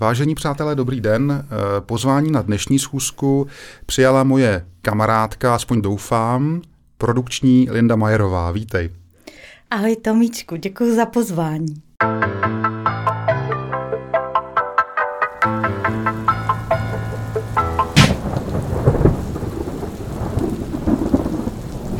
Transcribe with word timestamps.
Vážení 0.00 0.34
přátelé, 0.34 0.74
dobrý 0.74 1.00
den. 1.00 1.44
Eh, 1.46 1.80
pozvání 1.80 2.30
na 2.30 2.42
dnešní 2.42 2.78
schůzku 2.78 3.46
přijala 3.86 4.24
moje 4.24 4.66
kamarádka, 4.82 5.54
aspoň 5.54 5.82
doufám, 5.82 6.62
produkční 6.98 7.68
Linda 7.70 7.96
Majerová. 7.96 8.50
Vítej. 8.50 8.90
Ahoj 9.70 9.96
Tomíčku, 9.96 10.56
děkuji 10.56 10.96
za 10.96 11.06
pozvání. 11.06 11.74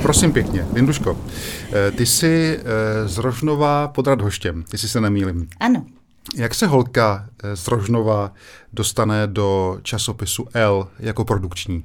Prosím 0.02 0.32
pěkně, 0.32 0.66
Linduško, 0.72 1.18
eh, 1.72 1.90
ty 1.90 2.06
jsi 2.06 2.60
eh, 2.60 3.08
z 3.08 3.18
Rožnova 3.18 3.88
pod 3.88 4.06
Radhoštěm, 4.06 4.64
jestli 4.72 4.88
se 4.88 5.00
nemýlim. 5.00 5.48
Ano. 5.60 5.86
Jak 6.36 6.54
se 6.54 6.66
holka 6.66 7.28
eh, 7.44 7.56
z 7.56 7.68
Rožnova 7.68 8.32
dostane 8.72 9.26
do 9.26 9.78
časopisu 9.82 10.46
L 10.54 10.88
jako 10.98 11.24
produkční? 11.24 11.84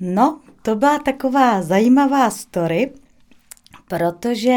No, 0.00 0.40
to 0.62 0.74
byla 0.74 0.98
taková 0.98 1.62
zajímavá 1.62 2.30
story, 2.30 2.92
protože 3.88 4.56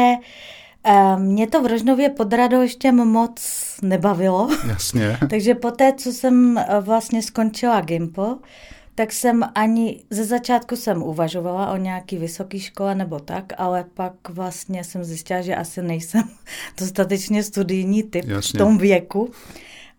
mě 1.18 1.46
to 1.46 1.62
v 1.62 1.66
Rožnově 1.66 2.08
pod 2.08 2.32
Radhoštěm 2.32 2.96
moc 2.96 3.40
nebavilo. 3.82 4.48
Jasně. 4.68 5.18
Takže 5.30 5.54
poté, 5.54 5.92
co 5.92 6.12
jsem 6.12 6.60
vlastně 6.80 7.22
skončila 7.22 7.80
Gimpo, 7.80 8.36
tak 9.00 9.12
jsem 9.12 9.44
ani 9.54 10.00
ze 10.10 10.24
začátku 10.24 10.76
jsem 10.76 11.02
uvažovala 11.02 11.72
o 11.72 11.76
nějaký 11.76 12.18
vysoký 12.18 12.60
škole 12.60 12.94
nebo 12.94 13.18
tak, 13.18 13.52
ale 13.58 13.84
pak 13.94 14.28
vlastně 14.28 14.84
jsem 14.84 15.04
zjistila, 15.04 15.40
že 15.40 15.56
asi 15.56 15.82
nejsem 15.82 16.22
dostatečně 16.80 17.42
studijní 17.42 18.02
typ 18.02 18.24
Jasně. 18.28 18.58
v 18.58 18.62
tom 18.62 18.78
věku. 18.78 19.30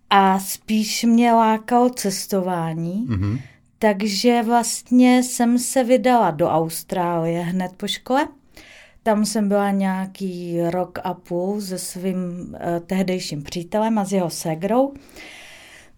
A 0.10 0.40
spíš 0.40 1.04
mě 1.04 1.34
lákalo 1.34 1.90
cestování, 1.90 3.08
mm-hmm. 3.08 3.42
takže 3.80 4.44
vlastně 4.44 5.24
jsem 5.24 5.60
se 5.60 5.84
vydala 5.84 6.32
do 6.32 6.50
Austrálie 6.50 7.42
hned 7.42 7.72
po 7.78 7.88
škole. 7.88 8.28
Tam 9.04 9.26
jsem 9.26 9.48
byla 9.48 9.72
nějaký 9.72 10.62
rok 10.70 11.00
a 11.04 11.14
půl 11.14 11.62
se 11.62 11.78
svým 11.78 12.16
uh, 12.18 12.56
tehdejším 12.86 13.44
přítelem 13.44 13.98
a 13.98 14.06
s 14.06 14.12
jeho 14.12 14.30
segrou. 14.30 14.94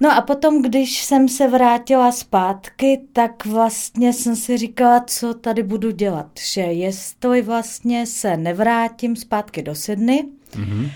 No 0.03 0.11
a 0.11 0.21
potom, 0.21 0.61
když 0.61 1.03
jsem 1.03 1.29
se 1.29 1.47
vrátila 1.47 2.11
zpátky, 2.11 3.01
tak 3.13 3.45
vlastně 3.45 4.13
jsem 4.13 4.35
si 4.35 4.57
říkala, 4.57 5.03
co 5.07 5.33
tady 5.33 5.63
budu 5.63 5.91
dělat. 5.91 6.27
Že 6.53 6.61
jestli 6.61 7.41
vlastně 7.41 8.05
se 8.05 8.37
nevrátím 8.37 9.15
zpátky 9.15 9.61
do 9.61 9.75
Sydney, 9.75 10.23
mm-hmm. 10.51 10.91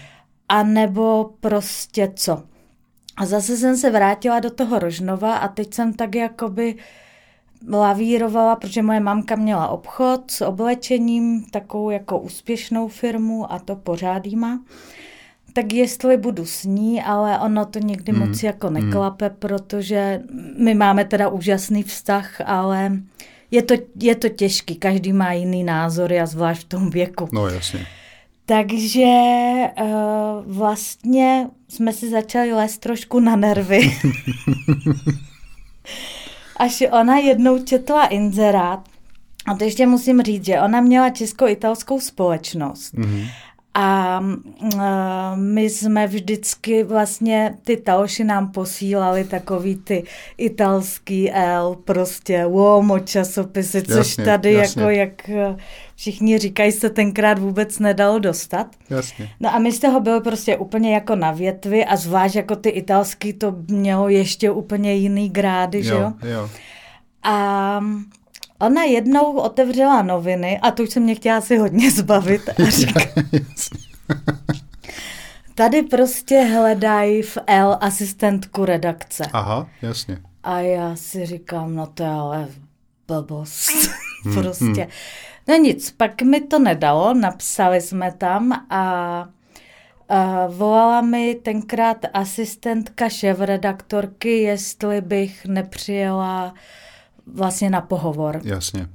anebo 0.49 1.29
prostě 1.39 2.11
co. 2.15 2.43
A 3.17 3.25
zase 3.25 3.57
jsem 3.57 3.77
se 3.77 3.89
vrátila 3.91 4.39
do 4.39 4.49
toho 4.49 4.79
Rožnova 4.79 5.37
a 5.37 5.47
teď 5.47 5.73
jsem 5.73 5.93
tak 5.93 6.15
jakoby 6.15 6.75
lavírovala, 7.69 8.55
protože 8.55 8.81
moje 8.81 8.99
mamka 8.99 9.35
měla 9.35 9.67
obchod 9.67 10.31
s 10.31 10.41
oblečením, 10.41 11.45
takovou 11.45 11.89
jako 11.89 12.19
úspěšnou 12.19 12.87
firmu 12.87 13.51
a 13.51 13.59
to 13.59 13.75
pořád 13.75 14.25
má 14.25 14.59
tak 15.57 15.73
jestli 15.73 16.17
budu 16.17 16.45
s 16.45 16.63
ní, 16.63 17.01
ale 17.01 17.39
ono 17.39 17.65
to 17.65 17.79
někdy 17.79 18.11
mm. 18.11 18.19
moc 18.19 18.43
jako 18.43 18.67
hmm. 18.67 18.75
neklape, 18.75 19.29
mm. 19.29 19.35
protože 19.39 20.21
my 20.57 20.73
máme 20.73 21.05
teda 21.05 21.29
úžasný 21.29 21.83
vztah, 21.83 22.41
ale 22.45 22.91
je 23.51 23.61
to, 23.61 23.73
je 23.99 24.15
to 24.15 24.29
těžký, 24.29 24.75
každý 24.75 25.13
má 25.13 25.33
jiný 25.33 25.63
názory 25.63 26.19
a 26.19 26.25
zvlášť 26.25 26.61
v 26.61 26.69
tom 26.69 26.89
věku. 26.89 27.29
No 27.33 27.47
jasně. 27.47 27.87
Takže 28.45 29.05
uh, 29.81 29.87
vlastně 30.45 31.47
jsme 31.69 31.93
si 31.93 32.09
začali 32.09 32.53
lézt 32.53 32.81
trošku 32.81 33.19
na 33.19 33.35
nervy. 33.35 33.79
Až 36.57 36.83
ona 36.91 37.17
jednou 37.17 37.63
četla 37.63 38.05
inzerát, 38.05 38.79
a 39.47 39.55
to 39.55 39.63
ještě 39.63 39.87
musím 39.87 40.21
říct, 40.21 40.45
že 40.45 40.61
ona 40.61 40.81
měla 40.81 41.09
česko-italskou 41.09 41.99
společnost. 41.99 42.93
Mm-hmm. 42.93 43.27
A 43.73 44.19
my 45.35 45.69
jsme 45.69 46.07
vždycky 46.07 46.83
vlastně, 46.83 47.57
ty 47.63 47.77
taoši 47.77 48.23
nám 48.23 48.51
posílali 48.51 49.23
takový 49.23 49.75
ty 49.75 50.03
italský 50.37 51.31
L, 51.31 51.77
prostě 51.85 52.45
Uomo 52.45 52.99
časopisy, 52.99 53.81
což 53.81 53.97
jasně, 53.97 54.25
tady 54.25 54.53
jasně. 54.53 54.81
jako 54.81 54.91
jak 54.91 55.29
eh, 55.29 55.57
všichni 55.95 56.37
říkají, 56.37 56.71
se 56.71 56.89
tenkrát 56.89 57.39
vůbec 57.39 57.79
nedalo 57.79 58.19
dostat. 58.19 58.67
Jasně. 58.89 59.29
No 59.39 59.55
a 59.55 59.59
my 59.59 59.71
z 59.71 59.79
toho 59.79 59.99
byli 59.99 60.21
prostě 60.21 60.57
úplně 60.57 60.93
jako 60.93 61.15
na 61.15 61.31
větvi 61.31 61.85
a 61.85 61.95
zvlášť 61.95 62.35
jako 62.35 62.55
ty 62.55 62.69
italský 62.69 63.33
to 63.33 63.55
mělo 63.67 64.09
ještě 64.09 64.51
úplně 64.51 64.93
jiný 64.93 65.29
grády, 65.29 65.77
jo, 65.77 65.83
že 65.83 65.93
jo? 65.93 66.13
jo. 66.23 66.49
A 67.23 67.79
Ona 68.59 68.83
jednou 68.83 69.37
otevřela 69.37 70.01
noviny 70.01 70.59
a 70.59 70.71
to 70.71 70.83
už 70.83 70.89
se 70.89 70.99
mě 70.99 71.15
chtěla 71.15 71.41
si 71.41 71.57
hodně 71.57 71.91
zbavit 71.95 72.49
a 72.49 72.53
říká, 72.69 72.99
tady 75.55 75.83
prostě 75.83 76.39
hledají 76.41 77.21
v 77.21 77.37
L 77.47 77.77
asistentku 77.81 78.65
redakce. 78.65 79.23
Aha, 79.33 79.69
jasně. 79.81 80.17
A 80.43 80.59
já 80.59 80.95
si 80.95 81.25
říkám, 81.25 81.75
no 81.75 81.87
to 81.87 82.03
je 82.03 82.09
ale 82.09 82.47
blbost. 83.07 83.69
Hmm, 84.25 84.33
prostě. 84.41 84.65
Hmm. 84.65 84.87
No 85.47 85.55
nic, 85.55 85.91
pak 85.91 86.21
mi 86.21 86.41
to 86.41 86.59
nedalo, 86.59 87.13
napsali 87.13 87.81
jsme 87.81 88.11
tam 88.11 88.65
a 88.69 89.29
Uh, 90.11 90.55
volala 90.55 91.01
mi 91.01 91.35
tenkrát 91.35 91.97
asistentka 92.13 93.09
šéf-redaktorky, 93.09 94.41
jestli 94.41 95.01
bych 95.01 95.45
nepřijela 95.45 96.53
vlastně 97.33 97.69
na 97.69 97.81
pohovor. 97.81 98.41
Jasně. 98.43 98.89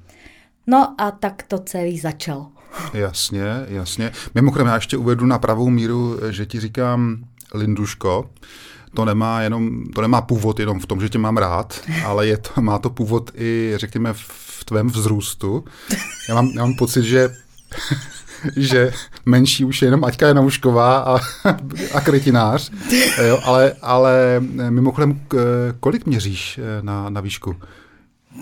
No 0.66 0.94
a 0.98 1.10
tak 1.10 1.42
to 1.48 1.58
celý 1.58 1.98
začal. 1.98 2.46
Jasně, 2.94 3.44
jasně. 3.68 4.12
Mimochodem 4.34 4.66
já 4.66 4.74
ještě 4.74 4.96
uvedu 4.96 5.26
na 5.26 5.38
pravou 5.38 5.70
míru, 5.70 6.18
že 6.30 6.46
ti 6.46 6.60
říkám 6.60 7.24
Linduško, 7.54 8.30
to 8.94 9.04
nemá 9.04 9.42
jenom, 9.42 9.84
to 9.94 10.00
nemá 10.02 10.22
původ 10.22 10.60
jenom 10.60 10.80
v 10.80 10.86
tom, 10.86 11.00
že 11.00 11.08
tě 11.08 11.18
mám 11.18 11.36
rád, 11.36 11.80
ale 12.04 12.26
je 12.26 12.36
to, 12.36 12.60
má 12.60 12.78
to 12.78 12.90
původ 12.90 13.30
i, 13.34 13.72
řekněme, 13.76 14.12
v 14.12 14.64
tvém 14.64 14.86
vzrůstu. 14.86 15.64
Já 16.28 16.34
mám, 16.34 16.48
já 16.48 16.64
mám 16.64 16.74
pocit, 16.74 17.02
že 17.02 17.30
že 18.56 18.92
menší 19.26 19.64
už 19.64 19.82
je 19.82 19.86
jenom 19.86 20.04
Aťka 20.04 20.26
Janoušková 20.26 20.98
a, 20.98 21.18
a 21.94 22.00
krytinář, 22.00 22.72
jo, 23.26 23.40
ale, 23.44 23.72
ale 23.82 24.40
mimochodem, 24.70 25.20
kolik 25.80 26.06
měříš 26.06 26.60
na, 26.80 27.10
na 27.10 27.20
výšku? 27.20 27.56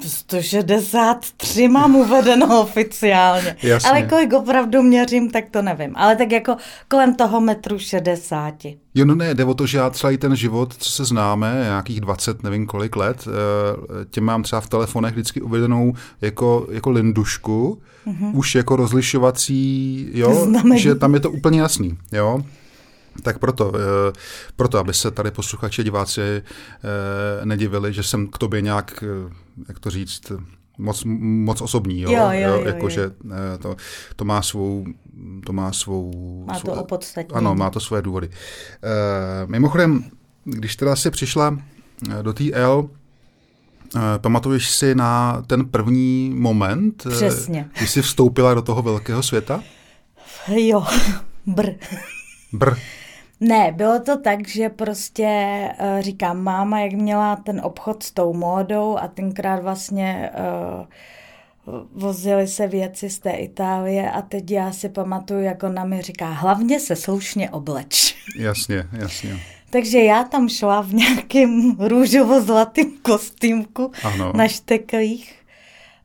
163 0.06 1.68
mám 1.68 1.96
uvedeno 1.96 2.60
oficiálně. 2.60 3.56
Jasně. 3.62 3.90
Ale 3.90 4.02
kolik 4.02 4.32
opravdu 4.32 4.82
měřím, 4.82 5.30
tak 5.30 5.44
to 5.50 5.62
nevím. 5.62 5.92
Ale 5.96 6.16
tak 6.16 6.32
jako 6.32 6.56
kolem 6.88 7.14
toho 7.14 7.40
metru 7.40 7.78
60. 7.78 8.54
Jo, 8.94 9.04
no 9.04 9.14
ne, 9.14 9.34
jde 9.34 9.44
o 9.44 9.54
to, 9.54 9.66
že 9.66 9.78
já 9.78 9.90
celý 9.90 10.18
ten 10.18 10.36
život, 10.36 10.74
co 10.78 10.90
se 10.90 11.04
známe, 11.04 11.60
nějakých 11.62 12.00
20, 12.00 12.42
nevím 12.42 12.66
kolik 12.66 12.96
let, 12.96 13.28
eh, 13.28 14.04
tě 14.10 14.20
mám 14.20 14.42
třeba 14.42 14.60
v 14.60 14.68
telefonech 14.68 15.12
vždycky 15.12 15.40
uvedenou 15.40 15.94
jako, 16.20 16.66
jako 16.70 16.90
lindušku, 16.90 17.82
mm-hmm. 18.06 18.30
už 18.34 18.54
jako 18.54 18.76
rozlišovací, 18.76 20.08
jo, 20.14 20.34
Znamení. 20.44 20.80
že 20.80 20.94
tam 20.94 21.14
je 21.14 21.20
to 21.20 21.30
úplně 21.30 21.60
jasný, 21.60 21.98
jo. 22.12 22.42
Tak 23.22 23.38
proto, 23.38 23.72
eh, 23.74 24.12
proto, 24.56 24.78
aby 24.78 24.94
se 24.94 25.10
tady 25.10 25.30
posluchači, 25.30 25.84
diváci 25.84 26.20
eh, 26.20 26.42
nedivili, 27.44 27.92
že 27.92 28.02
jsem 28.02 28.26
k 28.26 28.38
tobě 28.38 28.60
nějak, 28.60 29.04
eh, 29.06 29.32
jak 29.68 29.78
to 29.78 29.90
říct, 29.90 30.32
moc, 30.78 31.04
moc 31.20 31.60
osobní, 31.60 32.00
jo, 32.00 32.10
jo, 32.10 32.30
jo, 32.30 32.54
jo, 32.54 32.62
jako, 32.64 32.86
jo. 32.86 32.90
že 32.90 33.10
to, 33.58 33.76
to 34.16 34.24
má 34.24 34.42
svou, 34.42 34.84
to 35.46 35.52
má 35.52 35.72
svou... 35.72 36.44
Má 36.46 36.54
to 36.54 36.60
svou, 36.60 36.72
opodstatnění. 36.72 37.38
Ano, 37.38 37.54
má 37.54 37.70
to 37.70 37.80
svoje 37.80 38.02
důvody. 38.02 38.30
Mimochodem, 39.46 40.04
když 40.44 40.76
teda 40.76 40.96
si 40.96 41.10
přišla 41.10 41.58
do 42.22 42.32
té 42.32 42.52
L, 42.52 42.90
pamatuješ 44.18 44.70
si 44.70 44.94
na 44.94 45.42
ten 45.46 45.64
první 45.68 46.32
moment? 46.34 47.06
Přesně. 47.10 47.68
Když 47.78 47.90
jsi 47.90 48.02
vstoupila 48.02 48.54
do 48.54 48.62
toho 48.62 48.82
velkého 48.82 49.22
světa? 49.22 49.62
Jo, 50.48 50.86
br. 51.46 51.66
Br. 52.52 52.74
Ne, 53.40 53.72
bylo 53.76 54.00
to 54.00 54.20
tak, 54.20 54.48
že 54.48 54.68
prostě 54.68 55.28
uh, 55.80 56.00
říkám, 56.00 56.42
máma, 56.42 56.80
jak 56.80 56.92
měla 56.92 57.36
ten 57.36 57.60
obchod 57.64 58.02
s 58.02 58.10
tou 58.10 58.32
módou 58.32 58.98
a 58.98 59.08
tenkrát 59.08 59.62
vlastně 59.62 60.30
uh, 60.34 60.86
vozily 61.92 62.48
se 62.48 62.66
věci 62.66 63.10
z 63.10 63.18
té 63.18 63.30
Itálie 63.30 64.10
a 64.10 64.22
teď 64.22 64.50
já 64.50 64.72
si 64.72 64.88
pamatuju, 64.88 65.40
jak 65.40 65.62
ona 65.62 65.84
mi 65.84 66.02
říká, 66.02 66.30
hlavně 66.30 66.80
se 66.80 66.96
slušně 66.96 67.50
obleč. 67.50 68.16
Jasně, 68.38 68.88
jasně. 68.92 69.40
Takže 69.70 69.98
já 69.98 70.24
tam 70.24 70.48
šla 70.48 70.80
v 70.80 70.94
nějakém 70.94 71.76
růžovo-zlatým 71.78 72.90
kostýmku 73.02 73.92
ano. 74.02 74.32
na 74.36 74.48
šteklích 74.48 75.34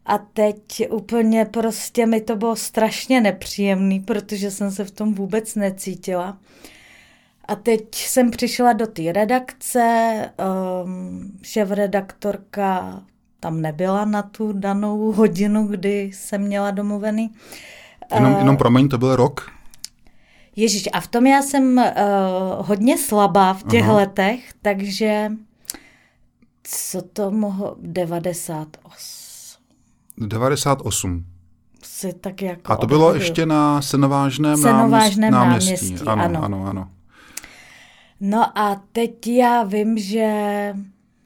a 0.05 0.17
teď 0.17 0.55
úplně 0.89 1.45
prostě 1.45 2.05
mi 2.05 2.21
to 2.21 2.35
bylo 2.35 2.55
strašně 2.55 3.21
nepříjemný, 3.21 3.99
protože 3.99 4.51
jsem 4.51 4.71
se 4.71 4.85
v 4.85 4.91
tom 4.91 5.13
vůbec 5.13 5.55
necítila. 5.55 6.37
A 7.47 7.55
teď 7.55 7.95
jsem 7.95 8.31
přišla 8.31 8.73
do 8.73 8.87
té 8.87 9.11
redakce, 9.11 9.81
um, 10.83 11.31
šéf-redaktorka 11.41 13.01
tam 13.39 13.61
nebyla 13.61 14.05
na 14.05 14.21
tu 14.21 14.53
danou 14.53 15.11
hodinu, 15.11 15.67
kdy 15.67 16.11
jsem 16.13 16.41
měla 16.41 16.71
domluvený. 16.71 17.31
Jenom, 18.15 18.33
uh, 18.33 18.39
jenom 18.39 18.57
promiň, 18.57 18.89
to 18.89 18.97
byl 18.97 19.15
rok? 19.15 19.51
Ježíš, 20.55 20.89
a 20.93 20.99
v 20.99 21.07
tom 21.07 21.25
já 21.25 21.41
jsem 21.41 21.77
uh, 21.77 21.83
hodně 22.67 22.97
slabá 22.97 23.53
v 23.53 23.63
těch 23.63 23.83
Aha. 23.83 23.93
letech, 23.93 24.53
takže 24.61 25.31
co 26.63 27.01
to 27.01 27.31
mohlo, 27.31 27.75
98. 27.79 29.63
98. 30.17 31.25
Si 31.83 32.13
tak 32.13 32.41
jako 32.41 32.71
a 32.71 32.77
to 32.77 32.87
bylo 32.87 33.13
ještě 33.13 33.45
na 33.45 33.81
Senovážném, 33.81 34.57
Senovážném 34.57 35.31
náměstí. 35.31 35.69
náměstí. 35.69 36.07
Ano, 36.07 36.23
ano, 36.23 36.43
ano, 36.43 36.65
ano. 36.67 36.89
No 38.19 38.57
a 38.57 38.83
teď 38.91 39.27
já 39.27 39.63
vím, 39.63 39.97
že 39.97 40.29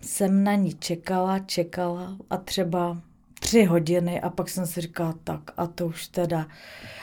jsem 0.02 0.44
na 0.44 0.56
ní 0.56 0.74
čekala, 0.74 1.40
čekala 1.40 2.18
a 2.30 2.38
třeba 2.38 2.98
tři 3.40 3.64
hodiny 3.64 4.22
a 4.22 4.30
pak 4.30 4.50
jsem 4.50 4.68
si 4.68 4.82
říkala, 4.82 5.14
tak 5.24 5.40
a 5.58 5.68
to 5.68 5.86
už 5.86 6.08
teda. 6.08 6.48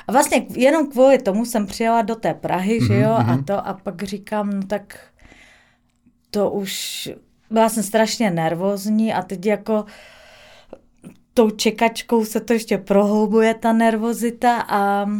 A 0.09 0.13
vlastně 0.13 0.47
jenom 0.51 0.91
kvůli 0.91 1.19
tomu 1.19 1.45
jsem 1.45 1.67
přijela 1.67 2.03
do 2.03 2.15
té 2.15 2.35
Prahy, 2.35 2.81
mm-hmm, 2.81 2.87
že 2.87 3.01
jo, 3.01 3.11
mm-hmm. 3.11 3.41
a 3.41 3.43
to 3.43 3.67
a 3.67 3.75
pak 3.75 4.03
říkám, 4.03 4.51
no 4.51 4.63
tak 4.63 4.99
to 6.31 6.51
už, 6.51 7.09
byla 7.51 7.69
jsem 7.69 7.83
strašně 7.83 8.31
nervózní 8.31 9.15
a 9.15 9.23
teď 9.23 9.47
jako 9.47 9.85
tou 11.35 11.51
čekačkou 11.51 12.25
se 12.25 12.41
to 12.41 12.53
ještě 12.53 12.79
prohloubuje 12.79 13.55
ta 13.55 13.73
nervozita 13.73 14.61
a 14.69 15.11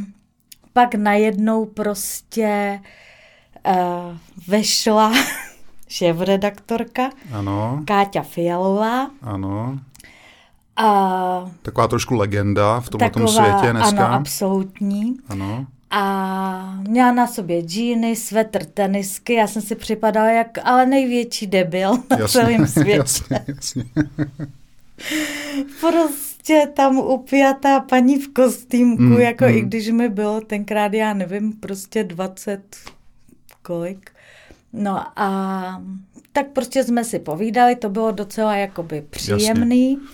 pak 0.73 0.95
najednou 0.95 1.65
prostě 1.65 2.81
uh, 2.81 2.87
vešla 4.49 5.13
šéf-redaktorka 5.89 7.11
ano. 7.33 7.83
Káťa 7.87 8.23
Fialová. 8.23 9.11
Ano. 9.23 9.79
A 10.77 10.89
taková 11.63 11.89
trošku 11.89 12.15
legenda 12.15 12.81
v 12.81 12.89
tomto 12.89 13.29
světě 13.29 13.73
dneska. 13.73 14.07
Ano, 14.07 14.15
absolutní. 14.15 15.17
Ano. 15.29 15.67
A 15.91 16.79
měla 16.89 17.13
na 17.13 17.27
sobě 17.27 17.63
džíny, 17.63 18.17
svetr, 18.17 18.65
tenisky. 18.65 19.35
Já 19.35 19.47
jsem 19.47 19.63
si 19.63 19.75
připadala 19.75 20.31
jak 20.31 20.59
ale 20.65 20.87
největší 20.87 21.47
debil 21.47 21.91
na 22.11 22.17
jasně, 22.19 22.29
celém 22.29 22.67
světě. 22.67 22.91
Jasně, 22.99 23.45
jasně. 23.49 23.85
prostě 25.81 26.73
tam 26.75 26.99
upjatá 26.99 27.81
paní 27.81 28.19
v 28.19 28.33
kostýmku, 28.33 29.03
mm, 29.03 29.21
jako 29.21 29.45
mm. 29.45 29.51
i 29.51 29.61
když 29.61 29.91
mi 29.91 30.09
bylo 30.09 30.41
tenkrát, 30.41 30.93
já 30.93 31.15
nevím, 31.15 31.53
prostě 31.53 32.05
20 32.05 32.77
kolik. 33.67 34.11
No 34.73 35.03
a 35.17 35.83
tak 36.33 36.47
prostě 36.53 36.85
jsme 36.85 37.05
si 37.05 37.19
povídali, 37.19 37.77
to 37.77 37.89
bylo 37.89 38.11
docela 38.11 38.57
jakoby 38.57 39.05
příjemný. 39.11 39.93
Jasně. 39.93 40.09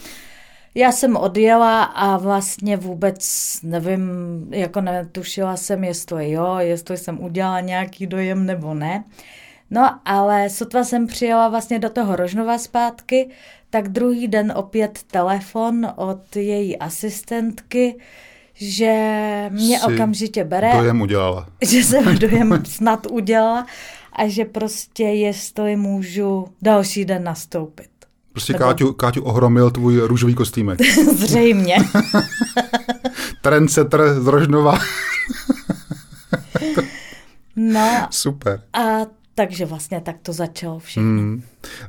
Já 0.75 0.93
jsem 0.93 1.17
odjela 1.17 1.83
a 1.85 2.17
vlastně 2.17 2.77
vůbec 2.77 3.23
nevím, 3.63 4.03
jako 4.51 4.81
netušila 4.81 5.57
jsem, 5.57 5.85
jestli 5.85 6.31
jo, 6.31 6.57
jestli 6.59 6.97
jsem 6.97 7.25
udělala 7.25 7.61
nějaký 7.61 8.07
dojem 8.07 8.47
nebo 8.47 8.75
ne. 8.75 9.05
No, 9.71 10.01
ale 10.05 10.51
sotva 10.51 10.85
jsem 10.85 11.07
přijela 11.07 11.49
vlastně 11.49 11.79
do 11.79 11.91
toho 11.91 12.17
Rožnova 12.17 12.59
zpátky, 12.59 13.31
tak 13.71 13.89
druhý 13.89 14.29
den 14.29 14.53
opět 14.57 14.99
telefon 15.03 15.93
od 15.97 16.37
její 16.37 16.79
asistentky, 16.79 17.97
že 18.55 18.95
mě 19.51 19.81
si 19.81 19.87
okamžitě 19.87 20.45
bere. 20.45 20.73
Dojem 20.77 21.01
udělala. 21.01 21.49
Že 21.69 21.85
jsem 21.85 22.19
dojem 22.19 22.63
snad 22.67 23.07
udělala 23.11 23.67
a 24.13 24.29
že 24.29 24.45
prostě 24.45 25.05
jestli 25.05 25.77
můžu 25.77 26.49
další 26.63 27.05
den 27.05 27.25
nastoupit. 27.25 27.89
Prostě 28.33 28.53
Nebo... 28.53 28.65
Káťu, 28.65 28.93
Káťu 28.93 29.23
ohromil 29.23 29.71
tvůj 29.71 30.01
růžový 30.01 30.35
kostýmek. 30.35 30.81
Zřejmě. 31.15 31.77
Trendsetter 33.43 34.21
z 34.21 34.27
Rožnova. 34.27 34.79
no. 37.57 38.09
Super. 38.11 38.63
A 38.73 39.07
takže 39.35 39.67
vlastně 39.67 40.01
tak 40.01 40.17
to 40.23 40.33
začalo 40.33 40.79
všechno. 40.79 41.03
Hmm. 41.03 41.43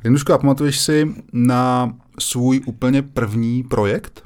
Linuško, 0.04 0.32
a 0.32 0.38
pamatuješ 0.38 0.80
si 0.80 1.14
na 1.32 1.94
svůj 2.18 2.60
úplně 2.66 3.02
první 3.02 3.62
projekt? 3.62 4.22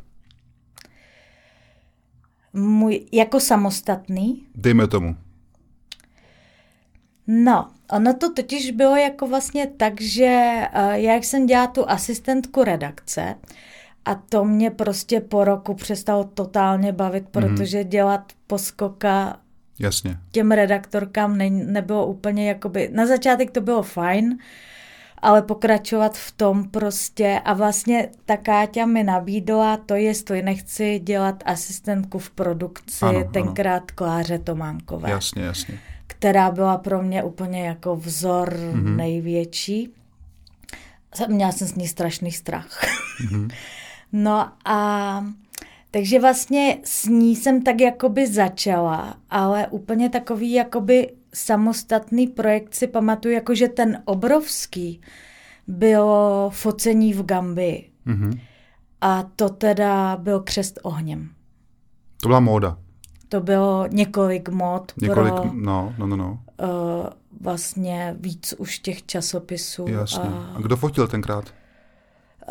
Můj, 2.52 3.06
jako 3.12 3.40
samostatný? 3.40 4.46
Dejme 4.54 4.88
tomu. 4.88 5.16
No, 7.26 7.68
ono 7.90 8.14
to 8.14 8.32
totiž 8.32 8.70
bylo 8.70 8.96
jako 8.96 9.26
vlastně 9.26 9.66
tak, 9.66 10.00
že 10.00 10.62
uh, 10.74 10.90
já 10.92 11.14
jsem 11.14 11.46
dělala 11.46 11.66
tu 11.66 11.90
asistentku 11.90 12.64
redakce 12.64 13.34
a 14.04 14.14
to 14.14 14.44
mě 14.44 14.70
prostě 14.70 15.20
po 15.20 15.44
roku 15.44 15.74
přestalo 15.74 16.24
totálně 16.24 16.92
bavit, 16.92 17.24
mm-hmm. 17.24 17.30
protože 17.56 17.84
dělat 17.84 18.32
poskoka 18.46 19.40
Jasně. 19.78 20.18
těm 20.32 20.50
redaktorkám 20.50 21.38
ne, 21.38 21.50
nebylo 21.50 22.06
úplně 22.06 22.48
jakoby, 22.48 22.90
na 22.92 23.06
začátek 23.06 23.50
to 23.50 23.60
bylo 23.60 23.82
fajn, 23.82 24.38
ale 25.22 25.42
pokračovat 25.42 26.18
v 26.18 26.32
tom 26.32 26.64
prostě 26.64 27.40
a 27.44 27.54
vlastně 27.54 28.08
ta 28.24 28.36
Káťa 28.36 28.86
mi 28.86 29.04
nabídla 29.04 29.76
to, 29.76 29.94
jestli 29.94 30.42
nechci 30.42 30.98
dělat 30.98 31.42
asistentku 31.46 32.18
v 32.18 32.30
produkci, 32.30 33.04
ano, 33.04 33.24
tenkrát 33.24 33.82
ano. 33.82 33.86
Kláře 33.94 34.38
Tománkové. 34.38 35.10
Jasně, 35.10 35.42
jasně 35.42 35.78
která 36.08 36.50
byla 36.50 36.78
pro 36.78 37.02
mě 37.02 37.22
úplně 37.22 37.66
jako 37.66 37.96
vzor 37.96 38.54
mm-hmm. 38.54 38.96
největší. 38.96 39.92
Měla 41.28 41.52
jsem 41.52 41.68
s 41.68 41.74
ní 41.74 41.88
strašný 41.88 42.32
strach. 42.32 42.84
Mm-hmm. 43.24 43.50
no 44.12 44.50
a 44.64 45.24
takže 45.90 46.20
vlastně 46.20 46.78
s 46.84 47.04
ní 47.04 47.36
jsem 47.36 47.62
tak 47.62 47.80
jakoby 47.80 48.26
začala, 48.26 49.16
ale 49.30 49.66
úplně 49.66 50.08
takový 50.08 50.52
jakoby 50.52 51.10
samostatný 51.38 52.26
projekt 52.26 52.75
si 52.75 52.87
pamatuju, 52.87 53.35
jakože 53.35 53.69
ten 53.69 54.02
obrovský 54.05 55.00
bylo 55.67 56.50
focení 56.55 57.14
v 57.14 57.23
Gambii. 57.23 57.90
Mm-hmm. 58.06 58.40
A 59.00 59.23
to 59.23 59.49
teda 59.49 60.17
byl 60.17 60.40
křest 60.40 60.79
ohněm. 60.82 61.31
To 62.23 62.29
byla 62.29 62.40
móda. 62.40 62.79
To 63.29 63.40
bylo 63.40 63.87
několik 63.90 64.49
mod 64.49 64.93
několik, 65.00 65.35
pro 65.35 65.50
no, 65.55 65.94
no, 65.99 66.06
no, 66.06 66.17
no. 66.17 66.43
Uh, 66.62 67.06
vlastně 67.40 68.17
víc 68.20 68.55
už 68.58 68.79
těch 68.79 69.06
časopisů. 69.06 69.87
Jasně. 69.88 70.28
A, 70.28 70.52
a 70.57 70.61
kdo 70.61 70.76
fotil 70.76 71.09
tenkrát? 71.09 71.54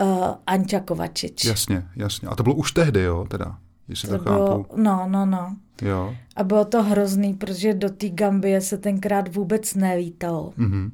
Uh, 0.02 0.28
Anča 0.48 0.80
Kovačič. 0.80 1.46
Jasně, 1.46 1.88
jasně. 1.96 2.28
A 2.28 2.36
to 2.36 2.44
bylo 2.44 2.56
už 2.56 2.72
tehdy, 2.72 3.02
jo, 3.02 3.26
teda? 3.30 3.58
Jestli 3.90 4.10
to, 4.10 4.18
to 4.18 4.24
bylo, 4.24 4.66
no, 4.76 5.08
no, 5.10 5.26
no. 5.26 5.56
Jo. 5.82 6.16
A 6.36 6.44
bylo 6.44 6.66
to 6.66 6.84
hrozný, 6.84 7.34
protože 7.34 7.74
do 7.74 7.90
té 7.90 8.10
Gambie 8.10 8.62
se 8.62 8.78
tenkrát 8.78 9.36
vůbec 9.36 9.76
nelítalo. 9.76 10.54
Mm-hmm. 10.58 10.92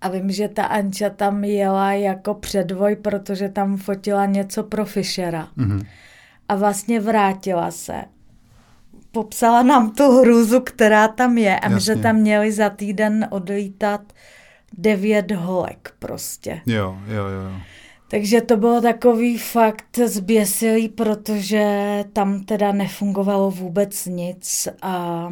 A 0.00 0.08
vím, 0.08 0.30
že 0.30 0.48
ta 0.48 0.64
Anča 0.64 1.10
tam 1.10 1.44
jela 1.44 1.92
jako 1.92 2.34
předvoj, 2.34 2.96
protože 2.96 3.48
tam 3.48 3.76
fotila 3.76 4.26
něco 4.26 4.62
pro 4.62 4.84
Fischera. 4.84 5.48
Mm-hmm. 5.58 5.86
A 6.48 6.56
vlastně 6.56 7.00
vrátila 7.00 7.70
se 7.70 8.04
popsala 9.16 9.62
nám 9.62 9.90
tu 9.90 10.20
hrůzu, 10.20 10.60
která 10.60 11.08
tam 11.08 11.38
je 11.38 11.60
a 11.60 11.68
my 11.68 11.80
jsme 11.80 11.96
tam 11.96 12.16
měli 12.16 12.52
za 12.52 12.70
týden 12.70 13.28
odlítat 13.30 14.12
devět 14.78 15.30
holek 15.30 15.94
prostě. 15.98 16.60
Jo, 16.66 16.98
jo, 17.08 17.24
jo. 17.26 17.60
Takže 18.08 18.40
to 18.40 18.56
bylo 18.56 18.80
takový 18.80 19.38
fakt 19.38 19.98
zběsilý, 20.06 20.88
protože 20.88 22.04
tam 22.12 22.44
teda 22.44 22.72
nefungovalo 22.72 23.50
vůbec 23.50 24.06
nic 24.06 24.68
a 24.82 25.28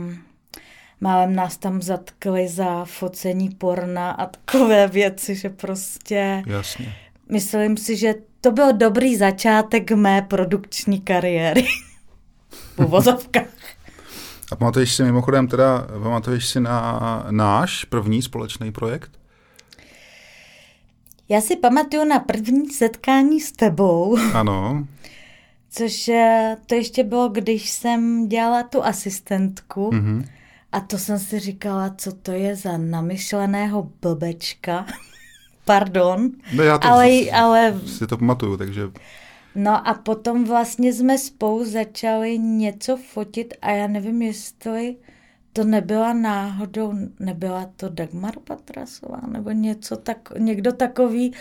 málem 1.01 1.35
nás 1.35 1.57
tam 1.57 1.83
zatkli 1.83 2.49
za 2.49 2.85
focení 2.85 3.51
porna 3.51 4.11
a 4.11 4.27
takové 4.27 4.89
věci, 4.93 5.35
že 5.35 5.51
prostě... 5.51 6.43
Jasně. 6.47 6.95
Myslím 7.33 7.77
si, 7.77 7.97
že 7.97 8.15
to 8.41 8.53
byl 8.53 8.73
dobrý 8.73 9.17
začátek 9.17 9.91
mé 9.91 10.23
produkční 10.23 11.01
kariéry. 11.01 11.67
v 12.51 12.79
uvozovkách. 12.79 13.45
A 14.53 14.57
pamatuješ 14.57 14.95
si 14.95 15.03
mimochodem 15.03 15.49
teda, 15.49 15.87
pamatuješ 16.03 16.47
si 16.47 16.61
na 16.61 17.27
náš 17.31 17.85
první 17.85 18.23
společný 18.23 18.73
projekt? 18.73 19.11
Já 21.29 21.41
si 21.41 21.57
pamatuju 21.57 22.05
na 22.05 22.19
první 22.19 22.71
setkání 22.71 23.41
s 23.41 23.53
tebou. 23.53 24.17
Ano. 24.35 24.87
Což 25.71 26.09
eh, 26.09 26.57
to 26.67 26.75
ještě 26.75 27.05
bylo, 27.05 27.29
když 27.29 27.71
jsem 27.71 28.29
dělala 28.29 28.63
tu 28.63 28.85
asistentku. 28.85 29.91
Mm-hmm. 29.91 30.25
A 30.73 30.81
to 30.81 30.99
jsem 30.99 31.19
si 31.19 31.39
říkala, 31.39 31.95
co 31.99 32.13
to 32.13 32.33
je 32.33 32.57
za 32.57 32.77
namyšleného 32.77 33.91
blbečka. 34.03 34.87
Pardon. 35.65 36.31
No 36.55 36.63
já 36.63 36.79
to 36.79 36.89
ale, 36.89 37.31
ale 37.31 37.81
si 37.87 38.07
to 38.07 38.17
pamatuju, 38.17 38.57
takže... 38.57 38.83
No 39.55 39.89
a 39.89 39.95
potom 39.95 40.45
vlastně 40.45 40.93
jsme 40.93 41.19
spolu 41.19 41.65
začali 41.65 42.39
něco 42.39 42.97
fotit 42.97 43.55
a 43.63 43.71
já 43.71 43.87
nevím, 43.87 44.23
jestli 44.23 44.97
to 45.57 45.65
nebyla 45.65 46.13
náhodou, 46.13 46.95
nebyla 47.21 47.71
to 47.77 47.89
Dagmar 47.89 48.35
Patrasová 48.45 49.21
nebo 49.27 49.51
něco 49.51 49.97
tak, 49.97 50.29
někdo 50.39 50.73
takový, 50.73 51.33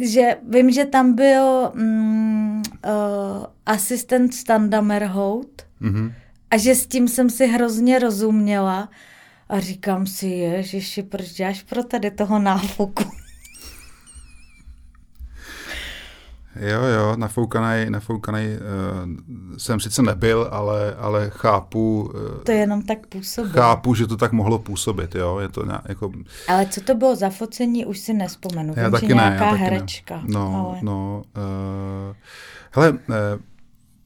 že 0.00 0.36
vím, 0.48 0.70
že 0.70 0.84
tam 0.84 1.14
byl 1.14 1.72
mm, 1.74 2.56
uh, 2.56 3.44
asistent 3.66 4.34
Standa 4.34 4.80
Merhout 4.80 5.62
mm-hmm. 5.82 6.12
a 6.50 6.56
že 6.56 6.74
s 6.74 6.86
tím 6.86 7.08
jsem 7.08 7.30
si 7.30 7.46
hrozně 7.46 7.98
rozuměla 7.98 8.90
a 9.48 9.60
říkám 9.60 10.06
si, 10.06 10.26
ježiši, 10.26 11.02
proč 11.02 11.32
děláš 11.32 11.62
pro 11.62 11.84
tady 11.84 12.10
toho 12.10 12.38
náfoku? 12.38 13.04
Jo, 16.56 16.82
jo, 16.82 17.16
nafoukaný, 17.16 17.90
nafoukaný 17.90 18.46
uh, 18.46 19.56
jsem 19.58 19.80
sice 19.80 20.02
nebyl, 20.02 20.48
ale, 20.50 20.94
ale 20.94 21.30
chápu... 21.30 22.10
Uh, 22.14 22.42
to 22.44 22.52
jenom 22.52 22.82
tak 22.82 23.06
působí. 23.06 23.50
Chápu, 23.50 23.94
že 23.94 24.06
to 24.06 24.16
tak 24.16 24.32
mohlo 24.32 24.58
působit, 24.58 25.14
jo, 25.14 25.38
je 25.38 25.48
to 25.48 25.66
nějak, 25.66 25.82
jako... 25.88 26.12
Ale 26.48 26.66
co 26.66 26.80
to 26.80 26.94
bylo 26.94 27.16
za 27.16 27.30
focení, 27.30 27.86
už 27.86 27.98
si 27.98 28.12
nespomenu. 28.12 28.74
Já 28.76 28.82
Vím, 28.82 28.92
taky 28.92 29.06
že 29.06 29.14
ne, 29.14 29.22
nějaká 29.22 29.44
já 29.44 29.50
taky 29.50 29.62
herečka. 29.62 30.16
Ne. 30.16 30.22
No, 30.26 30.66
ale... 30.68 30.78
no. 30.82 31.22
Uh, 31.36 32.16
hele, 32.70 32.90
uh, 32.90 32.96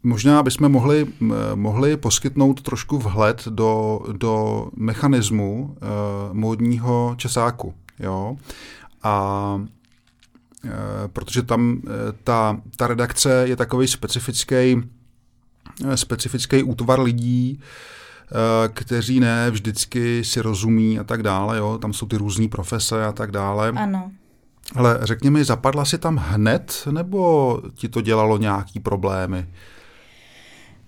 Možná 0.07 0.43
bychom 0.43 0.69
mohli, 0.69 1.07
mohli 1.55 1.97
poskytnout 1.97 2.63
trošku 2.63 2.99
vhled 2.99 3.45
do, 3.49 4.01
do 4.13 4.67
mechanismu 4.77 5.63
uh, 5.63 6.35
módního 6.35 7.15
časáku. 7.17 7.75
Jo? 7.99 8.37
A 9.03 9.61
Eh, 9.65 9.69
protože 11.13 11.43
tam 11.43 11.81
eh, 11.87 11.91
ta, 12.25 12.61
ta 12.77 12.87
redakce 12.87 13.45
je 13.49 13.57
takový 13.57 13.89
specifický, 13.89 14.83
eh, 15.85 15.97
specifický 15.97 16.63
útvar 16.63 17.01
lidí, 17.01 17.61
kteří 18.73 19.21
ne 19.21 19.51
vždycky 19.51 20.25
si 20.25 20.41
rozumí 20.41 20.99
a 20.99 21.05
tak 21.05 21.23
dále, 21.23 21.59
jo? 21.59 21.79
tam 21.79 21.93
jsou 21.93 22.07
ty 22.07 22.17
různé 22.17 22.49
profese 22.49 23.05
a 23.05 23.13
tak 23.13 23.31
dále. 23.31 23.69
Ano. 23.69 24.11
Ale 24.75 24.99
řekni 25.03 25.31
mi, 25.31 25.45
zapadla 25.45 25.85
si 25.85 25.99
tam 25.99 26.17
hned, 26.17 26.89
nebo 26.91 27.61
ti 27.75 27.89
to 27.89 28.01
dělalo 28.01 28.39
nějaký 28.39 28.81
problémy? 28.81 29.47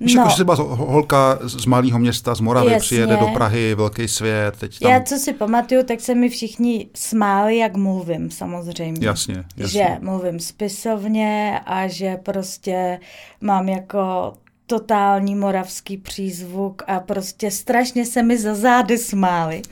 Víš, 0.00 0.14
no. 0.14 0.20
jako, 0.20 0.30
že 0.30 0.34
třeba 0.34 0.54
holka 0.54 1.38
z 1.42 1.66
malého 1.66 1.98
města, 1.98 2.34
z 2.34 2.40
Moravy, 2.40 2.72
Jasně. 2.72 2.80
přijede 2.80 3.16
do 3.16 3.26
Prahy, 3.26 3.74
velký 3.74 4.08
svět. 4.08 4.56
Teď 4.58 4.78
tam... 4.78 4.92
Já, 4.92 5.02
co 5.02 5.16
si 5.16 5.32
pamatuju, 5.32 5.82
tak 5.82 6.00
se 6.00 6.14
mi 6.14 6.28
všichni 6.28 6.88
smáli, 6.94 7.56
jak 7.56 7.76
mluvím, 7.76 8.30
samozřejmě. 8.30 9.06
Jasně, 9.06 9.44
jasně. 9.56 9.68
Že 9.68 9.86
mluvím 10.00 10.40
spisovně 10.40 11.60
a 11.66 11.88
že 11.88 12.16
prostě 12.16 13.00
mám 13.40 13.68
jako 13.68 14.32
totální 14.66 15.34
moravský 15.34 15.96
přízvuk 15.96 16.82
a 16.86 17.00
prostě 17.00 17.50
strašně 17.50 18.06
se 18.06 18.22
mi 18.22 18.38
za 18.38 18.54
zády 18.54 18.98
smáli. 18.98 19.62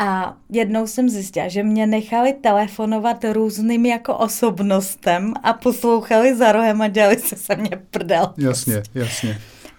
A 0.00 0.36
jednou 0.50 0.86
jsem 0.86 1.08
zjistila, 1.08 1.48
že 1.48 1.62
mě 1.62 1.86
nechali 1.86 2.32
telefonovat 2.32 3.24
různým 3.32 3.86
jako 3.86 4.16
osobnostem 4.16 5.34
a 5.42 5.52
poslouchali 5.52 6.36
za 6.36 6.52
rohem 6.52 6.82
a 6.82 6.88
dělali 6.88 7.18
se 7.18 7.36
se 7.36 7.56
mě 7.56 7.70
prdel. 7.90 8.34
Jasně, 8.36 8.82
jasně. 8.94 9.38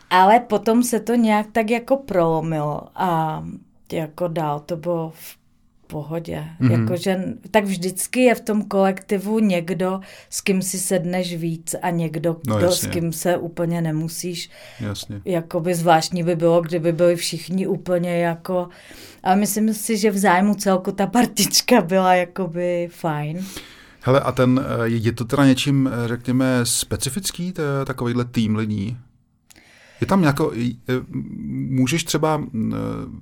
Ale 0.10 0.40
potom 0.40 0.84
se 0.84 1.00
to 1.00 1.16
nějak 1.16 1.48
tak 1.52 1.70
jako 1.70 1.98
prolomilo 1.98 2.82
a 2.96 3.44
jako 3.92 4.28
dál 4.28 4.60
to 4.60 4.78
bylo 4.78 5.12
v 5.16 5.39
pohodě. 5.90 6.44
Mm-hmm. 6.62 6.82
Jakože, 6.82 7.24
tak 7.52 7.66
vždycky 7.66 8.20
je 8.20 8.36
v 8.36 8.42
tom 8.42 8.64
kolektivu 8.64 9.40
někdo, 9.40 10.00
s 10.30 10.42
kým 10.42 10.62
si 10.62 10.80
sedneš 10.80 11.36
víc 11.36 11.76
a 11.82 11.90
někdo, 11.90 12.38
no, 12.48 12.58
kdo, 12.58 12.72
s 12.72 12.88
kým 12.88 13.14
se 13.14 13.38
úplně 13.38 13.82
nemusíš. 13.82 14.50
Jasně. 14.80 15.22
Jakoby 15.26 15.76
zvláštní 15.76 16.24
by 16.24 16.36
bylo, 16.36 16.62
kdyby 16.62 16.92
byli 16.92 17.16
všichni 17.16 17.68
úplně 17.68 18.18
jako... 18.18 18.70
Ale 19.24 19.36
myslím 19.36 19.74
si, 19.74 19.98
že 19.98 20.12
v 20.12 20.18
zájmu 20.18 20.56
celku 20.56 20.92
ta 20.92 21.08
partička 21.08 21.82
byla 21.82 22.16
jakoby 22.16 22.90
fajn. 22.92 23.46
Hele, 24.02 24.20
a 24.20 24.32
ten, 24.32 24.66
eh, 24.66 24.88
je 24.88 25.12
to 25.12 25.26
teda 25.26 25.46
něčím, 25.46 25.90
eh, 25.94 26.08
řekněme, 26.08 26.46
specifický, 26.64 27.54
to 27.54 27.62
je 27.62 27.86
takovýhle 27.86 28.26
tým 28.26 28.56
lidí? 28.56 28.98
Je 30.02 30.08
tam 30.08 30.22
nějako, 30.22 30.52
můžeš 31.70 32.04
třeba 32.04 32.44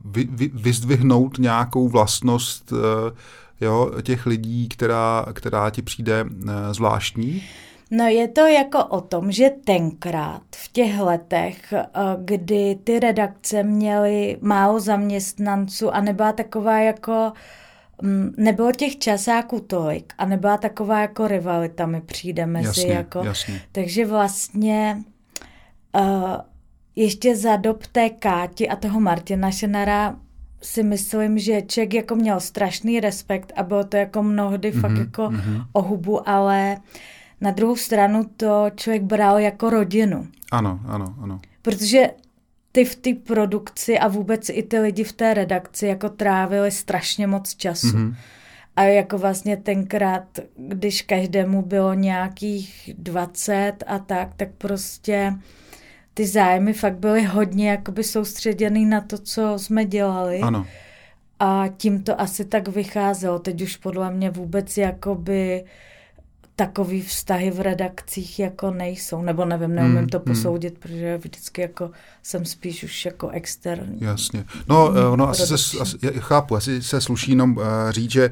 vy, 0.06 0.28
vy, 0.32 0.52
vyzdvihnout 0.54 1.38
nějakou 1.38 1.88
vlastnost 1.88 2.74
e, 2.74 3.66
jo, 3.66 3.92
těch 4.02 4.26
lidí, 4.26 4.70
která, 4.70 5.26
která 5.34 5.70
ti 5.70 5.82
přijde 5.82 6.20
e, 6.20 6.74
zvláštní? 6.74 7.44
No 7.92 8.06
je 8.06 8.28
to 8.28 8.42
jako 8.42 8.86
o 8.86 9.02
tom, 9.02 9.32
že 9.32 9.50
tenkrát 9.66 10.42
v 10.56 10.72
těch 10.72 11.00
letech, 11.00 11.74
e, 11.74 11.86
kdy 12.18 12.78
ty 12.84 13.00
redakce 13.00 13.64
měly 13.64 14.38
málo 14.42 14.80
zaměstnanců 14.80 15.96
a 15.96 16.02
nebyla 16.02 16.32
taková 16.32 16.80
jako 16.80 17.32
nebylo 18.38 18.72
těch 18.72 18.98
časáků 18.98 19.60
tolik 19.60 20.14
a 20.18 20.26
nebyla 20.26 20.58
taková 20.58 21.00
jako 21.00 21.28
rivalita 21.28 21.86
mi 21.86 22.02
přijde 22.02 22.46
mezi 22.46 22.68
jasně, 22.68 22.94
jako, 22.94 23.24
jasně. 23.24 23.62
takže 23.72 24.06
vlastně 24.06 25.04
uh, 25.96 26.36
ještě 26.98 27.36
za 27.36 27.56
dob 27.56 27.88
té 27.88 28.10
Káti 28.10 28.70
a 28.70 28.76
toho 28.76 29.00
Martina 29.00 29.52
Šenara 29.52 30.16
si 30.62 30.84
myslím, 30.84 31.40
že 31.40 31.62
Ček 31.62 31.94
jako 31.94 32.16
měl 32.16 32.40
strašný 32.40 33.00
respekt 33.00 33.54
a 33.56 33.64
bylo 33.64 33.84
to 33.84 33.98
jako 33.98 34.24
mnohdy 34.24 34.72
mm-hmm, 34.72 34.82
fakt 34.82 34.92
mhm, 34.92 35.00
jako 35.00 35.22
mm-hmm. 35.22 35.66
o 35.74 35.82
hubu, 35.82 36.30
ale 36.30 36.78
na 37.42 37.52
druhou 37.52 37.76
stranu 37.76 38.30
to 38.38 38.66
člověk 38.76 39.04
bral 39.04 39.40
jako 39.40 39.70
rodinu. 39.70 40.28
Ano, 40.52 40.80
ano, 40.86 41.16
ano. 41.22 41.40
Protože 41.62 42.12
ty 42.72 42.86
v 42.86 42.96
té 42.96 43.14
produkci 43.14 44.00
a 44.00 44.08
vůbec 44.08 44.50
i 44.50 44.64
ty 44.64 44.80
lidi 44.80 45.04
v 45.04 45.14
té 45.14 45.34
redakci 45.34 45.88
jako 45.88 46.10
trávili 46.10 46.72
strašně 46.72 47.28
moc 47.28 47.56
času. 47.56 47.88
Mm-hmm. 47.88 48.16
A 48.76 48.84
jako 48.84 49.18
vlastně 49.18 49.58
tenkrát, 49.58 50.40
když 50.56 51.02
každému 51.02 51.62
bylo 51.62 51.94
nějakých 51.94 52.92
20 52.98 53.74
a 53.88 54.00
tak, 54.00 54.34
tak 54.36 54.50
prostě 54.58 55.34
ty 56.18 56.28
zájmy 56.28 56.74
fakt 56.74 56.98
byly 56.98 57.24
hodně 57.24 57.70
jakoby 57.70 58.04
soustředěný 58.04 58.86
na 58.86 59.02
to, 59.02 59.18
co 59.18 59.54
jsme 59.58 59.86
dělali. 59.86 60.40
Ano. 60.40 60.66
A 61.40 61.64
tím 61.78 62.04
to 62.04 62.22
asi 62.22 62.46
tak 62.46 62.68
vycházelo. 62.68 63.40
Teď 63.40 63.62
už 63.62 63.78
podle 63.78 64.12
mě 64.12 64.30
vůbec 64.30 64.78
jakoby 64.78 65.64
takový 66.56 67.02
vztahy 67.02 67.52
v 67.52 67.62
redakcích 67.62 68.40
jako 68.40 68.72
nejsou, 68.72 69.22
nebo 69.22 69.46
nevím, 69.46 69.76
neumím 69.76 69.98
hmm, 69.98 70.08
to 70.08 70.18
hmm. 70.18 70.26
posoudit, 70.26 70.74
hmm. 70.74 70.82
protože 70.82 71.18
vždycky 71.18 71.62
jako 71.62 71.92
jsem 72.24 72.46
spíš 72.46 72.84
už 72.84 73.06
jako 73.06 73.30
externí. 73.30 73.98
Jasně. 74.02 74.46
No, 74.70 74.94
no 75.16 75.30
asi 75.30 75.58
se, 75.58 75.78
asi, 75.80 75.98
já 76.02 76.12
chápu, 76.20 76.56
asi 76.56 76.84
se 76.84 77.02
sluší 77.02 77.32
jenom 77.32 77.58
uh, 77.58 77.64
říct, 77.90 78.12
že, 78.12 78.32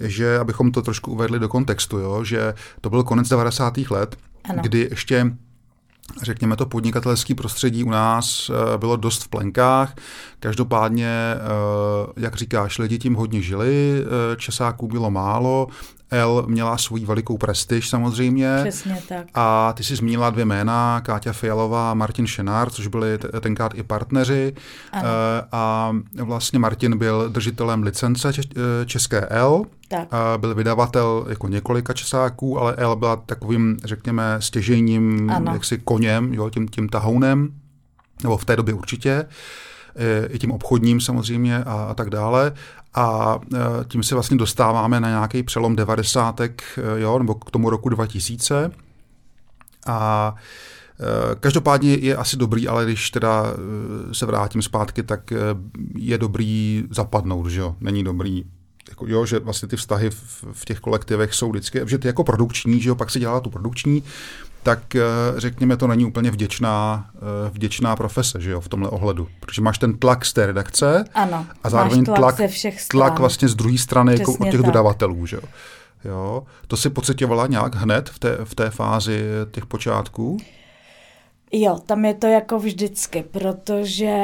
že 0.00 0.38
abychom 0.38 0.72
to 0.72 0.82
trošku 0.82 1.12
uvedli 1.12 1.38
do 1.38 1.48
kontextu, 1.48 1.98
jo, 1.98 2.24
že 2.24 2.54
to 2.80 2.90
byl 2.90 3.04
konec 3.04 3.28
90. 3.28 3.78
let, 3.90 4.16
ano. 4.44 4.62
kdy 4.62 4.88
ještě 4.90 5.26
řekněme 6.22 6.56
to 6.56 6.66
podnikatelské 6.66 7.34
prostředí 7.34 7.84
u 7.84 7.90
nás 7.90 8.50
eh, 8.50 8.78
bylo 8.78 8.96
dost 8.96 9.24
v 9.24 9.28
plenkách. 9.28 9.94
Každopádně, 10.40 11.08
eh, 11.08 11.40
jak 12.16 12.36
říkáš, 12.36 12.78
lidi 12.78 12.98
tím 12.98 13.14
hodně 13.14 13.42
žili, 13.42 14.02
eh, 14.02 14.36
časáků 14.36 14.88
bylo 14.88 15.10
málo, 15.10 15.66
L 16.10 16.44
měla 16.46 16.78
svůj 16.78 17.04
velikou 17.04 17.38
prestiž 17.38 17.88
samozřejmě. 17.88 18.56
Přesně 18.62 19.02
tak. 19.08 19.26
A 19.34 19.72
ty 19.72 19.84
jsi 19.84 19.96
zmínila 19.96 20.30
dvě 20.30 20.44
jména, 20.44 21.00
Káťa 21.00 21.32
Fialová 21.32 21.90
a 21.90 21.94
Martin 21.94 22.26
Šenár, 22.26 22.70
což 22.70 22.86
byli 22.86 23.18
tenkrát 23.40 23.72
i 23.74 23.82
partneři. 23.82 24.54
Ano. 24.92 25.08
A 25.52 25.92
vlastně 26.22 26.58
Martin 26.58 26.98
byl 26.98 27.28
držitelem 27.28 27.82
licence 27.82 28.32
České 28.86 29.20
L, 29.20 29.64
tak. 29.88 30.14
A 30.14 30.38
byl 30.38 30.54
vydavatel 30.54 31.26
jako 31.28 31.48
několika 31.48 31.92
časáků, 31.92 32.60
ale 32.60 32.74
L 32.76 32.96
byla 32.96 33.16
takovým, 33.16 33.76
řekněme, 33.84 34.36
stěžením 34.38 35.32
jaksi 35.52 35.78
koněm, 35.78 36.34
jo, 36.34 36.50
tím, 36.50 36.68
tím 36.68 36.88
tahounem, 36.88 37.48
nebo 38.22 38.36
v 38.36 38.44
té 38.44 38.56
době 38.56 38.74
určitě, 38.74 39.10
e, 39.10 39.26
i 40.30 40.38
tím 40.38 40.52
obchodním 40.52 41.00
samozřejmě 41.00 41.64
a, 41.64 41.86
a 41.90 41.94
tak 41.94 42.10
dále. 42.10 42.52
A 42.94 43.38
e, 43.54 43.58
tím 43.88 44.02
se 44.02 44.14
vlastně 44.14 44.36
dostáváme 44.36 45.00
na 45.00 45.08
nějaký 45.08 45.42
přelom 45.42 45.76
devadesátek, 45.76 46.62
e, 46.78 47.00
jo, 47.00 47.18
nebo 47.18 47.34
k 47.34 47.50
tomu 47.50 47.70
roku 47.70 47.88
2000. 47.88 48.70
A 49.86 50.34
Každopádně 51.40 51.94
je 51.94 52.16
asi 52.16 52.36
dobrý, 52.36 52.68
ale 52.68 52.84
když 52.84 53.10
teda 53.10 53.44
se 54.12 54.26
vrátím 54.26 54.62
zpátky, 54.62 55.02
tak 55.02 55.32
je 55.96 56.18
dobrý 56.18 56.84
zapadnout, 56.90 57.48
že 57.48 57.60
jo? 57.60 57.76
Není 57.80 58.04
dobrý 58.04 58.44
jako, 58.88 59.06
jo, 59.08 59.26
že 59.26 59.38
vlastně 59.38 59.68
ty 59.68 59.76
vztahy 59.76 60.10
v, 60.10 60.44
v 60.52 60.64
těch 60.64 60.80
kolektivech 60.80 61.34
jsou 61.34 61.50
vždycky, 61.50 61.80
že 61.86 61.98
ty 61.98 62.06
jako 62.06 62.24
produkční, 62.24 62.80
že 62.80 62.88
jo, 62.88 62.94
pak 62.94 63.10
se 63.10 63.18
dělá 63.18 63.40
tu 63.40 63.50
produkční, 63.50 64.02
tak 64.66 64.94
eh, 64.94 65.00
řekněme, 65.36 65.76
to 65.76 65.86
není 65.86 66.04
úplně 66.04 66.30
vděčná, 66.30 67.06
eh, 67.14 67.50
vděčná 67.50 67.96
profese, 67.96 68.40
že 68.40 68.50
jo, 68.50 68.60
v 68.60 68.68
tomhle 68.68 68.88
ohledu. 68.88 69.28
Protože 69.40 69.62
máš 69.62 69.78
ten 69.78 69.98
tlak 69.98 70.24
z 70.24 70.32
té 70.32 70.46
redakce 70.46 71.04
ano, 71.14 71.46
a 71.64 71.70
zároveň 71.70 72.04
tlak, 72.04 72.18
tlak, 72.18 72.36
ze 72.36 72.48
všech 72.48 72.88
tlak 72.88 73.18
vlastně 73.18 73.48
z 73.48 73.54
druhé 73.54 73.78
strany 73.78 74.12
jako 74.12 74.32
od 74.32 74.44
těch 74.44 74.60
tak. 74.60 74.66
dodavatelů, 74.66 75.26
že 75.26 75.36
jo. 75.36 75.42
jo. 76.04 76.42
To 76.66 76.76
si 76.76 76.90
pocitovala 76.90 77.46
nějak 77.46 77.74
hned 77.74 78.10
v 78.10 78.18
té, 78.18 78.38
v 78.44 78.54
té 78.54 78.70
fázi 78.70 79.24
těch 79.50 79.66
počátků? 79.66 80.36
Jo, 81.52 81.78
tam 81.86 82.04
je 82.04 82.14
to 82.14 82.26
jako 82.26 82.58
vždycky, 82.58 83.22
protože 83.22 84.16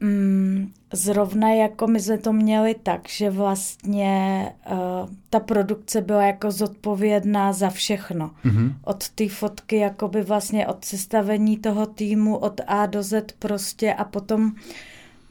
mm, 0.00 0.72
zrovna 0.92 1.48
jako 1.48 1.86
my 1.86 2.00
jsme 2.00 2.18
to 2.18 2.32
měli 2.32 2.74
tak, 2.82 3.08
že 3.08 3.30
vlastně 3.30 4.46
uh, 4.70 5.08
ta 5.30 5.40
produkce 5.40 6.00
byla 6.00 6.22
jako 6.22 6.50
zodpovědná 6.50 7.52
za 7.52 7.70
všechno. 7.70 8.30
Mm-hmm. 8.44 8.74
Od 8.84 9.08
té 9.08 9.28
fotky, 9.28 9.76
jakoby 9.76 10.22
vlastně 10.22 10.66
od 10.66 10.84
sestavení 10.84 11.58
toho 11.58 11.86
týmu 11.86 12.36
od 12.36 12.60
A 12.66 12.86
do 12.86 13.02
Z 13.02 13.32
prostě 13.38 13.94
a 13.94 14.04
potom 14.04 14.52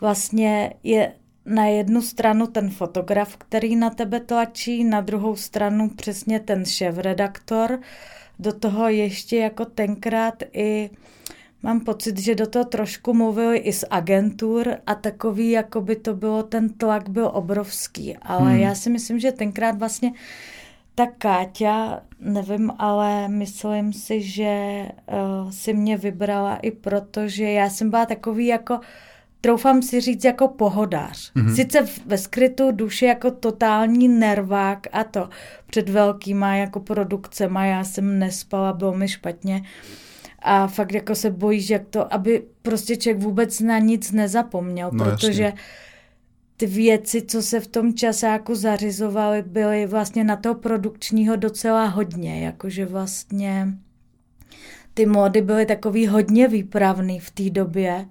vlastně 0.01 0.73
je 0.83 1.11
na 1.45 1.65
jednu 1.65 2.01
stranu 2.01 2.47
ten 2.47 2.69
fotograf, 2.69 3.37
který 3.37 3.75
na 3.75 3.89
tebe 3.89 4.19
tlačí, 4.19 4.83
na 4.83 5.01
druhou 5.01 5.35
stranu 5.35 5.89
přesně 5.89 6.39
ten 6.39 6.65
šéf-redaktor, 6.65 7.79
do 8.39 8.53
toho 8.53 8.87
ještě 8.87 9.37
jako 9.37 9.65
tenkrát 9.65 10.43
i 10.53 10.89
Mám 11.63 11.79
pocit, 11.79 12.19
že 12.19 12.35
do 12.35 12.47
toho 12.47 12.65
trošku 12.65 13.13
mluvili 13.13 13.57
i 13.57 13.73
z 13.73 13.85
agentur 13.89 14.75
a 14.87 14.95
takový, 14.95 15.51
jako 15.51 15.81
by 15.81 15.95
to 15.95 16.15
bylo, 16.15 16.43
ten 16.43 16.69
tlak 16.69 17.09
byl 17.09 17.31
obrovský. 17.33 18.17
Ale 18.17 18.51
hmm. 18.51 18.59
já 18.59 18.75
si 18.75 18.89
myslím, 18.89 19.19
že 19.19 19.31
tenkrát 19.31 19.79
vlastně 19.79 20.11
ta 20.95 21.07
Káťa, 21.17 22.01
nevím, 22.19 22.71
ale 22.77 23.27
myslím 23.27 23.93
si, 23.93 24.21
že 24.21 24.85
uh, 25.43 25.51
si 25.51 25.73
mě 25.73 25.97
vybrala 25.97 26.55
i 26.55 26.71
proto, 26.71 27.27
že 27.27 27.43
já 27.43 27.69
jsem 27.69 27.89
byla 27.89 28.05
takový 28.05 28.45
jako, 28.45 28.79
troufám 29.41 29.81
si 29.81 30.01
říct, 30.01 30.23
jako 30.23 30.47
pohodář. 30.47 31.33
Mm-hmm. 31.33 31.55
Sice 31.55 31.85
ve 32.05 32.17
skrytu 32.17 32.71
duše 32.71 33.05
jako 33.05 33.31
totální 33.31 34.07
nervák 34.07 34.87
a 34.91 35.03
to 35.03 35.29
před 35.67 35.89
velkýma 35.89 36.55
jako 36.55 36.79
produkcema, 36.79 37.65
já 37.65 37.83
jsem 37.83 38.19
nespala, 38.19 38.73
bylo 38.73 38.93
mi 38.93 39.07
špatně. 39.07 39.63
A 40.39 40.67
fakt 40.67 40.93
jako 40.93 41.15
se 41.15 41.31
bojíš, 41.31 41.69
jak 41.69 41.87
to, 41.89 42.13
aby 42.13 42.43
prostě 42.61 42.95
člověk 42.95 43.23
vůbec 43.23 43.59
na 43.59 43.79
nic 43.79 44.11
nezapomněl, 44.11 44.89
no, 44.93 45.05
protože 45.05 45.43
jasně. 45.43 45.61
ty 46.57 46.65
věci, 46.65 47.21
co 47.21 47.41
se 47.41 47.59
v 47.59 47.67
tom 47.67 47.93
časáku 47.93 48.55
zařizovaly, 48.55 49.41
byly 49.41 49.85
vlastně 49.85 50.23
na 50.23 50.35
toho 50.35 50.55
produkčního 50.55 51.35
docela 51.35 51.85
hodně, 51.85 52.45
jakože 52.45 52.85
vlastně 52.85 53.67
ty 54.93 55.05
módy 55.05 55.41
byly 55.41 55.65
takový 55.65 56.07
hodně 56.07 56.47
výpravný 56.47 57.19
v 57.19 57.31
té 57.31 57.49
době, 57.49 58.05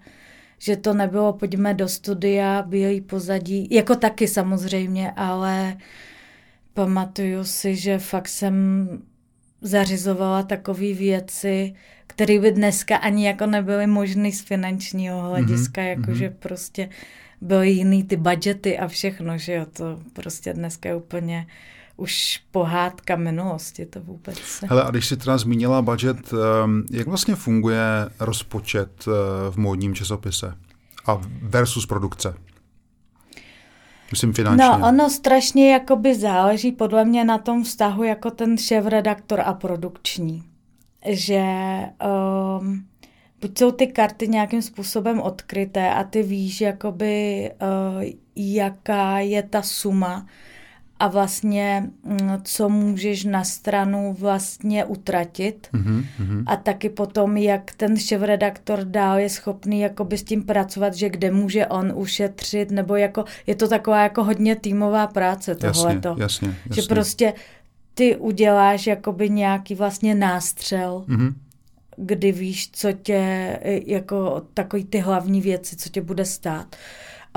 že 0.58 0.76
to 0.76 0.94
nebylo 0.94 1.32
pojďme 1.32 1.74
do 1.74 1.88
studia, 1.88 2.62
bílý 2.62 3.00
pozadí, 3.00 3.68
jako 3.70 3.94
taky 3.94 4.28
samozřejmě, 4.28 5.12
ale 5.16 5.76
pamatuju 6.74 7.44
si, 7.44 7.76
že 7.76 7.98
fakt 7.98 8.28
jsem 8.28 8.88
zařizovala 9.60 10.42
takové 10.42 10.92
věci, 10.92 11.74
které 12.06 12.38
by 12.38 12.52
dneska 12.52 12.96
ani 12.96 13.26
jako 13.26 13.46
nebyly 13.46 13.86
možné 13.86 14.32
z 14.32 14.40
finančního 14.40 15.20
hlediska, 15.22 15.80
mm-hmm. 15.80 16.00
jakože 16.00 16.30
prostě 16.30 16.88
byly 17.40 17.70
jiný 17.70 18.04
ty 18.04 18.16
budgety 18.16 18.78
a 18.78 18.88
všechno, 18.88 19.38
že 19.38 19.52
jo, 19.52 19.66
to 19.72 20.00
prostě 20.12 20.52
dneska 20.52 20.88
je 20.88 20.94
úplně 20.96 21.46
už 21.98 22.40
pohádka 22.50 23.16
minulosti, 23.16 23.86
to 23.86 24.00
vůbec. 24.00 24.38
Hele, 24.68 24.84
a 24.84 24.90
když 24.90 25.06
jsi 25.06 25.16
teda 25.16 25.38
zmínila 25.38 25.82
budget, 25.82 26.32
ehm, 26.32 26.84
jak 26.90 27.06
vlastně 27.06 27.34
funguje 27.34 27.84
rozpočet 28.20 29.04
eh, 29.08 29.10
v 29.50 29.56
módním 29.56 29.94
časopise 29.94 30.54
a 31.06 31.20
versus 31.42 31.86
produkce? 31.86 32.34
Myslím 34.10 34.32
finančně. 34.32 34.66
No, 34.66 34.88
ono 34.88 35.10
strašně 35.10 35.72
jakoby 35.72 36.14
záleží 36.14 36.72
podle 36.72 37.04
mě 37.04 37.24
na 37.24 37.38
tom 37.38 37.64
vztahu 37.64 38.02
jako 38.02 38.30
ten 38.30 38.58
šéf-redaktor 38.58 39.40
a 39.40 39.52
produkční 39.52 40.44
že 41.06 41.44
um, 42.60 42.86
buď 43.40 43.58
jsou 43.58 43.70
ty 43.70 43.86
karty 43.86 44.28
nějakým 44.28 44.62
způsobem 44.62 45.20
odkryté 45.20 45.90
a 45.90 46.04
ty 46.04 46.22
víš, 46.22 46.60
jakoby, 46.60 47.50
uh, 47.96 48.04
jaká 48.36 49.18
je 49.18 49.42
ta 49.42 49.62
suma 49.62 50.26
a 51.00 51.08
vlastně 51.08 51.90
mm, 52.04 52.18
co 52.42 52.68
můžeš 52.68 53.24
na 53.24 53.44
stranu 53.44 54.16
vlastně 54.18 54.84
utratit 54.84 55.68
mm-hmm. 55.72 56.42
a 56.46 56.56
taky 56.56 56.88
potom, 56.88 57.36
jak 57.36 57.74
ten 57.76 57.96
šéf-redaktor 57.96 58.84
dál 58.84 59.18
je 59.18 59.28
schopný 59.28 59.80
jakoby 59.80 60.18
s 60.18 60.22
tím 60.22 60.42
pracovat, 60.42 60.94
že 60.94 61.08
kde 61.08 61.30
může 61.30 61.66
on 61.66 61.92
ušetřit, 61.94 62.70
nebo 62.70 62.96
jako 62.96 63.24
je 63.46 63.54
to 63.54 63.68
taková 63.68 64.02
jako 64.02 64.24
hodně 64.24 64.56
týmová 64.56 65.06
práce 65.06 65.54
tohleto. 65.54 66.08
Jasně, 66.08 66.22
jasně, 66.22 66.48
jasně. 66.48 66.82
Že 66.82 66.88
prostě 66.88 67.34
ty 67.94 68.16
uděláš 68.16 68.86
jakoby 68.86 69.30
nějaký 69.30 69.74
vlastně 69.74 70.14
nástřel, 70.14 71.04
mm-hmm. 71.08 71.34
kdy 71.96 72.32
víš, 72.32 72.70
co 72.72 72.92
tě, 72.92 73.58
jako 73.86 74.42
takový 74.54 74.84
ty 74.84 74.98
hlavní 74.98 75.40
věci, 75.40 75.76
co 75.76 75.88
tě 75.88 76.02
bude 76.02 76.24
stát. 76.24 76.76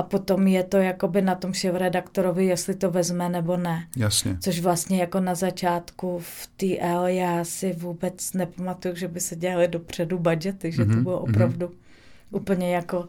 A 0.02 0.04
potom 0.04 0.46
je 0.46 0.62
to 0.62 0.76
jakoby 0.76 1.22
na 1.22 1.34
tom 1.34 1.52
redaktorovi, 1.72 2.46
jestli 2.46 2.74
to 2.74 2.90
vezme 2.90 3.28
nebo 3.28 3.56
ne. 3.56 3.86
Jasně. 3.96 4.36
Což 4.40 4.60
vlastně 4.60 5.00
jako 5.00 5.20
na 5.20 5.34
začátku 5.34 6.18
v 6.18 6.48
TL 6.56 7.06
já 7.06 7.44
si 7.44 7.72
vůbec 7.72 8.32
nepamatuju, 8.32 8.94
že 8.94 9.08
by 9.08 9.20
se 9.20 9.36
dělali 9.36 9.68
dopředu 9.68 10.18
budgety, 10.18 10.72
že 10.72 10.82
mm-hmm. 10.82 10.86
to 10.86 10.94
mhm, 10.94 11.02
bylo 11.04 11.20
mhm. 11.20 11.30
opravdu 11.30 11.66
mm-hmm. 11.66 12.36
úplně 12.36 12.74
jako 12.74 13.08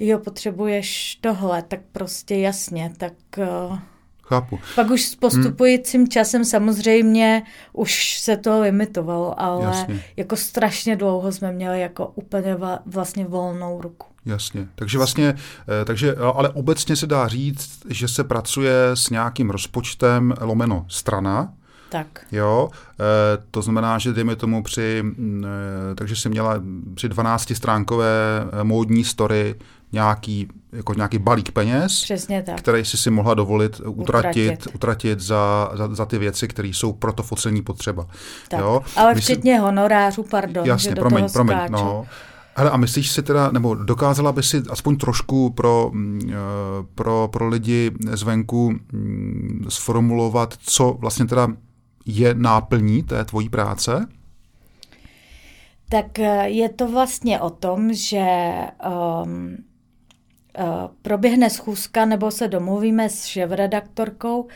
jo, 0.00 0.18
potřebuješ 0.18 1.18
tohle, 1.20 1.62
tak 1.62 1.80
prostě 1.92 2.36
jasně, 2.36 2.92
tak 2.96 3.12
uh, 3.70 3.78
Chápu. 4.22 4.58
Pak 4.74 4.90
už 4.90 5.04
s 5.04 5.14
postupujícím 5.14 6.00
hmm. 6.00 6.08
časem 6.08 6.44
samozřejmě 6.44 7.42
už 7.72 8.18
se 8.20 8.36
to 8.36 8.60
limitovalo, 8.60 9.40
ale 9.40 9.64
Jasně. 9.64 10.02
jako 10.16 10.36
strašně 10.36 10.96
dlouho 10.96 11.32
jsme 11.32 11.52
měli 11.52 11.80
jako 11.80 12.06
úplně 12.14 12.56
vlastně 12.86 13.24
volnou 13.24 13.80
ruku. 13.80 14.06
Jasně. 14.26 14.68
Takže 14.74 14.98
vlastně, 14.98 15.34
eh, 15.80 15.84
takže, 15.84 16.14
ale 16.34 16.48
obecně 16.48 16.96
se 16.96 17.06
dá 17.06 17.28
říct, 17.28 17.78
že 17.88 18.08
se 18.08 18.24
pracuje 18.24 18.90
s 18.94 19.10
nějakým 19.10 19.50
rozpočtem 19.50 20.34
lomeno 20.40 20.84
strana, 20.88 21.52
tak. 21.88 22.06
Jo, 22.32 22.68
e, 23.00 23.04
to 23.50 23.62
znamená, 23.62 23.98
že 23.98 24.12
dejme 24.12 24.36
tomu 24.36 24.62
při, 24.62 25.04
e, 25.92 25.94
takže 25.94 26.16
jsem 26.16 26.32
měla 26.32 26.62
při 26.94 27.08
12 27.08 27.54
stránkové 27.54 28.46
módní 28.62 29.04
story 29.04 29.54
nějaký, 29.92 30.48
jako 30.72 30.94
nějaký 30.94 31.18
balík 31.18 31.50
peněz, 31.50 32.02
Přesně 32.02 32.42
tak. 32.42 32.58
který 32.58 32.84
si 32.84 32.96
si 32.96 33.10
mohla 33.10 33.34
dovolit 33.34 33.80
utratit, 33.84 34.50
utratit, 34.50 34.74
utratit 34.74 35.20
za, 35.20 35.70
za, 35.74 35.94
za 35.94 36.06
ty 36.06 36.18
věci, 36.18 36.48
které 36.48 36.68
jsou 36.68 36.92
pro 36.92 37.12
to 37.12 37.22
focení 37.22 37.62
potřeba. 37.62 38.06
Tak. 38.48 38.60
Jo? 38.60 38.82
Ale 38.96 39.14
Myslím, 39.14 39.34
včetně 39.34 39.60
honorářů, 39.60 40.22
pardon, 40.22 40.66
jasně, 40.66 40.88
že 40.88 40.94
do 40.94 41.00
promiň, 41.00 41.18
toho 41.18 41.32
promiň, 41.32 41.56
no. 41.70 42.06
Hele, 42.58 42.70
a 42.70 42.76
myslíš 42.76 43.10
si 43.10 43.22
teda, 43.22 43.50
nebo 43.50 43.74
dokázala 43.74 44.32
by 44.32 44.42
si 44.42 44.62
aspoň 44.70 44.96
trošku 44.96 45.50
pro, 45.50 45.90
mm, 45.92 46.20
eh, 46.30 46.34
pro, 46.94 47.28
pro 47.32 47.48
lidi 47.48 47.90
zvenku 48.12 48.70
mm, 48.92 49.66
sformulovat, 49.68 50.54
co 50.60 50.92
vlastně 50.92 51.26
teda 51.26 51.48
je 52.06 52.34
náplní 52.34 53.02
té 53.02 53.24
tvojí 53.24 53.48
práce? 53.48 54.06
Tak 55.88 56.18
eh, 56.18 56.48
je 56.48 56.68
to 56.68 56.88
vlastně 56.88 57.40
o 57.40 57.50
tom, 57.50 57.94
že 57.94 58.26
um, 59.24 59.56
proběhne 61.02 61.50
schůzka 61.50 62.04
nebo 62.04 62.30
se 62.30 62.48
domluvíme 62.48 63.08
s 63.08 63.24
šéf-redaktorkou, 63.24 64.46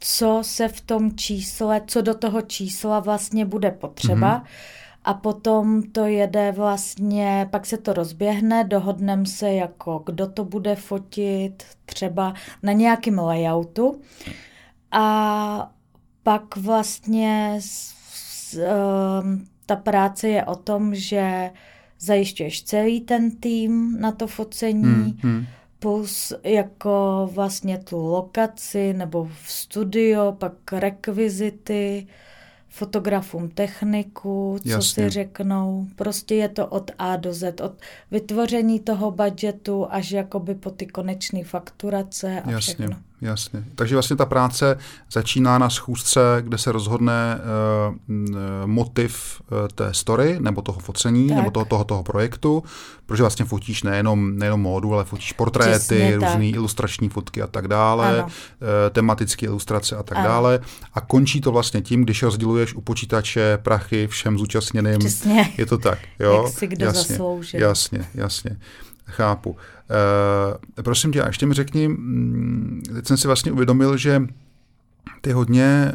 co 0.00 0.38
se 0.42 0.68
v 0.68 0.80
tom 0.80 1.16
čísle, 1.16 1.82
co 1.86 2.02
do 2.02 2.14
toho 2.14 2.42
čísla 2.42 3.00
vlastně 3.00 3.44
bude 3.44 3.70
potřeba. 3.70 4.38
Mm-hmm. 4.38 4.83
A 5.04 5.14
potom 5.14 5.82
to 5.82 6.06
jede 6.06 6.52
vlastně, 6.52 7.48
pak 7.50 7.66
se 7.66 7.78
to 7.78 7.92
rozběhne, 7.92 8.64
dohodneme 8.64 9.26
se 9.26 9.52
jako, 9.52 10.02
kdo 10.06 10.26
to 10.26 10.44
bude 10.44 10.76
fotit, 10.76 11.64
třeba 11.84 12.34
na 12.62 12.72
nějakém 12.72 13.18
layoutu. 13.18 14.00
A 14.90 15.70
pak 16.22 16.56
vlastně 16.56 17.56
s, 17.60 17.94
s, 18.14 18.58
um, 19.22 19.46
ta 19.66 19.76
práce 19.76 20.28
je 20.28 20.44
o 20.44 20.56
tom, 20.56 20.94
že 20.94 21.50
zajišťuješ 22.00 22.62
celý 22.62 23.00
ten 23.00 23.30
tým 23.30 24.00
na 24.00 24.12
to 24.12 24.26
focení, 24.26 24.82
hmm, 24.82 25.18
hmm. 25.22 25.46
plus 25.78 26.32
jako 26.42 27.28
vlastně 27.32 27.78
tu 27.78 28.06
lokaci 28.06 28.92
nebo 28.92 29.24
v 29.24 29.52
studio, 29.52 30.32
pak 30.32 30.72
rekvizity, 30.72 32.06
fotografům 32.74 33.48
techniku, 33.48 34.58
co 34.62 34.68
Jasně. 34.68 35.04
si 35.04 35.10
řeknou. 35.10 35.86
Prostě 35.96 36.34
je 36.34 36.48
to 36.48 36.66
od 36.66 36.90
A 36.98 37.16
do 37.16 37.34
Z, 37.34 37.60
od 37.60 37.72
vytvoření 38.10 38.80
toho 38.80 39.10
budgetu 39.10 39.86
až 39.90 40.10
jakoby 40.10 40.54
po 40.54 40.70
ty 40.70 40.86
konečné 40.86 41.44
fakturace 41.44 42.40
a 42.40 42.50
Jasně. 42.50 42.74
všechno. 42.74 42.96
Jasně. 43.24 43.64
Takže 43.74 43.94
vlastně 43.94 44.16
ta 44.16 44.26
práce 44.26 44.78
začíná 45.12 45.58
na 45.58 45.70
schůzce, 45.70 46.20
kde 46.40 46.58
se 46.58 46.72
rozhodne 46.72 47.38
uh, 47.38 48.16
motiv 48.66 49.42
uh, 49.52 49.68
té 49.74 49.94
story, 49.94 50.36
nebo 50.40 50.62
toho 50.62 50.80
focení, 50.80 51.28
tak. 51.28 51.36
nebo 51.36 51.50
toho, 51.50 51.64
toho, 51.64 51.84
toho 51.84 52.02
projektu, 52.02 52.62
protože 53.06 53.22
vlastně 53.22 53.44
fotíš 53.44 53.82
nejenom, 53.82 54.38
nejenom 54.38 54.60
módu, 54.60 54.94
ale 54.94 55.04
fotíš 55.04 55.32
portréty, 55.32 56.14
různé 56.14 56.48
ilustrační 56.48 57.08
fotky 57.08 57.42
a 57.42 57.46
tak 57.46 57.68
dále, 57.68 58.22
uh, 58.22 58.30
tematické 58.90 59.46
ilustrace 59.46 59.96
a 59.96 60.02
tak 60.02 60.18
ano. 60.18 60.28
dále. 60.28 60.60
A 60.94 61.00
končí 61.00 61.40
to 61.40 61.52
vlastně 61.52 61.82
tím, 61.82 62.04
když 62.04 62.22
rozděluješ 62.22 62.74
u 62.74 62.80
počítače 62.80 63.58
prachy 63.62 64.06
všem 64.06 64.38
zúčastněným. 64.38 64.98
Přesně. 64.98 65.52
Je 65.58 65.66
to 65.66 65.78
tak, 65.78 65.98
jo? 66.18 66.42
Jak 66.44 66.58
si 66.58 66.66
kdo 66.66 66.86
jasně, 66.86 67.02
zasloužil. 67.02 67.60
Jasně, 67.60 68.06
jasně. 68.14 68.56
Chápu. 69.06 69.56
E, 70.78 70.82
prosím 70.82 71.12
tě, 71.12 71.22
a 71.22 71.26
ještě 71.26 71.46
mi 71.46 71.54
řekni, 71.54 71.88
mm, 71.88 72.82
teď 72.94 73.06
jsem 73.06 73.16
si 73.16 73.26
vlastně 73.26 73.52
uvědomil, 73.52 73.96
že 73.96 74.22
ty 75.20 75.32
hodně 75.32 75.64
e, 75.64 75.92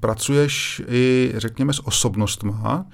pracuješ 0.00 0.82
i, 0.88 1.32
řekněme, 1.36 1.72
s 1.72 1.86
osobnostma, 1.86 2.86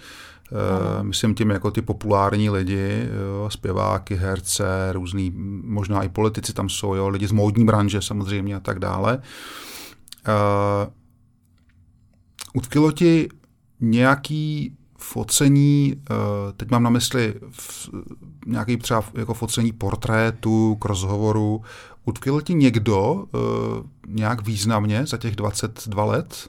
e, 1.00 1.02
myslím 1.02 1.34
tím 1.34 1.50
jako 1.50 1.70
ty 1.70 1.82
populární 1.82 2.50
lidi, 2.50 3.08
jo, 3.38 3.50
zpěváky, 3.50 4.14
herce, 4.14 4.92
různý, 4.92 5.32
možná 5.64 6.02
i 6.02 6.08
politici 6.08 6.52
tam 6.52 6.68
jsou, 6.68 6.94
jo, 6.94 7.08
lidi 7.08 7.26
z 7.26 7.32
módní 7.32 7.64
branže 7.64 8.02
samozřejmě 8.02 8.56
a 8.56 8.60
tak 8.60 8.78
dále. 8.78 9.18
E, 10.26 10.92
utkilo 12.54 12.92
ti 12.92 13.28
nějaký 13.80 14.76
focení, 15.02 15.94
eh, 15.96 16.14
teď 16.56 16.70
mám 16.70 16.82
na 16.82 16.90
mysli 16.90 17.34
nějaký 18.46 18.76
třeba 18.76 19.04
jako 19.14 19.34
focení 19.34 19.72
portrétu 19.72 20.74
k 20.74 20.84
rozhovoru, 20.84 21.62
utkvěl 22.04 22.40
ti 22.40 22.54
někdo 22.54 23.24
eh, 23.24 23.38
nějak 24.06 24.46
významně 24.46 25.06
za 25.06 25.16
těch 25.16 25.36
22 25.36 26.04
let? 26.04 26.48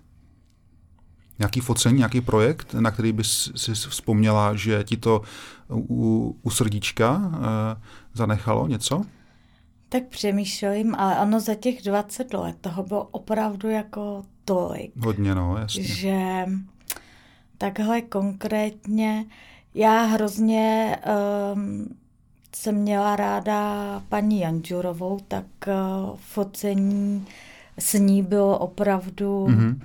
Nějaký 1.39 1.59
focení, 1.59 1.97
nějaký 1.97 2.21
projekt, 2.21 2.73
na 2.73 2.91
který 2.91 3.11
bys 3.11 3.51
si 3.55 3.73
vzpomněla, 3.73 4.55
že 4.55 4.83
ti 4.83 4.97
to 4.97 5.21
u, 5.69 6.39
u 6.41 6.49
srdíčka 6.49 7.31
eh, 7.33 7.81
zanechalo 8.13 8.67
něco? 8.67 9.01
Tak 9.89 10.03
přemýšlím, 10.07 10.95
ale 10.95 11.15
ano, 11.15 11.39
za 11.39 11.55
těch 11.55 11.81
20 11.81 12.33
let 12.33 12.55
toho 12.61 12.83
bylo 12.83 13.03
opravdu 13.03 13.69
jako 13.69 14.23
tolik. 14.45 14.91
Hodně, 14.97 15.35
no, 15.35 15.57
jasně. 15.57 15.83
Že 15.83 16.45
takhle 17.63 18.01
konkrétně 18.01 19.25
já 19.75 20.03
hrozně 20.03 20.97
um, 21.55 21.95
jsem 22.55 22.75
měla 22.75 23.15
ráda 23.15 24.03
paní 24.09 24.39
Janžurovou, 24.39 25.19
tak 25.27 25.45
uh, 25.67 26.17
focení 26.17 27.25
s 27.79 27.93
ní 27.93 28.23
bylo 28.23 28.57
opravdu, 28.57 29.47
mm-hmm. 29.47 29.79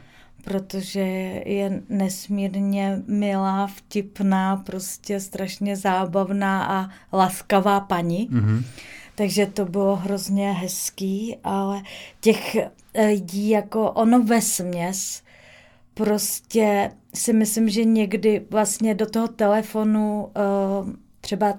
protože 0.44 1.00
je 1.46 1.82
nesmírně 1.88 3.02
milá, 3.06 3.66
vtipná, 3.66 4.56
prostě 4.56 5.20
strašně 5.20 5.76
zábavná 5.76 6.64
a 6.64 6.88
laskavá 7.16 7.80
paní. 7.80 8.28
Mm-hmm. 8.28 8.64
Takže 9.14 9.46
to 9.46 9.64
bylo 9.64 9.96
hrozně 9.96 10.52
hezký, 10.52 11.36
ale 11.44 11.82
těch 12.20 12.56
lidí 13.06 13.48
jako 13.48 13.90
ono 13.90 14.22
ve 14.22 14.40
směs 14.40 15.22
prostě 15.98 16.90
si 17.14 17.32
myslím, 17.32 17.68
že 17.68 17.84
někdy 17.84 18.46
vlastně 18.50 18.94
do 18.94 19.06
toho 19.06 19.28
telefonu 19.28 20.24
uh, 20.24 20.92
třeba 21.20 21.54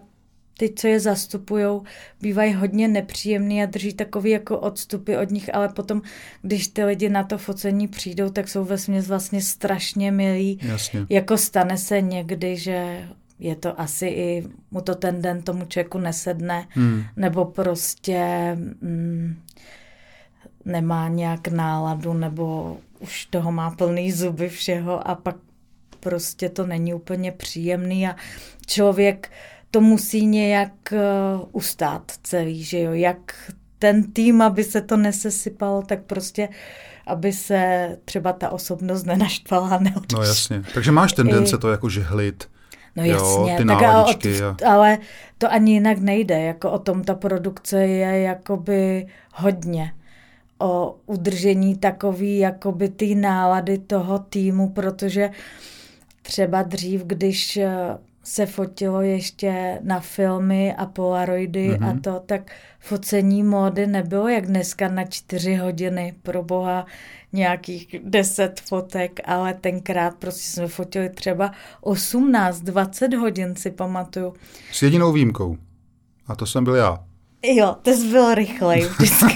ty, 0.58 0.74
co 0.76 0.88
je 0.88 1.00
zastupují, 1.00 1.82
bývají 2.22 2.54
hodně 2.54 2.88
nepříjemný 2.88 3.64
a 3.64 3.66
drží 3.66 3.94
takový 3.94 4.30
jako 4.30 4.60
odstupy 4.60 5.18
od 5.18 5.32
nich, 5.32 5.56
ale 5.56 5.70
potom, 5.70 6.02
když 6.42 6.68
ty 6.68 6.84
lidi 6.84 7.10
na 7.10 7.24
to 7.24 7.38
focení 7.38 7.88
přijdou, 7.88 8.30
tak 8.30 8.48
jsou 8.48 8.64
ve 8.64 8.78
směs 8.78 9.08
vlastně 9.08 9.42
strašně 9.42 10.12
milí. 10.12 10.60
Jasně. 10.62 11.06
Jako 11.10 11.38
stane 11.38 11.78
se 11.78 12.02
někdy, 12.02 12.58
že 12.58 13.08
je 13.40 13.56
to 13.56 13.82
asi 13.82 14.08
i 14.08 14.48
mu 14.72 14.82
to 14.82 14.96
ten 14.96 15.22
den 15.22 15.42
tomu 15.42 15.66
člověku 15.66 15.98
nesedne, 15.98 16.68
hmm. 16.70 17.04
nebo 17.16 17.46
prostě 17.46 18.52
mm, 18.82 19.36
nemá 20.70 21.08
nějak 21.08 21.48
náladu, 21.48 22.14
nebo 22.14 22.78
už 23.00 23.26
toho 23.26 23.52
má 23.52 23.72
plný 23.72 24.12
zuby 24.12 24.50
všeho 24.50 25.08
a 25.08 25.16
pak 25.16 25.36
prostě 26.00 26.50
to 26.50 26.68
není 26.68 26.94
úplně 26.94 27.32
příjemný 27.32 28.08
a 28.08 28.16
člověk 28.66 29.32
to 29.72 29.82
musí 29.82 30.26
nějak 30.26 30.72
uh, 30.92 31.48
ustát 31.52 32.12
celý, 32.24 32.64
že 32.64 32.80
jo, 32.80 32.94
jak 32.94 33.52
ten 33.80 34.12
tým, 34.12 34.42
aby 34.42 34.64
se 34.64 34.82
to 34.82 34.98
nesesypalo, 34.98 35.82
tak 35.82 36.04
prostě 36.04 36.50
aby 37.08 37.34
se 37.34 37.90
třeba 38.06 38.34
ta 38.34 38.50
osobnost 38.50 39.04
nenaštvala, 39.04 39.70
neodešla. 39.70 40.20
No 40.20 40.24
jasně, 40.24 40.64
takže 40.74 40.92
máš 40.92 41.14
tendence 41.14 41.56
I... 41.56 41.60
to 41.60 41.72
jako 41.72 41.90
žehlit. 41.90 42.50
No 42.96 43.04
jasně, 43.04 43.52
jo, 43.52 43.58
ty 43.58 43.66
tak 43.66 43.82
ale, 43.84 44.16
od, 44.16 44.26
a... 44.26 44.72
ale 44.74 44.98
to 45.38 45.52
ani 45.52 45.72
jinak 45.72 45.98
nejde, 45.98 46.42
jako 46.42 46.72
o 46.72 46.80
tom 46.80 47.04
ta 47.04 47.16
produkce 47.16 47.80
je 47.80 48.22
jakoby 48.22 49.08
hodně 49.34 49.94
o 50.60 50.96
udržení 51.06 51.78
takový 51.78 52.38
jakoby 52.38 52.90
ty 52.90 53.16
nálady 53.16 53.78
toho 53.78 54.20
týmu, 54.20 54.70
protože 54.70 55.30
třeba 56.22 56.62
dřív, 56.64 57.04
když 57.04 57.58
eh, 57.58 57.98
se 58.24 58.46
fotilo 58.46 59.02
ještě 59.02 59.80
na 59.84 60.00
filmy 60.00 60.76
a 60.76 60.86
polaroidy 60.86 61.70
mm-hmm. 61.70 61.90
a 61.90 61.94
mhm. 61.94 62.02
to, 62.02 62.22
tak 62.26 62.52
focení 62.80 63.44
módy 63.44 63.88
nebylo 63.88 64.28
jak 64.28 64.46
dneska 64.46 64.88
na 64.88 65.04
čtyři 65.06 65.56
hodiny, 65.56 66.16
pro 66.24 66.44
boha 66.44 66.86
nějakých 67.34 67.96
deset 68.04 68.60
fotek, 68.60 69.20
ale 69.26 69.54
tenkrát 69.54 70.16
prostě 70.16 70.42
jsme 70.42 70.68
fotili 70.68 71.10
třeba 71.10 71.52
18, 71.82 72.62
20 72.62 73.14
hodin, 73.14 73.56
si 73.56 73.72
pamatuju. 73.72 74.34
S 74.72 74.82
jedinou 74.82 75.12
výjimkou. 75.12 75.58
A 76.28 76.36
to 76.36 76.46
jsem 76.46 76.64
byl 76.64 76.76
já. 76.76 77.04
Jo, 77.44 77.76
to 77.82 77.92
jsi 77.92 78.08
byl 78.08 78.36
rychlej 78.36 78.82
vždycky. 79.00 79.36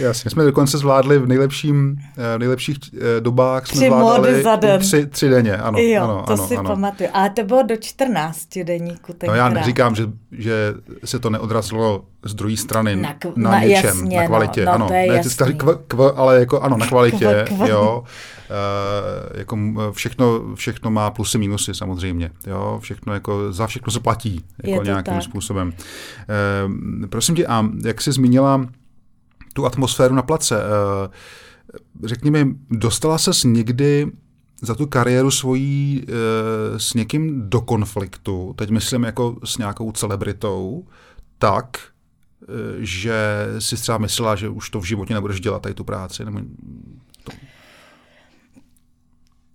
Jasně, 0.00 0.30
jsme 0.30 0.44
dokonce 0.44 0.78
zvládli 0.78 1.18
v 1.18 1.26
nejlepším, 1.26 1.96
eh, 2.34 2.38
nejlepších 2.38 2.78
eh, 2.94 3.20
dobách, 3.20 3.66
jsme 3.66 3.76
tři 3.76 3.86
zvládali 3.86 4.42
za 4.42 4.56
den. 4.56 4.80
Tři, 4.80 5.06
tři 5.06 5.28
denně, 5.28 5.56
ano. 5.56 5.78
Jo, 5.78 6.02
ano, 6.04 6.24
to 6.26 6.32
ano, 6.32 6.46
si 6.46 6.56
ano. 6.56 6.70
pamatuju. 6.70 7.10
Ale 7.12 7.30
to 7.30 7.44
bylo 7.44 7.62
do 7.62 7.76
14 7.76 8.58
deníku 8.64 9.12
tenkrát. 9.12 9.28
No 9.28 9.34
já 9.34 9.48
neříkám, 9.48 9.94
že, 9.94 10.06
že 10.32 10.74
se 11.04 11.18
to 11.18 11.30
neodrazilo 11.30 12.04
z 12.24 12.34
druhé 12.34 12.56
strany 12.56 12.96
na, 12.96 13.14
k- 13.14 13.36
na, 13.36 13.50
na 13.50 13.60
něčem, 13.60 13.84
jasně, 13.84 14.16
na 14.20 14.26
kvalitě. 14.26 14.64
no, 14.64 14.66
no, 14.66 14.74
ano, 14.74 14.86
to 14.86 14.94
je 14.94 15.12
ne, 15.12 15.22
ty 15.22 15.54
kv, 15.54 15.68
kv, 15.86 16.00
ale 16.16 16.40
jako 16.40 16.60
ano, 16.60 16.76
na 16.76 16.86
kvalitě, 16.86 17.44
Kv, 17.48 17.54
kv. 17.54 17.68
jo. 17.68 18.04
Uh, 18.50 19.38
jako 19.38 19.56
všechno, 19.92 20.54
všechno 20.54 20.90
má 20.90 21.10
plusy, 21.10 21.38
minusy 21.38 21.74
samozřejmě, 21.74 22.30
jo. 22.46 22.78
Všechno 22.82 23.14
jako, 23.14 23.52
za 23.52 23.66
všechno 23.66 23.92
se 23.92 24.00
platí, 24.00 24.44
jako 24.64 24.84
nějakým 24.84 25.14
tak. 25.14 25.22
způsobem. 25.22 25.72
Uh, 25.72 27.06
prosím 27.06 27.34
tě, 27.34 27.46
a 27.46 27.66
jak 27.84 28.00
jsi 28.00 28.12
zmínila 28.12 28.66
tu 29.52 29.66
atmosféru 29.66 30.14
na 30.14 30.22
place, 30.22 30.56
uh, 30.56 31.14
řekni 32.04 32.30
mi, 32.30 32.46
dostala 32.70 33.18
ses 33.18 33.44
někdy 33.44 34.06
za 34.62 34.74
tu 34.74 34.86
kariéru 34.86 35.30
svojí 35.30 36.04
e, 36.08 36.78
s 36.78 36.94
někým 36.94 37.50
do 37.50 37.60
konfliktu, 37.60 38.54
teď 38.58 38.70
myslím 38.70 39.04
jako 39.04 39.36
s 39.44 39.58
nějakou 39.58 39.92
celebritou, 39.92 40.86
tak, 41.38 41.76
e, 41.78 42.52
že 42.78 43.46
si 43.58 43.76
třeba 43.76 43.98
myslela, 43.98 44.36
že 44.36 44.48
už 44.48 44.70
to 44.70 44.80
v 44.80 44.84
životě 44.84 45.14
nebudeš 45.14 45.40
dělat, 45.40 45.62
tady 45.62 45.74
tu 45.74 45.84
práci? 45.84 46.24
Nebo 46.24 46.40
to... 47.24 47.32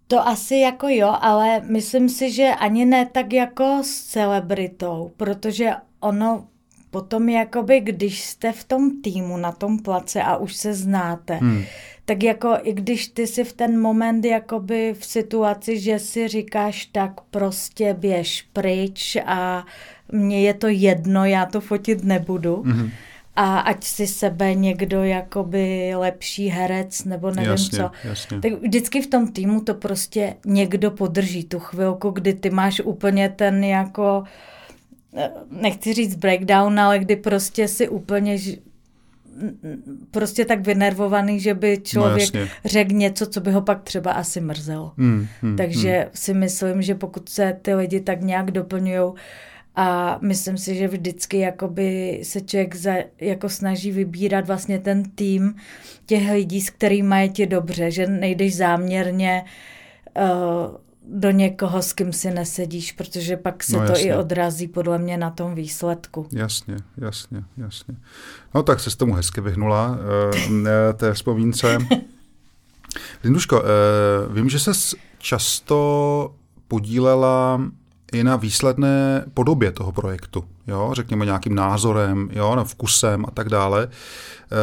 To 0.07 0.27
asi 0.27 0.55
jako 0.55 0.87
jo, 0.89 1.15
ale 1.21 1.61
myslím 1.61 2.09
si, 2.09 2.31
že 2.31 2.43
ani 2.59 2.85
ne 2.85 3.05
tak 3.05 3.33
jako 3.33 3.81
s 3.83 4.03
celebritou, 4.03 5.11
protože 5.17 5.71
ono 5.99 6.47
potom 6.93 7.29
jakoby, 7.29 7.79
když 7.79 8.21
jste 8.21 8.51
v 8.51 8.63
tom 8.63 9.01
týmu 9.01 9.37
na 9.37 9.51
tom 9.51 9.79
place 9.79 10.21
a 10.21 10.37
už 10.37 10.55
se 10.55 10.73
znáte, 10.73 11.35
hmm. 11.35 11.63
tak 12.05 12.23
jako 12.23 12.57
i 12.61 12.73
když 12.73 13.07
ty 13.07 13.27
si 13.27 13.43
v 13.43 13.53
ten 13.53 13.79
moment 13.79 14.25
jakoby 14.25 14.95
v 14.99 15.05
situaci, 15.05 15.79
že 15.79 15.99
si 15.99 16.27
říkáš 16.27 16.85
tak 16.85 17.11
prostě 17.31 17.93
běž 17.93 18.47
pryč 18.53 19.17
a 19.25 19.65
mně 20.11 20.41
je 20.41 20.53
to 20.53 20.67
jedno, 20.67 21.25
já 21.25 21.45
to 21.45 21.61
fotit 21.61 22.03
nebudu, 22.03 22.63
hmm. 22.65 22.89
a 23.35 23.59
ať 23.59 23.83
si 23.83 24.07
sebe 24.07 24.53
někdo 24.53 25.03
jakoby 25.03 25.93
lepší 25.95 26.47
herec 26.47 27.03
nebo 27.03 27.31
nevím 27.31 27.51
jasně, 27.51 27.77
co, 27.77 27.91
jasně. 28.03 28.39
tak 28.39 28.51
vždycky 28.61 29.01
v 29.01 29.07
tom 29.07 29.27
týmu 29.31 29.61
to 29.61 29.73
prostě 29.73 30.35
někdo 30.45 30.91
podrží 30.91 31.43
tu 31.43 31.59
chvilku, 31.59 32.09
kdy 32.09 32.33
ty 32.33 32.49
máš 32.49 32.79
úplně 32.79 33.29
ten 33.29 33.63
jako 33.63 34.23
nechci 35.51 35.93
říct 35.93 36.15
breakdown, 36.15 36.79
ale 36.79 36.99
kdy 36.99 37.15
prostě 37.15 37.67
si 37.67 37.89
úplně 37.89 38.37
prostě 40.11 40.45
tak 40.45 40.65
vynervovaný, 40.65 41.39
že 41.39 41.53
by 41.53 41.77
člověk 41.83 42.33
no, 42.33 42.41
řekl 42.65 42.93
něco, 42.93 43.25
co 43.25 43.41
by 43.41 43.51
ho 43.51 43.61
pak 43.61 43.83
třeba 43.83 44.11
asi 44.11 44.41
mrzelo. 44.41 44.93
Hmm, 44.97 45.27
hmm, 45.41 45.57
Takže 45.57 45.99
hmm. 45.99 46.09
si 46.13 46.33
myslím, 46.33 46.81
že 46.81 46.95
pokud 46.95 47.29
se 47.29 47.57
ty 47.61 47.73
lidi 47.73 48.01
tak 48.01 48.21
nějak 48.21 48.51
doplňují 48.51 49.13
A 49.75 50.19
myslím 50.21 50.57
si, 50.57 50.75
že 50.75 50.87
vždycky 50.87 51.39
jakoby 51.39 52.19
se 52.23 52.41
člověk 52.41 52.75
za, 52.75 52.93
jako 53.19 53.49
snaží 53.49 53.91
vybírat 53.91 54.47
vlastně 54.47 54.79
ten 54.79 55.03
tým 55.03 55.55
těch 56.05 56.31
lidí, 56.31 56.61
s 56.61 56.69
kterými 56.69 57.21
je 57.21 57.29
ti 57.29 57.45
dobře, 57.45 57.91
že 57.91 58.07
nejdeš 58.07 58.55
záměrně 58.55 59.43
uh, 60.17 60.82
do 61.07 61.31
někoho, 61.31 61.81
s 61.81 61.93
kým 61.93 62.13
si 62.13 62.31
nesedíš, 62.31 62.91
protože 62.91 63.37
pak 63.37 63.63
se 63.63 63.77
no, 63.77 63.87
to 63.87 63.93
i 63.97 64.13
odrazí 64.13 64.67
podle 64.67 64.97
mě 64.97 65.17
na 65.17 65.29
tom 65.29 65.55
výsledku. 65.55 66.27
Jasně, 66.31 66.77
jasně, 66.97 67.43
jasně. 67.57 67.95
No 68.55 68.63
tak 68.63 68.79
se 68.79 68.89
s 68.89 68.95
tomu 68.95 69.13
hezky 69.13 69.41
vyhnula, 69.41 69.97
uh, 70.51 70.67
té 70.93 71.13
vzpomínce. 71.13 71.77
Linduško, 73.23 73.61
uh, 73.61 74.35
vím, 74.35 74.49
že 74.49 74.59
se 74.59 74.71
často 75.17 76.35
podílela 76.67 77.61
i 78.13 78.23
na 78.23 78.35
výsledné 78.35 79.25
podobě 79.33 79.71
toho 79.71 79.91
projektu, 79.91 80.43
jo, 80.67 80.89
řekněme 80.93 81.25
nějakým 81.25 81.55
názorem, 81.55 82.29
jo, 82.31 82.63
vkusem 82.63 83.25
a 83.27 83.31
tak 83.31 83.49
dále. 83.49 83.87
Eh, 84.51 84.55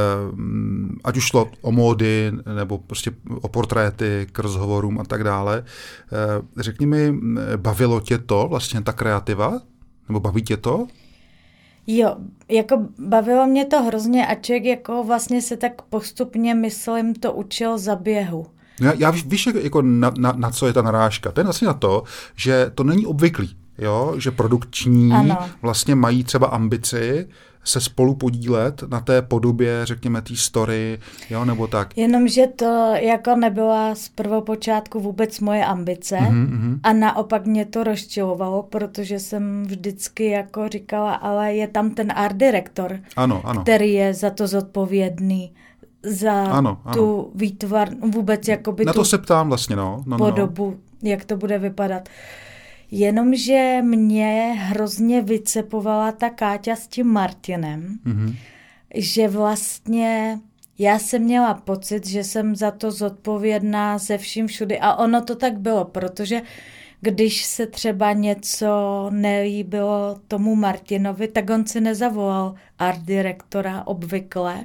ať 1.05 1.17
už 1.17 1.25
šlo 1.25 1.51
o 1.63 1.73
módy 1.73 2.33
nebo 2.57 2.79
prostě 2.79 3.11
o 3.43 3.49
portréty 3.49 4.27
k 4.33 4.39
rozhovorům 4.39 5.01
a 5.01 5.05
tak 5.05 5.25
dále. 5.25 5.65
Eh, 5.65 6.63
řekni 6.63 6.87
mi, 6.87 7.13
bavilo 7.57 8.01
tě 8.01 8.19
to, 8.19 8.47
vlastně 8.51 8.83
ta 8.83 8.93
kreativa? 8.93 9.61
Nebo 10.09 10.21
baví 10.21 10.43
tě 10.43 10.57
to? 10.57 10.87
Jo, 11.87 12.17
jako 12.49 12.87
bavilo 12.99 13.47
mě 13.47 13.65
to 13.65 13.83
hrozně 13.83 14.27
a 14.27 14.35
člověk 14.35 14.65
jako 14.65 15.05
vlastně 15.05 15.43
se 15.43 15.57
tak 15.57 15.83
postupně, 15.83 16.55
myslím, 16.55 17.15
to 17.15 17.33
učil 17.33 17.79
za 17.79 17.97
běhu. 17.97 18.47
Já, 18.81 18.93
já 18.93 19.11
víš, 19.11 19.49
jako 19.61 19.83
na, 19.83 20.13
na, 20.19 20.33
na 20.33 20.51
co 20.51 20.67
je 20.67 20.73
ta 20.73 20.83
narážka? 20.83 21.33
To 21.33 21.41
je 21.41 21.45
vlastně 21.45 21.67
na 21.67 21.75
to, 21.75 22.03
že 22.37 22.71
to 22.75 22.85
není 22.85 23.07
obvyklý, 23.07 23.57
jo? 23.81 24.15
že 24.19 24.31
produkční 24.31 25.13
ano. 25.13 25.39
vlastně 25.63 25.95
mají 25.95 26.25
třeba 26.25 26.47
ambici 26.47 27.29
se 27.65 27.81
spolu 27.81 28.15
podílet 28.15 28.83
na 28.83 29.01
té 29.01 29.23
podobě, 29.23 29.81
řekněme, 29.85 30.23
té 30.23 30.37
story, 30.37 30.99
jo, 31.31 31.45
nebo 31.45 31.67
tak. 31.67 31.99
Jenomže 31.99 32.47
to 32.47 32.93
jako 32.95 33.37
nebyla 33.37 33.95
z 33.95 34.09
prvopočátku 34.09 35.01
vůbec 35.01 35.41
moje 35.41 35.65
ambice 35.65 36.17
mm-hmm. 36.17 36.81
a 36.83 36.93
naopak 36.93 37.47
mě 37.47 37.65
to 37.65 37.85
rozčilovalo, 37.85 38.63
protože 38.63 39.19
jsem 39.19 39.65
vždycky 39.67 40.27
jako 40.27 40.69
říkala, 40.69 41.15
ale 41.15 41.55
je 41.55 41.69
tam 41.69 41.91
ten 41.91 42.13
art 42.13 42.37
director, 42.37 42.99
ano, 43.17 43.43
ano. 43.45 43.63
který 43.63 43.93
je 43.93 44.15
za 44.15 44.31
to 44.31 44.47
zodpovědný 44.47 45.53
za 46.03 46.33
ano, 46.33 46.81
ano. 46.85 46.95
tu 46.95 47.31
výtvar, 47.35 47.89
vůbec 48.13 48.49
jakoby 48.49 48.85
Na 48.85 48.93
to 48.93 49.05
se 49.05 49.19
ptám 49.19 49.49
vlastně, 49.49 49.77
no. 49.77 50.03
no, 50.07 50.17
no, 50.19 50.27
no. 50.27 50.33
podobu, 50.33 50.77
no. 51.03 51.11
jak 51.11 51.25
to 51.25 51.37
bude 51.37 51.59
vypadat. 51.59 52.09
Jenomže 52.91 53.81
mě 53.83 54.55
hrozně 54.59 55.23
vycepovala 55.23 56.13
ta 56.13 56.31
Káťa 56.31 56.77
s 56.77 56.89
tím 56.89 57.07
Martinem, 57.07 57.99
mm-hmm. 58.07 58.37
že 58.95 59.29
vlastně 59.29 60.41
já 60.79 60.99
jsem 60.99 61.23
měla 61.23 61.55
pocit, 61.55 62.07
že 62.07 62.25
jsem 62.25 62.57
za 62.57 62.71
to 62.71 62.91
zodpovědná 62.91 63.99
ze 63.99 64.19
vším 64.19 64.47
všudy 64.47 64.79
a 64.81 64.95
ono 64.95 65.23
to 65.23 65.37
tak 65.37 65.59
bylo, 65.59 65.85
protože 65.85 66.43
když 67.01 67.45
se 67.45 67.67
třeba 67.67 68.13
něco 68.13 68.71
nelíbilo 69.11 70.21
tomu 70.29 70.55
Martinovi, 70.55 71.29
tak 71.29 71.51
on 71.51 71.67
si 71.67 71.81
nezavolal 71.81 72.55
art 72.79 73.01
direktora 73.01 73.87
obvykle, 73.87 74.65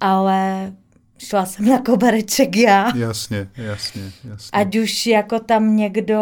ale 0.00 0.72
šla 1.18 1.46
jsem 1.46 1.64
na 1.64 1.78
kobereček 1.78 2.56
já. 2.56 2.96
Jasně, 2.96 3.48
jasně, 3.56 4.02
jasně. 4.02 4.50
Ať 4.52 4.76
už 4.76 5.06
jako 5.06 5.40
tam 5.40 5.76
někdo, 5.76 6.18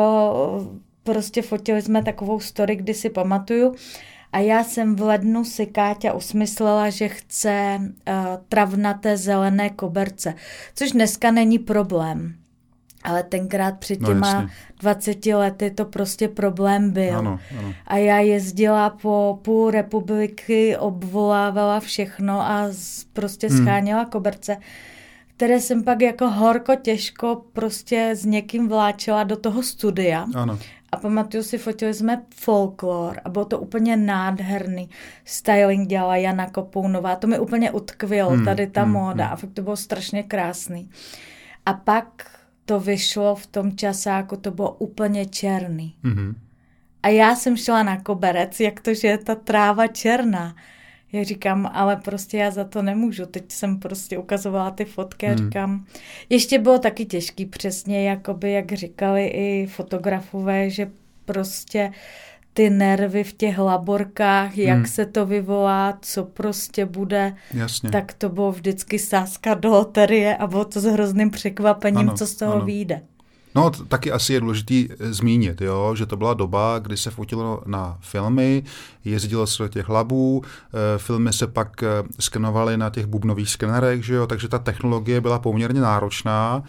prostě 1.03 1.43
fotili 1.43 1.83
jsme 1.83 2.03
takovou 2.03 2.41
story, 2.41 2.77
kdy 2.77 2.95
si 2.95 3.11
pamatuju, 3.11 3.75
a 4.33 4.39
já 4.39 4.65
jsem 4.65 4.97
v 4.97 5.01
lednu 5.03 5.45
si 5.45 5.67
Káťa 5.67 6.13
usmyslela, 6.13 6.91
že 6.91 7.09
chce 7.09 7.79
uh, 7.81 8.15
travnaté 8.49 9.17
zelené 9.17 9.71
koberce, 9.71 10.35
což 10.75 10.93
dneska 10.93 11.31
není 11.31 11.59
problém. 11.59 12.35
Ale 13.05 13.23
tenkrát 13.23 13.79
před 13.79 14.01
no, 14.01 14.09
těma 14.09 14.41
no, 14.41 14.49
20 14.81 15.27
lety 15.27 15.71
to 15.71 15.85
prostě 15.85 16.29
problém 16.29 16.91
byl. 16.91 17.19
Ano, 17.19 17.39
ano. 17.59 17.75
A 17.87 17.97
já 17.97 18.19
jezdila 18.19 18.91
po 18.91 19.39
půl 19.43 19.71
republiky, 19.71 20.77
obvolávala 20.77 21.81
všechno 21.81 22.41
a 22.41 22.69
prostě 23.13 23.49
hmm. 23.49 23.59
scháněla 23.59 24.05
koberce, 24.05 24.57
které 25.37 25.61
jsem 25.61 25.85
pak 25.85 26.03
jako 26.03 26.31
horko 26.31 26.75
těžko 26.75 27.43
prostě 27.53 28.11
s 28.15 28.25
někým 28.25 28.69
vláčela 28.69 29.25
do 29.25 29.37
toho 29.37 29.63
studia. 29.63 30.27
Ano. 30.35 30.59
A 30.93 30.97
pamatuju 30.97 31.43
si, 31.43 31.59
fotili 31.59 31.95
jsme 31.95 32.23
folklor 32.35 33.21
a 33.25 33.29
bylo 33.29 33.45
to 33.45 33.59
úplně 33.61 33.97
nádherný. 33.97 34.91
Styling 35.25 35.89
dělala 35.89 36.17
Jana 36.17 36.51
Kopounová, 36.51 37.17
to 37.17 37.27
mi 37.27 37.39
úplně 37.39 37.71
utkvělo, 37.71 38.31
hmm, 38.31 38.45
tady 38.45 38.67
ta 38.67 38.83
hmm, 38.83 38.93
móda 38.93 39.25
hmm. 39.25 39.33
a 39.33 39.37
fakt 39.37 39.53
to 39.53 39.63
bylo 39.63 39.77
strašně 39.77 40.23
krásný. 40.23 40.91
A 41.67 41.73
pak 41.73 42.31
to 42.65 42.81
vyšlo 42.81 43.35
v 43.35 43.47
tom 43.47 43.77
časáku, 43.77 44.37
to 44.37 44.51
bylo 44.51 44.73
úplně 44.73 45.27
černý. 45.27 45.95
Mm-hmm. 46.05 46.35
A 47.03 47.09
já 47.09 47.35
jsem 47.35 47.57
šla 47.57 47.83
na 47.83 48.01
koberec, 48.01 48.61
jak 48.61 48.81
to, 48.81 48.95
že 48.95 49.09
je 49.09 49.19
ta 49.19 49.35
tráva 49.35 49.87
černá. 49.87 50.57
Já 51.13 51.25
říkám, 51.25 51.71
ale 51.73 51.97
prostě 51.97 52.37
já 52.37 52.51
za 52.51 52.65
to 52.65 52.83
nemůžu. 52.83 53.27
Teď 53.27 53.53
jsem 53.53 53.79
prostě 53.79 54.19
ukazovala 54.19 54.71
ty 54.71 54.85
fotky 54.85 55.27
a 55.27 55.31
mm. 55.31 55.37
říkám, 55.37 55.87
ještě 56.29 56.59
bylo 56.59 56.79
taky 56.79 57.05
těžký 57.07 57.47
přesně, 57.47 58.09
jakoby, 58.09 58.53
jak 58.53 58.73
říkali 58.73 59.27
i 59.27 59.67
fotografové, 59.67 60.71
že 60.71 60.91
prostě 61.25 61.93
ty 62.55 62.71
nervy 62.71 63.25
v 63.25 63.33
těch 63.33 63.59
laborkách, 63.59 64.59
jak 64.59 64.77
hmm. 64.77 64.87
se 64.87 65.07
to 65.07 65.27
vyvolá, 65.27 65.99
co 66.03 66.25
prostě 66.25 66.87
bude, 66.87 67.35
Jasně. 67.55 67.91
tak 67.91 68.13
to 68.13 68.29
bylo 68.29 68.53
vždycky 68.53 68.99
sázka 68.99 69.55
do 69.55 69.69
loterie 69.69 70.37
a 70.37 70.47
bylo 70.47 70.65
to 70.65 70.81
s 70.81 70.85
hrozným 70.85 71.31
překvapením, 71.31 72.09
ano, 72.09 72.17
co 72.17 72.27
z 72.27 72.35
toho 72.35 72.55
ano. 72.55 72.65
vyjde. 72.65 73.03
No, 73.55 73.71
taky 73.71 74.13
asi 74.13 74.33
je 74.33 74.41
důležitý 74.41 74.89
eh, 74.91 75.13
zmínit, 75.13 75.61
jo, 75.61 75.95
že 75.95 76.07
to 76.07 76.17
byla 76.17 76.35
doba, 76.35 76.79
kdy 76.79 76.97
se 76.97 77.11
fotilo 77.11 77.63
na 77.67 77.99
filmy, 78.01 78.63
jezdilo 79.05 79.47
se 79.47 79.63
do 79.63 79.69
těch 79.69 79.89
labů, 79.89 80.43
eh, 80.45 80.99
filmy 80.99 81.33
se 81.33 81.47
pak 81.47 81.83
eh, 81.83 81.87
skenovaly 82.21 82.77
na 82.77 82.91
těch 82.91 83.07
bubnových 83.07 83.51
skenerech, 83.51 84.05
že 84.05 84.15
jo, 84.15 84.27
takže 84.27 84.49
ta 84.49 84.59
technologie 84.59 85.21
byla 85.21 85.39
poměrně 85.39 85.81
náročná 85.81 86.63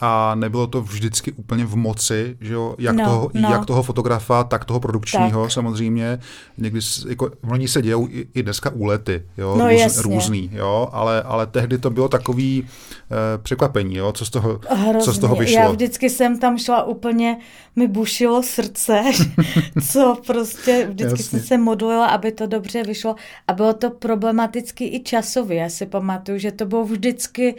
a 0.00 0.34
nebylo 0.34 0.66
to 0.66 0.82
vždycky 0.82 1.32
úplně 1.32 1.64
v 1.64 1.76
moci, 1.76 2.36
že 2.40 2.52
jo, 2.52 2.74
jak, 2.78 2.96
no, 2.96 3.04
toho, 3.04 3.30
no. 3.34 3.50
jak 3.50 3.66
toho 3.66 3.82
fotografa, 3.82 4.44
tak 4.44 4.64
toho 4.64 4.80
produkčního 4.80 5.42
tak. 5.42 5.52
samozřejmě. 5.52 6.18
Někdy, 6.58 6.80
jako, 7.08 7.30
oni 7.50 7.68
se 7.68 7.82
dějou 7.82 8.08
i, 8.08 8.28
i 8.34 8.42
dneska 8.42 8.70
úlety, 8.70 9.22
jo, 9.36 9.56
no, 9.56 9.68
růz, 9.68 9.98
různý, 9.98 10.50
jo, 10.52 10.88
ale, 10.92 11.22
ale 11.22 11.46
tehdy 11.46 11.78
to 11.78 11.90
bylo 11.90 12.08
takový 12.08 12.64
eh, 12.64 13.38
překvapení, 13.38 13.96
jo, 13.96 14.12
co 14.12 14.24
z 14.24 14.30
toho, 14.30 14.60
co 15.00 15.12
z 15.12 15.18
toho 15.18 15.36
vyšlo. 15.36 15.60
Já 15.60 15.70
vždycky 15.70 16.10
jsem 16.10 16.38
tam 16.38 16.58
šla 16.58 16.82
úplně, 16.82 17.38
mi 17.76 17.88
bušilo 17.88 18.42
srdce, 18.42 19.02
co 19.92 20.16
prostě, 20.26 20.86
vždycky 20.88 21.12
Jasně. 21.12 21.24
jsem 21.24 21.40
se 21.40 21.58
modlila, 21.58 22.06
aby 22.06 22.32
to 22.32 22.46
dobře 22.46 22.82
vyšlo 22.82 23.14
a 23.48 23.52
bylo 23.52 23.74
to 23.74 23.90
problematicky 23.90 24.84
i 24.84 25.00
časově, 25.00 25.58
já 25.58 25.68
si 25.68 25.86
pamatuju, 25.86 26.38
že 26.38 26.52
to 26.52 26.66
bylo 26.66 26.84
vždycky 26.84 27.54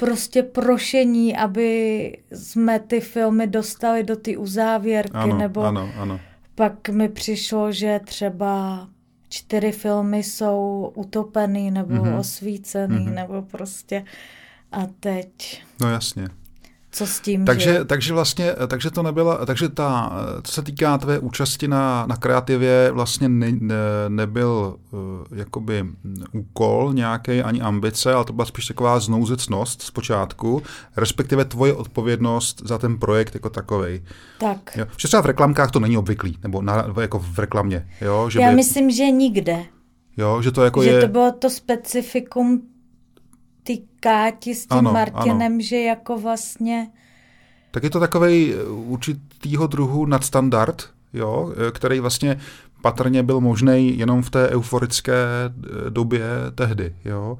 prostě 0.00 0.42
prošení, 0.42 1.36
aby 1.36 2.16
jsme 2.32 2.80
ty 2.80 3.00
filmy 3.00 3.46
dostali 3.46 4.04
do 4.04 4.16
ty 4.16 4.36
uzávěrky, 4.36 5.12
ano, 5.14 5.38
nebo 5.38 5.60
ano, 5.60 5.90
ano. 5.98 6.20
pak 6.54 6.88
mi 6.88 7.08
přišlo, 7.08 7.72
že 7.72 8.00
třeba 8.04 8.88
čtyři 9.28 9.72
filmy 9.72 10.22
jsou 10.22 10.92
utopený 10.94 11.70
nebo 11.70 11.94
mm-hmm. 11.94 12.18
osvícený, 12.18 12.96
mm-hmm. 12.96 13.14
nebo 13.14 13.42
prostě 13.42 14.04
a 14.72 14.86
teď... 15.00 15.62
No 15.80 15.90
jasně 15.90 16.28
co 16.92 17.06
s 17.06 17.20
tím, 17.20 17.44
takže, 17.44 17.72
že... 17.72 17.84
takže 17.84 18.12
vlastně, 18.14 18.54
takže 18.66 18.90
to 18.90 19.02
nebyla, 19.02 19.46
takže 19.46 19.68
ta, 19.68 20.12
co 20.42 20.52
se 20.52 20.62
týká 20.62 20.98
tvé 20.98 21.18
účasti 21.18 21.68
na, 21.68 22.06
na 22.06 22.16
kreativě, 22.16 22.90
vlastně 22.92 23.28
ne, 23.28 23.52
ne, 23.60 23.76
nebyl 24.08 24.76
uh, 24.90 25.00
jakoby 25.38 25.84
úkol 26.32 26.90
nějaký 26.94 27.42
ani 27.42 27.60
ambice, 27.60 28.14
ale 28.14 28.24
to 28.24 28.32
byla 28.32 28.46
spíš 28.46 28.66
taková 28.66 29.00
znouzecnost 29.00 29.82
zpočátku, 29.82 30.62
respektive 30.96 31.44
tvoje 31.44 31.74
odpovědnost 31.74 32.62
za 32.64 32.78
ten 32.78 32.98
projekt 32.98 33.34
jako 33.34 33.50
takový. 33.50 34.02
Tak. 34.38 34.76
Jo. 34.76 34.86
Třeba 34.96 35.22
v 35.22 35.26
reklamkách 35.26 35.70
to 35.70 35.80
není 35.80 35.98
obvyklý, 35.98 36.38
nebo 36.42 36.62
na, 36.62 36.86
jako 37.00 37.18
v 37.18 37.38
reklamě. 37.38 37.88
Jo? 38.00 38.30
Že 38.30 38.40
Já 38.40 38.50
by... 38.50 38.56
myslím, 38.56 38.90
že 38.90 39.10
nikde. 39.10 39.64
Jo, 40.16 40.42
že 40.42 40.50
to 40.50 40.64
jako 40.64 40.82
že 40.82 40.90
je... 40.90 41.00
to 41.00 41.08
bylo 41.08 41.32
to 41.32 41.50
specifikum 41.50 42.62
ty 43.62 43.82
Káti 44.00 44.54
s 44.54 44.66
tím 44.66 44.78
ano, 44.78 44.92
Martinem, 44.92 45.52
ano. 45.52 45.60
že 45.60 45.76
jako 45.76 46.18
vlastně... 46.18 46.88
Tak 47.70 47.82
je 47.82 47.90
to 47.90 48.00
takový 48.00 48.54
eh, 48.54 48.64
určitýho 48.68 49.66
druhu 49.66 50.06
nadstandard, 50.06 50.82
jo, 51.12 51.52
eh, 51.52 51.70
který 51.70 52.00
vlastně 52.00 52.40
patrně 52.82 53.22
byl 53.22 53.40
možný 53.40 53.98
jenom 53.98 54.22
v 54.22 54.30
té 54.30 54.48
euforické 54.48 55.14
eh, 55.14 55.90
době 55.90 56.24
tehdy. 56.54 56.94
Jo. 57.04 57.38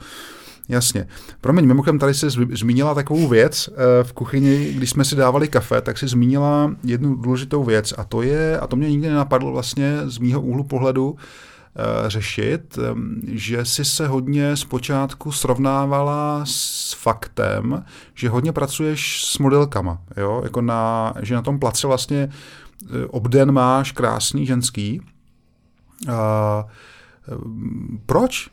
Jasně. 0.68 1.06
Promiň, 1.40 1.66
mimochodem 1.66 1.98
tady 1.98 2.14
se 2.14 2.30
zmínila 2.30 2.94
takovou 2.94 3.28
věc 3.28 3.70
v 4.02 4.12
kuchyni, 4.12 4.72
když 4.72 4.90
jsme 4.90 5.04
si 5.04 5.16
dávali 5.16 5.48
kafe, 5.48 5.80
tak 5.80 5.98
si 5.98 6.09
zmínila 6.09 6.76
jednu 6.85 7.14
důležitou 7.14 7.64
věc 7.64 7.94
a 7.98 8.04
to 8.04 8.22
je, 8.22 8.59
a 8.59 8.66
to 8.66 8.76
mě 8.76 8.90
nikdy 8.90 9.09
nenapadlo 9.09 9.52
vlastně 9.52 9.96
z 10.04 10.18
mýho 10.18 10.40
úhlu 10.40 10.64
pohledu, 10.64 11.16
řešit, 12.06 12.78
ehm, 12.78 13.20
že 13.26 13.64
si 13.64 13.85
se 13.85 14.09
hodně 14.09 14.56
zpočátku 14.56 15.33
srovnávala 15.33 16.40
s 16.44 16.92
faktem, 16.92 17.85
že 18.14 18.28
hodně 18.28 18.52
pracuješ 18.52 19.24
s 19.24 19.38
modelkama, 19.38 20.02
jo? 20.16 20.40
Jako 20.44 20.61
na, 20.61 21.14
že 21.22 21.35
na 21.35 21.42
tom 21.42 21.59
place 21.59 21.87
vlastně 21.87 22.28
eh, 22.28 23.06
obden 23.06 23.52
máš 23.52 23.92
krásný 23.92 24.46
ženský. 24.46 25.00
A, 26.12 26.66
proč? 28.06 28.50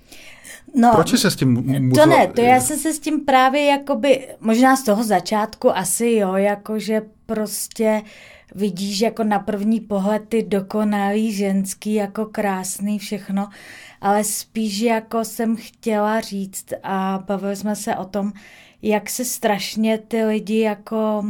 No, 0.75 0.91
Proč 0.95 1.19
se 1.19 1.31
s 1.31 1.35
tím 1.35 1.53
můžu... 1.53 2.01
To 2.01 2.05
ne, 2.05 2.27
to 2.27 2.41
já 2.41 2.59
jsem 2.59 2.77
se 2.77 2.93
s 2.93 2.99
tím 2.99 3.25
právě 3.25 3.65
jakoby, 3.65 4.27
možná 4.39 4.75
z 4.75 4.83
toho 4.83 5.03
začátku 5.03 5.77
asi 5.77 6.11
jo, 6.11 6.35
jakože 6.35 7.01
prostě 7.25 8.01
vidíš 8.55 9.01
jako 9.01 9.23
na 9.23 9.39
první 9.39 9.79
pohled 9.79 10.23
ty 10.29 10.43
dokonalý 10.43 11.33
ženský, 11.33 11.93
jako 11.93 12.25
krásný 12.25 12.99
všechno, 12.99 13.49
ale 14.01 14.23
spíš 14.23 14.79
jako 14.79 15.25
jsem 15.25 15.55
chtěla 15.55 16.21
říct 16.21 16.65
a 16.83 17.23
bavili 17.27 17.55
jsme 17.55 17.75
se 17.75 17.95
o 17.95 18.05
tom, 18.05 18.33
jak 18.81 19.09
se 19.09 19.25
strašně 19.25 19.97
ty 19.97 20.25
lidi 20.25 20.59
jako 20.59 21.25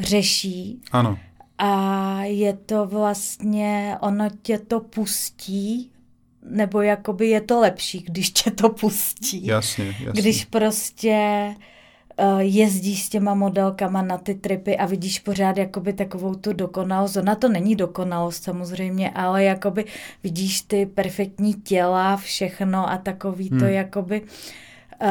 řeší. 0.00 0.80
Ano. 0.92 1.18
A 1.58 2.22
je 2.22 2.52
to 2.52 2.86
vlastně, 2.86 3.96
ono 4.00 4.28
tě 4.42 4.58
to 4.58 4.80
pustí 4.80 5.90
nebo 6.50 6.82
jakoby 6.82 7.28
je 7.28 7.40
to 7.40 7.60
lepší, 7.60 8.00
když 8.00 8.30
tě 8.30 8.50
to 8.50 8.68
pustí. 8.68 9.46
Jasně, 9.46 9.86
jasně. 9.86 10.22
Když 10.22 10.44
prostě 10.44 11.54
jezdíš 12.38 13.04
s 13.04 13.08
těma 13.08 13.34
modelkama 13.34 14.02
na 14.02 14.18
ty 14.18 14.34
tripy 14.34 14.76
a 14.76 14.86
vidíš 14.86 15.18
pořád 15.18 15.56
jakoby 15.56 15.92
takovou 15.92 16.34
tu 16.34 16.52
dokonalost. 16.52 17.16
Ona 17.16 17.34
to 17.34 17.48
není 17.48 17.76
dokonalost 17.76 18.44
samozřejmě, 18.44 19.10
ale 19.10 19.44
jakoby 19.44 19.84
vidíš 20.22 20.60
ty 20.60 20.86
perfektní 20.86 21.54
těla, 21.54 22.16
všechno 22.16 22.90
a 22.90 22.98
takový 22.98 23.48
hmm. 23.48 23.58
to 23.58 23.64
jakoby 23.64 24.20
uh, 25.02 25.08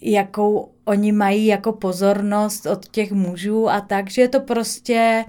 jakou 0.00 0.68
oni 0.84 1.12
mají 1.12 1.46
jako 1.46 1.72
pozornost 1.72 2.66
od 2.66 2.88
těch 2.88 3.12
mužů 3.12 3.68
a 3.68 3.80
tak, 3.80 4.10
že 4.10 4.22
je 4.22 4.28
to 4.28 4.40
prostě 4.40 5.24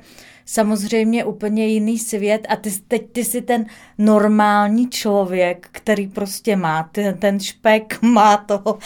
samozřejmě 0.46 1.26
úplně 1.26 1.68
jiný 1.68 2.00
svět 2.00 2.48
a 2.50 2.56
ty, 2.56 2.72
teď 2.88 3.12
ty 3.12 3.24
jsi 3.26 3.42
ten 3.42 3.66
normální 3.98 4.90
člověk, 4.90 5.68
který 5.72 6.08
prostě 6.08 6.56
má 6.56 6.90
ten, 6.92 7.18
ten 7.18 7.40
špek, 7.40 8.02
má 8.02 8.38
to. 8.38 8.78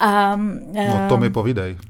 A, 0.00 0.36
no 0.36 1.06
to 1.08 1.16
mi 1.16 1.30
povídej. 1.30 1.76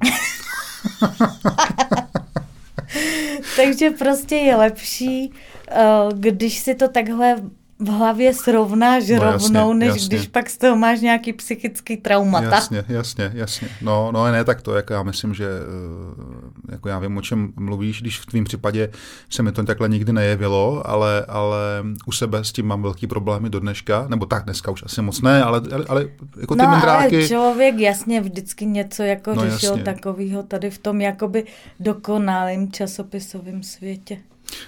Takže 3.57 3.91
prostě 3.91 4.37
je 4.37 4.57
lepší, 4.57 5.33
eh, 5.69 5.85
když 6.15 6.59
si 6.59 6.75
to 6.75 6.89
takhle 6.89 7.37
v 7.81 7.89
hlavě 7.89 8.35
srovnáš 8.35 9.09
no, 9.09 9.19
rovnou, 9.19 9.69
jasně, 9.69 9.75
než 9.75 9.89
jasně. 9.89 10.17
když 10.17 10.29
pak 10.29 10.51
z 10.51 10.59
toho 10.59 10.77
máš 10.77 11.01
nějaký 11.01 11.33
psychický 11.33 11.97
traumata. 11.97 12.55
Jasně, 12.55 12.85
jasně, 12.89 13.31
jasně. 13.35 13.69
No, 13.83 14.13
no 14.13 14.33
ne 14.33 14.45
tak 14.45 14.63
to, 14.63 14.75
jako 14.75 14.93
já 14.93 15.03
myslím, 15.03 15.35
že 15.35 15.49
eh, 15.49 16.73
jako 16.73 16.89
já 16.89 16.99
vím, 16.99 17.17
o 17.17 17.23
čem 17.23 17.53
mluvíš, 17.57 18.01
když 18.01 18.21
v 18.21 18.27
tvém 18.27 18.45
případě 18.45 18.91
se 19.31 19.43
mi 19.43 19.53
to 19.53 19.65
takhle 19.65 19.89
nikdy 19.89 20.13
nejevilo, 20.13 20.83
ale, 20.87 21.25
ale 21.29 21.59
u 22.07 22.13
sebe 22.13 22.45
s 22.45 22.53
tím 22.53 22.67
mám 22.67 22.83
velký 22.83 23.07
problémy 23.07 23.51
do 23.51 23.61
dneška, 23.61 24.07
nebo 24.09 24.27
tak 24.27 24.45
dneska 24.45 24.71
už 24.71 24.83
asi 24.83 25.03
moc 25.03 25.21
ne, 25.21 25.43
ale, 25.43 25.63
ale, 25.73 25.85
ale 25.89 26.09
jako 26.41 26.55
ty 26.55 26.63
no, 26.63 26.71
mindráky... 26.71 27.17
ale 27.17 27.29
člověk 27.29 27.79
jasně 27.79 28.21
vždycky 28.21 28.67
něco 28.67 29.03
jako 29.03 29.35
no, 29.35 29.51
řešil 29.51 29.79
takového 29.79 30.43
tady 30.43 30.71
v 30.71 30.79
tom 30.79 31.01
jakoby 31.01 31.45
dokonalém 31.81 32.73
časopisovém 32.73 33.63
světě. 33.63 34.19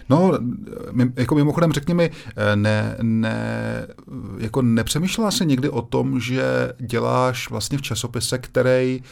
No, 0.09 0.33
jako 1.17 1.35
mimochodem 1.35 1.73
řekni 1.73 1.95
mi, 1.95 2.11
ne, 2.55 2.97
ne, 3.03 3.87
jako 4.39 4.63
nepřemýšlela 4.63 5.31
se 5.31 5.45
někdy 5.45 5.69
o 5.69 5.83
tom, 5.83 6.21
že 6.21 6.73
děláš 6.79 7.51
vlastně 7.51 7.79
v 7.79 7.83
časopise, 7.83 8.39
který 8.39 9.03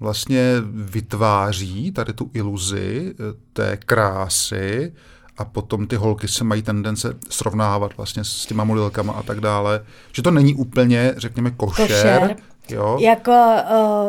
vlastně 0.00 0.54
vytváří 0.72 1.92
tady 1.92 2.12
tu 2.12 2.30
iluzi 2.34 3.14
eh, 3.14 3.34
té 3.52 3.76
krásy 3.76 4.92
a 5.38 5.44
potom 5.44 5.86
ty 5.86 5.96
holky 5.96 6.28
se 6.28 6.44
mají 6.44 6.62
tendence 6.62 7.16
srovnávat 7.28 7.96
vlastně 7.96 8.24
s 8.24 8.46
těma 8.46 8.64
modelkama 8.64 9.12
a 9.12 9.22
tak 9.22 9.40
dále. 9.40 9.80
Že 10.12 10.22
to 10.22 10.30
není 10.30 10.54
úplně, 10.54 11.14
řekněme, 11.16 11.50
košer. 11.50 11.86
košer. 11.86 12.36
Jo? 12.68 12.98
Jako 13.00 13.32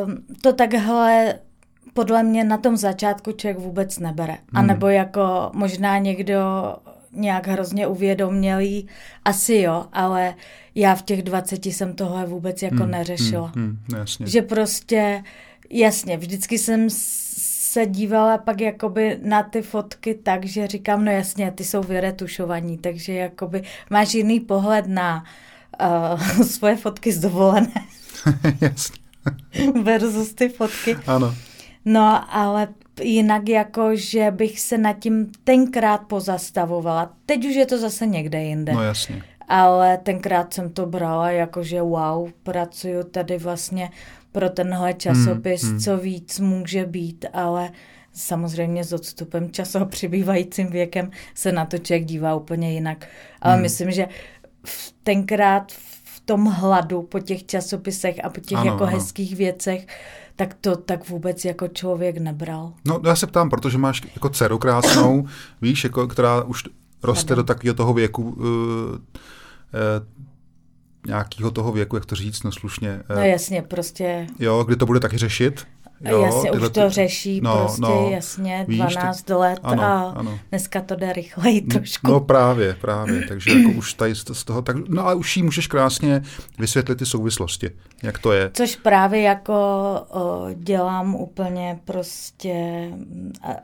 uh, 0.03 0.13
to 0.41 0.53
takhle 0.53 1.33
podle 1.93 2.23
mě 2.23 2.43
na 2.43 2.57
tom 2.57 2.77
začátku 2.77 3.31
člověk 3.31 3.59
vůbec 3.59 3.99
nebere. 3.99 4.33
Hmm. 4.33 4.41
A 4.53 4.61
nebo 4.61 4.87
jako 4.87 5.51
možná 5.53 5.97
někdo 5.97 6.39
nějak 7.11 7.47
hrozně 7.47 7.87
uvědomělý, 7.87 8.87
asi 9.25 9.55
jo, 9.55 9.85
ale 9.93 10.35
já 10.75 10.95
v 10.95 11.01
těch 11.01 11.23
20 11.23 11.65
jsem 11.65 11.93
tohle 11.93 12.25
vůbec 12.25 12.61
jako 12.61 12.83
hmm. 12.83 12.91
neřešila. 12.91 13.51
Hmm. 13.55 13.65
Hmm. 13.65 13.99
Jasně. 13.99 14.27
Že 14.27 14.41
prostě, 14.41 15.23
jasně, 15.69 16.17
vždycky 16.17 16.57
jsem 16.57 16.87
se 16.89 17.85
dívala 17.85 18.37
pak 18.37 18.61
jakoby 18.61 19.19
na 19.23 19.43
ty 19.43 19.61
fotky 19.61 20.15
tak, 20.15 20.45
že 20.45 20.67
říkám, 20.67 21.05
no 21.05 21.11
jasně, 21.11 21.51
ty 21.51 21.63
jsou 21.63 21.83
vyretušovaní, 21.83 22.77
takže 22.77 23.13
jakoby 23.13 23.63
máš 23.89 24.13
jiný 24.13 24.39
pohled 24.39 24.87
na 24.87 25.23
uh, 25.81 26.43
svoje 26.47 26.75
fotky 26.75 27.11
z 27.11 27.19
dovolené. 27.19 27.73
jasně. 28.61 28.95
Versus 29.83 30.33
ty 30.33 30.49
fotky. 30.49 30.95
Ano. 31.07 31.35
No, 31.91 32.35
ale 32.35 32.67
jinak 33.01 33.49
jako, 33.49 33.95
že 33.95 34.31
bych 34.31 34.59
se 34.59 34.77
nad 34.77 34.93
tím 34.93 35.31
tenkrát 35.43 35.97
pozastavovala. 35.97 37.13
Teď 37.25 37.45
už 37.45 37.55
je 37.55 37.65
to 37.65 37.77
zase 37.77 38.05
někde 38.05 38.43
jinde. 38.43 38.73
No 38.73 38.83
jasně. 38.83 39.23
Ale 39.47 39.97
tenkrát 39.97 40.53
jsem 40.53 40.69
to 40.69 40.85
brala 40.85 41.31
jako, 41.31 41.63
že 41.63 41.81
wow, 41.81 42.29
pracuju 42.43 43.03
tady 43.03 43.37
vlastně 43.37 43.89
pro 44.31 44.49
tenhle 44.49 44.93
časopis, 44.93 45.61
hmm, 45.61 45.71
hmm. 45.71 45.79
co 45.79 45.97
víc 45.97 46.39
může 46.39 46.85
být, 46.85 47.25
ale 47.33 47.71
samozřejmě 48.13 48.83
s 48.83 48.93
odstupem 48.93 49.51
času 49.51 49.77
a 49.77 49.85
přibývajícím 49.85 50.67
věkem 50.67 51.11
se 51.35 51.51
na 51.51 51.65
to 51.65 51.77
člověk 51.77 52.05
dívá 52.05 52.35
úplně 52.35 52.73
jinak. 52.73 53.07
Ale 53.41 53.53
hmm. 53.53 53.61
myslím, 53.61 53.91
že 53.91 54.07
tenkrát 55.03 55.71
v 56.03 56.19
tom 56.25 56.45
hladu 56.45 57.01
po 57.01 57.19
těch 57.19 57.45
časopisech 57.45 58.15
a 58.23 58.29
po 58.29 58.41
těch 58.41 58.57
ano, 58.57 58.71
jako 58.71 58.83
ano. 58.83 58.97
hezkých 58.97 59.35
věcech 59.35 59.87
tak 60.39 60.53
to 60.61 60.75
tak 60.75 61.09
vůbec 61.09 61.45
jako 61.45 61.67
člověk 61.67 62.17
nebral. 62.17 62.73
No 62.85 62.99
já 63.05 63.15
se 63.15 63.27
ptám, 63.27 63.49
protože 63.49 63.77
máš 63.77 64.01
jako 64.15 64.29
dceru 64.29 64.57
krásnou, 64.57 65.27
víš, 65.61 65.83
jako, 65.83 66.07
která 66.07 66.43
už 66.43 66.63
roste 67.03 67.35
do 67.35 67.43
takového 67.43 67.73
toho 67.73 67.93
věku, 67.93 68.23
uh, 68.23 68.45
uh, 68.45 68.97
nějakého 71.07 71.51
toho 71.51 71.71
věku, 71.71 71.95
jak 71.95 72.05
to 72.05 72.15
říct, 72.15 72.43
no 72.43 72.51
slušně. 72.51 73.01
Uh, 73.09 73.15
no 73.15 73.23
jasně, 73.23 73.61
prostě. 73.61 74.27
Jo, 74.39 74.63
kdy 74.63 74.75
to 74.75 74.85
bude 74.85 74.99
taky 74.99 75.17
řešit. 75.17 75.67
Jo, 76.01 76.21
jasně, 76.21 76.51
už 76.51 76.69
to 76.69 76.89
řeší 76.89 77.41
no, 77.41 77.57
prostě, 77.57 77.81
no, 77.81 78.09
jasně, 78.11 78.65
víš, 78.67 78.77
12 78.77 79.21
ty, 79.21 79.33
let 79.33 79.59
ano, 79.63 79.83
a 79.83 80.13
ano. 80.17 80.39
dneska 80.49 80.81
to 80.81 80.95
jde 80.95 81.13
rychleji 81.13 81.61
trošku. 81.61 82.07
No 82.07 82.19
právě, 82.19 82.77
právě, 82.81 83.27
takže 83.27 83.51
jako 83.51 83.71
už 83.71 83.93
tady 83.93 84.15
z 84.15 84.43
toho, 84.43 84.61
tak, 84.61 84.75
no 84.87 85.05
ale 85.05 85.15
už 85.15 85.37
jí 85.37 85.43
můžeš 85.43 85.67
krásně 85.67 86.21
vysvětlit 86.59 86.95
ty 86.95 87.05
souvislosti, 87.05 87.71
jak 88.03 88.17
to 88.17 88.31
je. 88.31 88.51
Což 88.53 88.75
právě 88.75 89.21
jako 89.21 89.53
o, 90.09 90.45
dělám 90.55 91.15
úplně 91.15 91.79
prostě, 91.85 92.83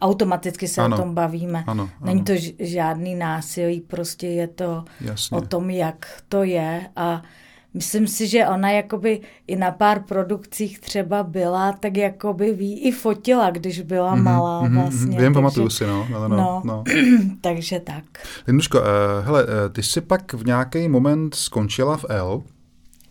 automaticky 0.02 0.68
se 0.68 0.82
ano, 0.82 0.96
o 0.96 1.00
tom 1.00 1.16
bavíme. 1.16 1.64
Ano, 1.68 1.90
Není 2.02 2.24
to 2.24 2.34
žádný 2.60 3.16
násilí, 3.16 3.82
prostě 3.82 4.28
je 4.28 4.48
to 4.48 4.86
Jasně. 5.02 5.38
o 5.38 5.42
tom, 5.42 5.70
jak 5.70 6.08
to 6.30 6.44
je 6.44 6.90
a 6.96 7.22
Myslím 7.76 8.08
si, 8.08 8.28
že 8.28 8.48
ona 8.48 8.72
jakoby 8.72 9.22
i 9.48 9.56
na 9.56 9.72
pár 9.72 10.04
produkcích 10.04 10.80
třeba 10.80 11.24
byla, 11.24 11.72
tak 11.72 11.98
jakoby 11.98 12.54
ví 12.54 12.80
i 12.80 12.92
fotila, 12.92 13.50
když 13.50 13.82
byla 13.82 14.16
mm-hmm, 14.16 14.24
malá 14.24 14.64
mm-hmm, 14.64 14.82
vlastně. 14.82 15.22
Vím, 15.22 15.34
pamatuju 15.34 15.70
si, 15.70 15.88
no. 15.88 16.08
no, 16.12 16.28
no, 16.28 16.38
no. 16.38 16.62
no. 16.66 16.84
takže 17.42 17.80
tak. 17.80 18.04
Linduško, 18.48 18.80
uh, 18.80 18.86
hele, 19.26 19.44
uh, 19.44 19.50
ty 19.72 19.84
jsi 19.84 20.02
pak 20.02 20.34
v 20.34 20.46
nějaký 20.46 20.90
moment 20.90 21.36
skončila 21.36 21.98
v 21.98 22.06
L. 22.10 22.44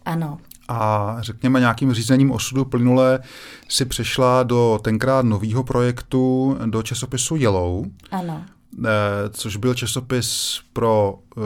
Ano. 0.04 0.38
A 0.68 1.16
řekněme 1.20 1.60
nějakým 1.60 1.92
řízením 1.92 2.30
osudu 2.30 2.64
plynule 2.64 3.20
si 3.68 3.84
přešla 3.84 4.42
do 4.42 4.78
tenkrát 4.82 5.24
nového 5.24 5.64
projektu 5.64 6.56
do 6.66 6.82
časopisu 6.82 7.36
Yellow. 7.36 7.84
Ano. 8.10 8.42
Eh, 8.78 9.30
což 9.30 9.56
byl 9.56 9.74
časopis 9.74 10.60
pro 10.72 11.18
uh, 11.36 11.44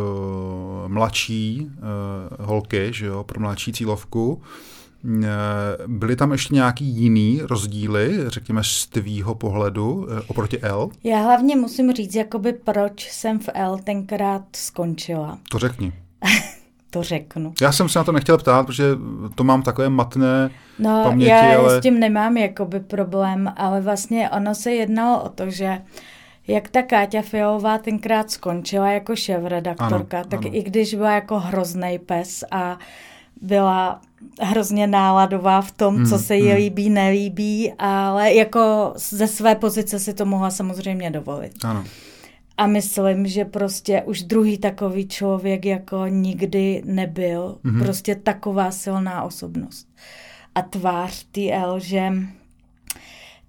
mladší 0.88 1.70
uh, 1.70 2.46
holky, 2.46 2.90
že 2.92 3.06
jo, 3.06 3.24
pro 3.24 3.40
mladší 3.40 3.72
cílovku. 3.72 4.42
Byly 5.86 6.16
tam 6.16 6.32
ještě 6.32 6.54
nějaký 6.54 6.84
jiný 6.84 7.40
rozdíly, 7.42 8.24
řekněme, 8.26 8.64
z 8.64 8.86
tvýho 8.86 9.34
pohledu 9.34 10.08
oproti 10.26 10.60
L? 10.60 10.90
Já 11.04 11.18
hlavně 11.18 11.56
musím 11.56 11.92
říct, 11.92 12.14
jakoby 12.14 12.52
proč 12.52 13.10
jsem 13.10 13.38
v 13.38 13.48
L 13.54 13.78
tenkrát 13.78 14.42
skončila. 14.56 15.38
To 15.50 15.58
řekni. 15.58 15.92
to 16.90 17.02
řeknu. 17.02 17.52
Já 17.60 17.72
jsem 17.72 17.88
se 17.88 17.98
na 17.98 18.04
to 18.04 18.12
nechtěl 18.12 18.38
ptát, 18.38 18.66
protože 18.66 18.84
to 19.34 19.44
mám 19.44 19.62
takové 19.62 19.88
matné 19.88 20.50
no, 20.78 21.00
paměti, 21.04 21.30
já 21.30 21.58
ale... 21.58 21.78
s 21.78 21.82
tím 21.82 22.00
nemám 22.00 22.36
jakoby 22.36 22.80
problém, 22.80 23.52
ale 23.56 23.80
vlastně 23.80 24.30
ono 24.30 24.54
se 24.54 24.72
jednalo 24.72 25.22
o 25.22 25.28
to, 25.28 25.50
že 25.50 25.78
jak 26.48 26.68
ta 26.68 26.82
Káťa 26.82 27.22
Fialová 27.22 27.78
tenkrát 27.78 28.30
skončila 28.30 28.90
jako 28.90 29.16
šéf-redaktorka, 29.16 30.24
tak 30.24 30.46
ano. 30.46 30.56
i 30.56 30.62
když 30.62 30.94
byla 30.94 31.12
jako 31.12 31.38
hrozný 31.38 31.98
pes 32.06 32.44
a 32.50 32.78
byla 33.40 34.00
hrozně 34.40 34.86
náladová 34.86 35.60
v 35.60 35.70
tom, 35.70 35.96
hmm, 35.96 36.06
co 36.06 36.18
se 36.18 36.36
jí 36.36 36.48
hmm. 36.48 36.56
líbí, 36.56 36.90
nelíbí, 36.90 37.72
ale 37.78 38.34
jako 38.34 38.92
ze 38.96 39.26
své 39.26 39.54
pozice 39.54 39.98
si 39.98 40.14
to 40.14 40.24
mohla 40.24 40.50
samozřejmě 40.50 41.10
dovolit. 41.10 41.64
Ano. 41.64 41.84
A 42.56 42.66
myslím, 42.66 43.26
že 43.26 43.44
prostě 43.44 44.02
už 44.02 44.22
druhý 44.22 44.58
takový 44.58 45.08
člověk 45.08 45.64
jako 45.64 46.06
nikdy 46.06 46.82
nebyl. 46.84 47.58
Mm-hmm. 47.64 47.82
Prostě 47.82 48.14
taková 48.14 48.70
silná 48.70 49.22
osobnost. 49.22 49.88
A 50.54 50.62
tvář 50.62 51.26
TL, 51.32 51.78
že 51.78 52.12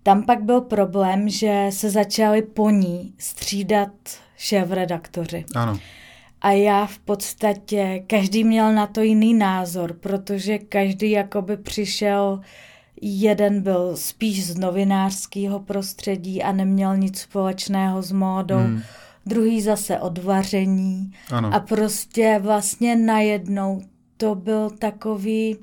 tam 0.04 0.24
pak 0.24 0.44
byl 0.44 0.62
problém, 0.62 1.30
že 1.30 1.68
se 1.70 1.90
začali 1.90 2.42
po 2.42 2.70
ní 2.70 3.14
střídat 3.18 3.92
šéf-redaktoři. 4.38 5.46
Ano. 5.56 5.80
A 6.42 6.52
já 6.52 6.86
v 6.86 7.00
podstatě, 7.00 8.04
každý 8.08 8.44
měl 8.44 8.74
na 8.74 8.88
to 8.88 9.02
jiný 9.02 9.34
názor, 9.34 9.94
protože 9.94 10.58
každý 10.58 11.12
jakoby 11.12 11.58
přišel, 11.58 12.42
jeden 13.02 13.62
byl 13.62 13.98
spíš 13.98 14.46
z 14.46 14.58
novinářského 14.58 15.60
prostředí 15.60 16.44
a 16.44 16.52
neměl 16.52 16.98
nic 16.98 17.20
společného 17.20 18.02
s 18.02 18.12
módou, 18.12 18.56
hmm. 18.56 18.82
druhý 19.26 19.62
zase 19.62 20.00
od 20.00 20.18
vaření. 20.18 21.12
Ano. 21.32 21.54
A 21.54 21.60
prostě 21.60 22.40
vlastně 22.42 22.96
najednou 22.96 23.82
to 24.18 24.36
byl 24.36 24.70
takový, 24.70 25.58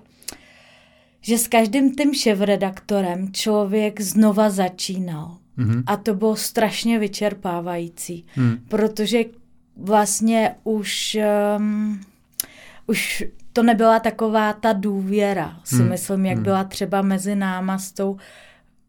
že 1.27 1.39
s 1.39 1.49
každým 1.49 1.95
tím 1.95 2.15
šéf-redaktorem 2.15 3.33
člověk 3.33 4.01
znova 4.01 4.51
začínal. 4.51 5.37
Mhm. 5.57 5.83
A 5.87 5.97
to 5.97 6.15
bylo 6.15 6.37
strašně 6.37 6.99
vyčerpávající, 6.99 8.27
Hmm. 8.35 8.59
protože 8.69 9.25
vlastně 9.77 10.55
už, 10.65 11.17
um, 11.59 12.01
už 12.87 13.25
to 13.53 13.63
nebyla 13.63 14.01
taková 14.01 14.53
ta 14.53 14.73
důvěra, 14.73 15.61
si 15.65 15.77
Hmm, 15.77 15.89
myslím, 15.89 16.27
jak 16.27 16.35
hmm. 16.35 16.45
byla 16.45 16.65
třeba 16.65 17.03
mezi 17.03 17.35
náma 17.35 17.79
s 17.79 17.93
tou 17.93 18.17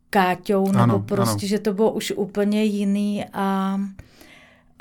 Káťou, 0.10 0.66
nebo 0.72 0.80
Ano, 0.84 1.00
prostě, 1.00 1.46
ano. 1.46 1.48
že 1.48 1.60
to 1.60 1.74
bylo 1.74 1.92
už 1.92 2.14
úplně 2.16 2.64
jiný 2.64 3.26
a 3.34 3.76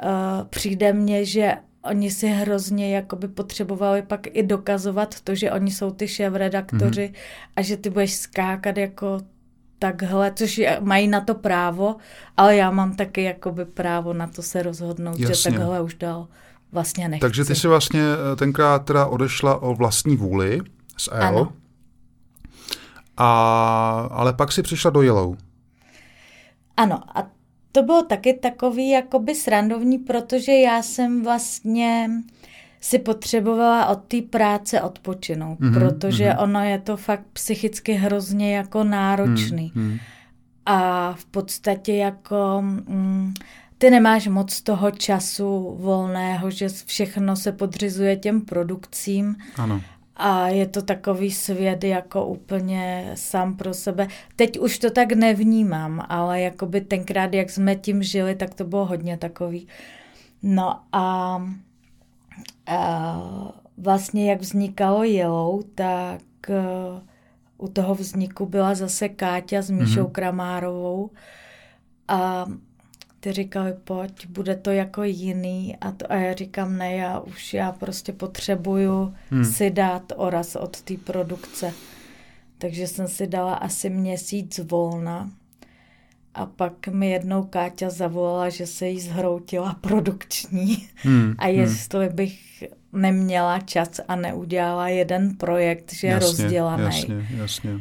uh, 0.04 0.10
přijde 0.50 0.92
mně, 0.92 1.24
že 1.24 1.56
oni 1.86 2.10
si 2.10 2.28
hrozně 2.28 2.94
jakoby 2.96 3.28
potřebovali 3.28 4.02
pak 4.02 4.26
i 4.26 4.42
dokazovat 4.42 5.20
to, 5.20 5.34
že 5.34 5.52
oni 5.52 5.70
jsou 5.70 5.90
ty 5.90 6.08
šéf-redaktoři 6.08 7.12
a 7.56 7.62
že 7.62 7.76
ty 7.76 7.90
budeš 7.90 8.14
skákat 8.14 8.76
jako 8.76 9.20
takhle, 9.78 10.32
což 10.34 10.58
je, 10.58 10.78
mají 10.80 11.08
na 11.08 11.20
to 11.20 11.34
právo, 11.34 11.96
ale 12.36 12.56
já 12.56 12.70
mám 12.70 12.96
taky 12.96 13.22
jakoby 13.22 13.64
právo 13.64 14.12
na 14.12 14.26
to 14.26 14.42
se 14.42 14.62
rozhodnout, 14.62 15.18
že 15.18 15.24
Jasně. 15.24 15.50
takhle 15.52 15.80
už 15.80 15.94
dál 15.94 16.28
vlastně 16.72 17.08
nechci. 17.08 17.20
Takže 17.20 17.44
ty 17.44 17.54
si 17.54 17.68
vlastně 17.68 18.00
eh, 18.00 18.36
tenkrát 18.36 18.84
teda 18.84 19.06
odešla 19.06 19.62
o 19.62 19.74
vlastní 19.74 20.16
vůli 20.16 20.60
z 20.96 21.08
L. 21.12 21.22
Ano. 21.22 21.52
A, 23.16 24.08
ale 24.10 24.32
pak 24.32 24.52
si 24.52 24.62
přišla 24.62 24.90
do 24.90 25.02
Yellow. 25.02 25.36
Ano, 26.76 27.18
a 27.18 27.35
to 27.76 27.82
bylo 27.82 28.02
taky 28.02 28.34
takový 28.34 28.90
jakoby 28.90 29.34
srandovní, 29.34 29.98
protože 29.98 30.52
já 30.52 30.82
jsem 30.82 31.22
vlastně 31.24 32.10
si 32.80 32.98
potřebovala 32.98 33.86
od 33.86 34.04
té 34.04 34.22
práce 34.22 34.80
odpočinout, 34.82 35.60
Mhm, 35.60 35.74
mm-hmm, 35.74 35.78
protože 35.78 36.24
mhm. 36.24 36.32
mm-hmm. 36.34 36.42
ono 36.42 36.64
je 36.64 36.78
to 36.78 36.96
fakt 36.96 37.24
psychicky 37.32 37.92
hrozně 37.92 38.56
jako 38.56 38.84
náročný. 38.84 39.72
Hmm, 39.74 39.88
hmm. 39.88 39.98
A 40.66 41.12
v 41.18 41.24
podstatě 41.24 41.94
jako 41.94 42.58
mm, 42.62 43.34
ty 43.78 43.90
nemáš 43.90 44.26
moc 44.26 44.60
toho 44.60 44.90
času 44.90 45.76
volného, 45.80 46.50
že 46.50 46.68
všechno 46.86 47.36
se 47.36 47.52
podřizuje 47.52 48.16
těm 48.16 48.40
produkcím 48.40 49.36
Ano. 49.56 49.80
A 50.16 50.48
je 50.48 50.66
to 50.66 50.82
takový 50.82 51.30
svět 51.30 51.84
jako 51.84 52.26
úplně 52.26 53.10
sám 53.14 53.56
pro 53.56 53.74
sebe. 53.74 54.08
Teď 54.36 54.58
už 54.58 54.78
to 54.78 54.90
tak 54.90 55.12
nevnímám, 55.12 56.06
ale 56.08 56.40
jakoby 56.40 56.80
tenkrát, 56.80 57.34
jak 57.34 57.50
jsme 57.50 57.76
tím 57.76 58.02
žili, 58.02 58.34
tak 58.34 58.54
to 58.54 58.64
bylo 58.64 58.84
hodně 58.86 59.16
takový. 59.18 59.68
No 60.42 60.80
a, 60.92 61.42
a 62.66 63.20
vlastně 63.78 64.30
jak 64.30 64.40
vznikalo 64.40 65.04
Yellow, 65.04 65.62
tak 65.74 66.20
uh, 66.48 67.00
u 67.58 67.68
toho 67.68 67.94
vzniku 67.94 68.46
byla 68.46 68.74
zase 68.74 69.08
Káťa 69.08 69.62
s 69.62 69.70
Míšou 69.70 70.00
Mhm. 70.00 70.06
mm-hmm. 70.06 70.12
Kramárovou 70.12 71.10
a 72.08 72.46
ty 73.20 73.32
říkali, 73.32 73.74
pojď, 73.84 74.26
bude 74.26 74.56
to 74.56 74.70
jako 74.70 75.02
jiný 75.02 75.76
a, 75.80 75.92
to, 75.92 76.12
a 76.12 76.14
já 76.14 76.34
říkám, 76.34 76.76
ne, 76.76 76.96
já 76.96 77.20
už 77.20 77.54
já 77.54 77.72
prostě 77.72 78.12
potřebuju 78.12 79.14
Hmm. 79.30 79.42
hmm. 79.42 79.44
si 79.44 79.70
dát 79.70 80.12
oraz 80.16 80.56
od 80.56 80.80
té 80.82 80.94
produkce. 80.96 81.72
Takže 82.58 82.86
jsem 82.86 83.08
si 83.08 83.26
dala 83.26 83.54
asi 83.54 83.90
měsíc 83.90 84.60
volna 84.70 85.30
a 86.34 86.46
pak 86.46 86.88
mi 86.88 87.10
jednou 87.10 87.42
Káťa 87.42 87.90
zavolala, 87.90 88.48
že 88.48 88.66
se 88.66 88.88
jí 88.88 89.00
zhroutila 89.00 89.74
produkční 89.80 90.88
Hmm, 90.96 91.34
a 91.38 91.46
jestli 91.46 92.08
bych 92.08 92.64
neměla 92.92 93.60
čas 93.60 94.00
a 94.08 94.16
neudělala 94.16 94.88
jeden 94.88 95.36
projekt, 95.36 95.92
že 95.92 96.06
je 96.06 96.12
jasně, 96.12 96.26
rozdělaný. 96.26 96.84
Jasně, 96.84 97.28
jasně. 97.36 97.80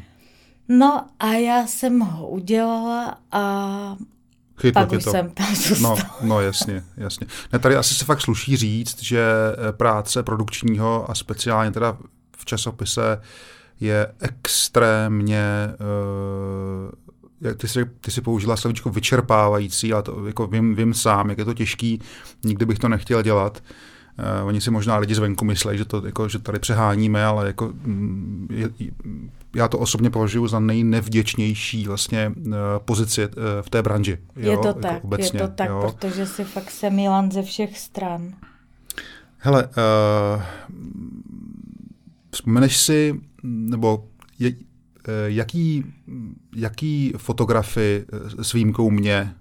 No 0.69 1.07
a 1.19 1.33
já 1.33 1.67
jsem 1.67 1.99
ho 1.99 2.27
udělala 2.29 3.17
a 3.31 3.97
Chytlo 4.61 4.81
pak 4.81 4.91
už 4.91 5.03
to. 5.03 5.11
jsem 5.11 5.29
tam 5.29 5.47
No, 5.49 5.55
zůstala. 5.55 6.17
no 6.21 6.41
jasně, 6.41 6.83
jasně. 6.97 7.27
Ne, 7.53 7.59
tady 7.59 7.75
asi 7.75 7.93
se 7.95 8.05
fakt 8.05 8.21
sluší 8.21 8.57
říct, 8.57 9.03
že 9.03 9.21
eh, 9.69 9.71
práce 9.71 10.23
produkčního 10.23 11.11
a 11.11 11.15
speciálně 11.15 11.71
teda 11.71 11.97
v 12.37 12.45
časopise 12.45 13.21
je 13.79 14.07
extrémně, 14.19 15.45
uh, 15.69 16.91
jak 17.41 17.57
ty 17.57 17.67
jsi, 17.67 17.85
ty 18.01 18.11
jsi 18.11 18.21
použila 18.21 18.57
slovíčko 18.57 18.89
vyčerpávající, 18.89 19.93
ale 19.93 20.03
to 20.03 20.25
jako 20.27 20.47
vím, 20.47 20.75
vím 20.75 20.93
sám, 20.93 21.29
jak 21.29 21.37
je 21.37 21.45
to 21.45 21.53
těžký, 21.53 22.01
nikdy 22.43 22.65
bych 22.65 22.79
to 22.79 22.89
nechtěl 22.89 23.21
dělat. 23.21 23.63
Uh, 24.19 24.47
oni 24.47 24.61
si 24.61 24.71
možná 24.71 24.97
lidi 24.97 25.15
zvenku 25.15 25.45
myslí, 25.45 25.77
že, 25.77 25.85
to, 25.85 26.05
jako, 26.05 26.29
že 26.29 26.39
tady 26.39 26.59
přeháníme, 26.59 27.25
ale 27.25 27.47
jako, 27.47 27.73
mm, 27.83 28.47
je, 28.51 28.69
já 29.55 29.67
to 29.67 29.79
osobně 29.79 30.09
považuji 30.09 30.47
za 30.47 30.59
nejnevděčnější 30.59 31.87
vlastně 31.87 32.33
uh, 32.37 32.53
pozici 32.85 33.25
uh, 33.25 33.31
v 33.61 33.69
té 33.69 33.81
branži. 33.81 34.17
Jo, 34.35 34.51
je 34.51 34.57
to 34.57 34.67
jako 34.67 34.79
tak, 34.79 35.03
obecně, 35.03 35.39
je 35.39 35.47
to 35.47 35.53
tak, 35.53 35.69
jo. 35.69 35.93
protože 35.99 36.25
si 36.25 36.43
fakt 36.43 36.71
se 36.71 36.89
Milan 36.89 37.31
ze 37.31 37.43
všech 37.43 37.79
stran. 37.79 38.33
Hele, 39.37 39.63
uh, 39.63 40.43
vzpomeneš 42.31 42.77
si, 42.77 43.21
nebo 43.43 44.07
je, 44.39 44.49
uh, 44.49 44.55
jaký, 45.25 45.93
jaký 46.55 47.13
fotografy 47.17 48.05
s 48.41 48.53
výjimkou 48.53 48.89
mě 48.89 49.35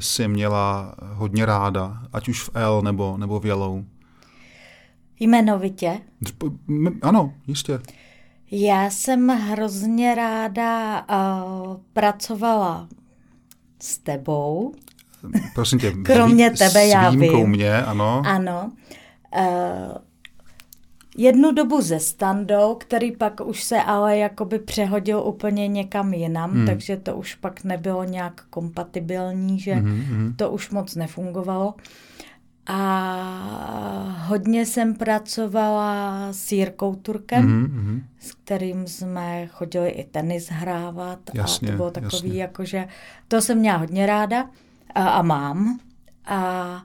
si 0.00 0.28
měla 0.28 0.94
hodně 1.00 1.46
ráda, 1.46 2.02
ať 2.12 2.28
už 2.28 2.42
v 2.42 2.50
L 2.54 2.82
nebo, 2.82 3.16
nebo 3.16 3.40
v 3.40 3.46
Yellow? 3.46 3.84
Jmenovitě. 5.20 6.00
Ano, 7.02 7.34
jistě. 7.46 7.80
Já 8.50 8.90
jsem 8.90 9.28
hrozně 9.28 10.14
ráda 10.14 11.00
uh, 11.00 11.76
pracovala 11.92 12.88
s 13.82 13.98
tebou. 13.98 14.74
Prosím 15.54 15.78
tě. 15.78 15.92
Kromě 15.92 16.50
tebe, 16.50 16.86
s 16.86 16.88
já 16.88 17.10
vím. 17.10 17.48
mě, 17.48 17.82
ano. 17.82 18.22
Ano. 18.26 18.72
Uh, 19.38 19.44
jednu 21.16 21.52
dobu 21.52 21.80
ze 21.80 22.00
standou, 22.00 22.74
který 22.74 23.12
pak 23.16 23.40
už 23.46 23.62
se 23.64 23.82
ale 23.82 24.18
jakoby 24.18 24.58
přehodil 24.58 25.22
úplně 25.26 25.68
někam 25.68 26.14
jinam, 26.14 26.50
Hmm. 26.50 26.58
hmm. 26.58 26.66
takže 26.66 26.96
to 26.96 27.16
už 27.16 27.34
pak 27.34 27.64
nebylo 27.64 28.04
nějak 28.04 28.42
kompatibilní, 28.50 29.60
že 29.60 29.74
Mhm, 29.74 29.84
mm-hmm. 29.92 30.16
mhm. 30.18 30.34
to 30.36 30.50
už 30.50 30.70
moc 30.70 30.94
nefungovalo. 30.94 31.74
A 32.66 34.24
hodně 34.26 34.66
jsem 34.66 34.94
pracovala 34.94 36.28
s 36.32 36.52
Jirkou 36.52 36.94
Turkem, 36.94 37.44
Mhm, 37.44 37.60
mhm. 37.62 38.02
s 38.20 38.32
kterým 38.34 38.86
jsme 38.86 39.46
chodili 39.46 39.88
i 39.90 40.04
tenis 40.04 40.48
hrávat 40.50 41.18
Jasně, 41.34 41.68
a 41.68 41.70
to 41.70 41.76
bylo 41.76 41.90
takový, 41.90 42.12
jasně. 42.28 42.42
jakože 42.42 42.88
to 43.28 43.40
jsem 43.40 43.58
měla 43.58 43.76
hodně 43.78 44.06
ráda 44.06 44.48
a, 44.94 45.08
a 45.08 45.22
mám. 45.22 45.78
A 46.26 46.82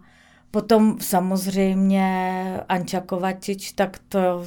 potom 0.51 0.97
samozřejmě 0.99 2.59
Anča 2.69 3.01
Kovačič, 3.01 3.71
tak 3.71 3.99
to, 4.09 4.45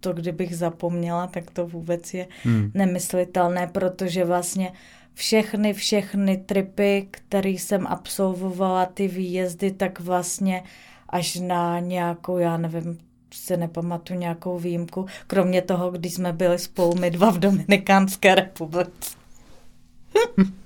to 0.00 0.12
kdybych 0.12 0.56
zapomněla, 0.56 1.26
tak 1.26 1.50
to 1.50 1.66
vůbec 1.66 2.14
je 2.14 2.26
Hmm. 2.42 2.70
nemyslitelné, 2.74 3.66
protože 3.66 4.24
vlastně 4.24 4.72
všechny, 5.14 5.72
všechny 5.72 6.36
tripy, 6.36 7.08
které 7.10 7.48
jsem 7.48 7.86
absolvovala, 7.86 8.86
ty 8.86 9.08
výjezdy, 9.08 9.70
tak 9.72 10.00
vlastně 10.00 10.62
až 11.08 11.34
na 11.34 11.78
nějakou, 11.80 12.38
já 12.38 12.56
nevím, 12.56 12.98
si 13.34 13.56
nepamatuju 13.56 14.20
nějakou 14.20 14.58
výjimku, 14.58 15.06
kromě 15.26 15.62
toho, 15.62 15.90
když 15.90 16.14
jsme 16.14 16.32
byli 16.32 16.58
spolu 16.58 16.94
my 16.94 17.10
dva 17.10 17.30
v 17.30 17.38
Dominikánské 17.38 18.34
republice. 18.34 19.16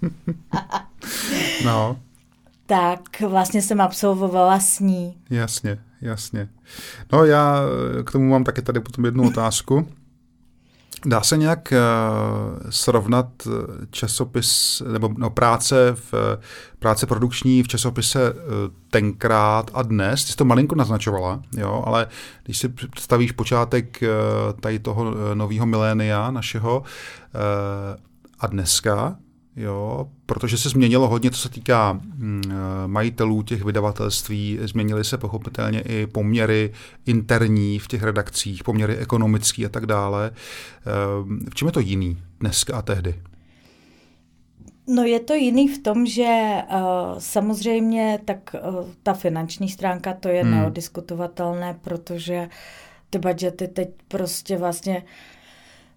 no. 1.64 1.96
Tak 2.68 3.20
vlastně 3.20 3.62
jsem 3.62 3.80
absolvovala 3.80 4.60
s 4.60 4.80
ní. 4.80 5.16
Jasně, 5.30 5.78
jasně. 6.00 6.48
No 7.12 7.24
já 7.24 7.60
k 8.04 8.12
tomu 8.12 8.28
mám 8.30 8.44
taky 8.44 8.62
tady 8.62 8.80
potom 8.80 9.04
jednu 9.04 9.28
otázku. 9.28 9.88
Dá 11.06 11.20
se 11.20 11.36
nějak 11.36 11.72
uh, 11.72 12.70
srovnat 12.70 13.26
eh, 13.46 13.86
časopis 13.90 14.82
nebo 14.92 15.10
no, 15.18 15.30
práce 15.30 15.96
v 16.12 16.38
práce 16.78 17.06
produkční 17.06 17.62
v 17.62 17.68
časopise 17.68 18.32
uh, 18.32 18.38
tenkrát 18.90 19.70
a 19.74 19.82
dnes? 19.82 20.24
Ty 20.24 20.30
jsi 20.30 20.36
to 20.36 20.44
malinko 20.44 20.74
naznačovala, 20.74 21.42
jo, 21.56 21.82
ale 21.86 22.06
když 22.44 22.58
si 22.58 22.68
představíš 22.68 23.32
počátek 23.32 24.02
uh, 24.02 24.60
tady 24.60 24.78
toho 24.78 25.34
nového 25.34 25.66
milénia 25.66 26.30
našeho 26.30 26.82
a 28.40 28.46
dneska, 28.46 29.16
Jo, 29.58 30.08
protože 30.26 30.58
se 30.58 30.68
změnilo 30.68 31.08
hodně, 31.08 31.30
co 31.30 31.36
se 31.36 31.48
týká 31.48 31.92
mm, 31.92 32.42
eh, 32.50 32.54
majitelů 32.86 33.42
těch 33.42 33.64
vydavatelství, 33.64 34.58
změnily 34.62 35.04
se 35.04 35.18
pochopitelně 35.18 35.80
i 35.80 36.06
poměry 36.06 36.72
interní 37.06 37.78
v 37.78 37.88
těch 37.88 38.02
redakcích, 38.02 38.64
poměry 38.64 38.96
ekonomický 38.96 39.66
a 39.66 39.68
tak 39.68 39.86
dále. 39.86 40.30
Eh, 40.30 40.90
v 41.50 41.54
čem 41.54 41.68
je 41.68 41.72
to 41.72 41.80
jiný 41.80 42.18
dneska 42.40 42.76
a 42.76 42.82
tehdy? 42.82 43.14
No 44.86 45.04
je 45.04 45.20
to 45.20 45.34
jiný 45.34 45.68
v 45.68 45.82
tom, 45.82 46.06
že 46.06 46.54
uh, 46.70 47.18
samozřejmě 47.18 48.18
tak 48.24 48.56
uh, 48.68 48.88
ta 49.02 49.14
finanční 49.14 49.68
stránka 49.68 50.14
to 50.14 50.28
je 50.28 50.42
hmm. 50.42 50.50
neodiskutovatelné, 50.50 51.78
protože 51.80 52.48
ty 53.10 53.18
budžety 53.18 53.68
teď 53.68 53.88
prostě 54.08 54.56
vlastně 54.56 54.96
uh, 54.96 55.08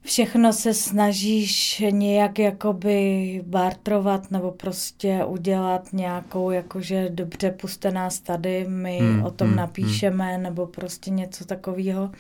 všechno 0.04 0.54
se 0.54 0.74
snažíš 0.74 1.84
nějak 1.90 2.40
jakoby 2.40 3.42
bartrovat 3.46 4.32
nebo 4.32 4.52
prostě 4.52 5.26
udělat 5.26 5.94
nějakou 5.94 6.52
jakože 6.52 7.10
dobře 7.10 7.52
puste 7.52 7.92
nás 7.92 8.20
tady, 8.20 8.66
my 8.68 8.98
hmm, 8.98 9.24
o 9.24 9.32
tom 9.32 9.48
hmm, 9.48 9.58
napíšeme 9.58 10.34
hmm. 10.34 10.44
nebo 10.44 10.66
prostě 10.68 11.12
něco 11.12 11.46
takového. 11.46 12.12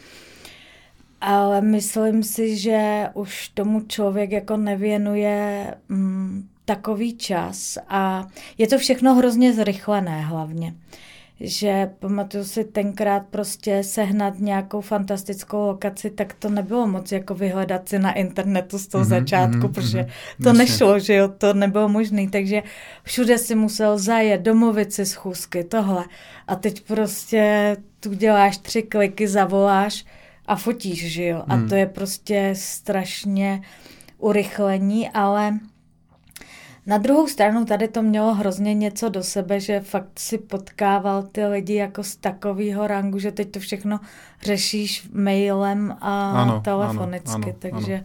Ale 1.21 1.61
myslím 1.61 2.23
si, 2.23 2.57
že 2.57 3.07
už 3.13 3.49
tomu 3.49 3.81
člověk 3.81 4.31
jako 4.31 4.57
nevěnuje 4.57 5.73
mm, 5.89 6.47
takový 6.65 7.17
čas 7.17 7.77
a 7.87 8.27
je 8.57 8.67
to 8.67 8.77
všechno 8.77 9.15
hrozně 9.15 9.53
zrychlené 9.53 10.21
hlavně 10.21 10.75
že 11.43 11.89
pamatuju 11.99 12.43
si 12.43 12.63
tenkrát 12.63 13.23
prostě 13.31 13.83
sehnat 13.83 14.39
nějakou 14.39 14.81
fantastickou 14.81 15.57
lokaci, 15.57 16.09
tak 16.09 16.33
to 16.33 16.49
nebylo 16.49 16.87
moc 16.87 17.11
jako 17.11 17.35
vyhledat 17.35 17.89
si 17.89 17.99
na 17.99 18.13
internetu 18.13 18.77
z 18.77 18.87
toho 18.87 19.03
mm-hmm, 19.03 19.07
začátku, 19.07 19.57
mm-hmm, 19.57 19.71
protože 19.71 19.99
mm-hmm, 19.99 20.43
to 20.43 20.49
jasně. 20.49 20.63
nešlo, 20.63 20.99
že 20.99 21.13
jo, 21.13 21.27
to 21.37 21.53
nebylo 21.53 21.89
možné, 21.89 22.29
takže 22.29 22.63
všude 23.03 23.37
si 23.37 23.55
musel 23.55 23.97
zajet, 23.97 24.41
domluvit 24.41 24.93
si 24.93 25.05
schůzky, 25.05 25.63
tohle. 25.63 26.05
A 26.47 26.55
teď 26.55 26.81
prostě 26.81 27.77
tu 27.99 28.13
děláš 28.13 28.57
tři 28.57 28.81
kliky, 28.81 29.27
zavoláš 29.27 30.05
a 30.45 30.55
fotíš, 30.55 31.11
že 31.11 31.25
jo. 31.25 31.43
A 31.47 31.55
mm. 31.55 31.69
to 31.69 31.75
je 31.75 31.85
prostě 31.85 32.53
strašně 32.57 33.61
urychlení, 34.17 35.09
ale 35.09 35.59
na 36.85 36.97
druhou 36.97 37.27
stranu 37.27 37.65
tady 37.65 37.87
to 37.87 38.01
mělo 38.01 38.33
hrozně 38.33 38.73
něco 38.73 39.09
do 39.09 39.23
sebe, 39.23 39.59
že 39.59 39.79
fakt 39.79 40.19
si 40.19 40.37
potkával 40.37 41.23
ty 41.23 41.45
lidi 41.45 41.75
jako 41.75 42.03
z 42.03 42.15
takového 42.15 42.87
rangu, 42.87 43.19
že 43.19 43.31
teď 43.31 43.51
to 43.51 43.59
všechno 43.59 43.99
řešíš 44.41 45.09
mailem 45.13 45.97
a 46.01 46.31
ano, 46.31 46.61
telefonicky, 46.61 47.31
ano, 47.31 47.43
ano, 47.45 47.55
takže... 47.59 47.95
Ano. 47.95 48.03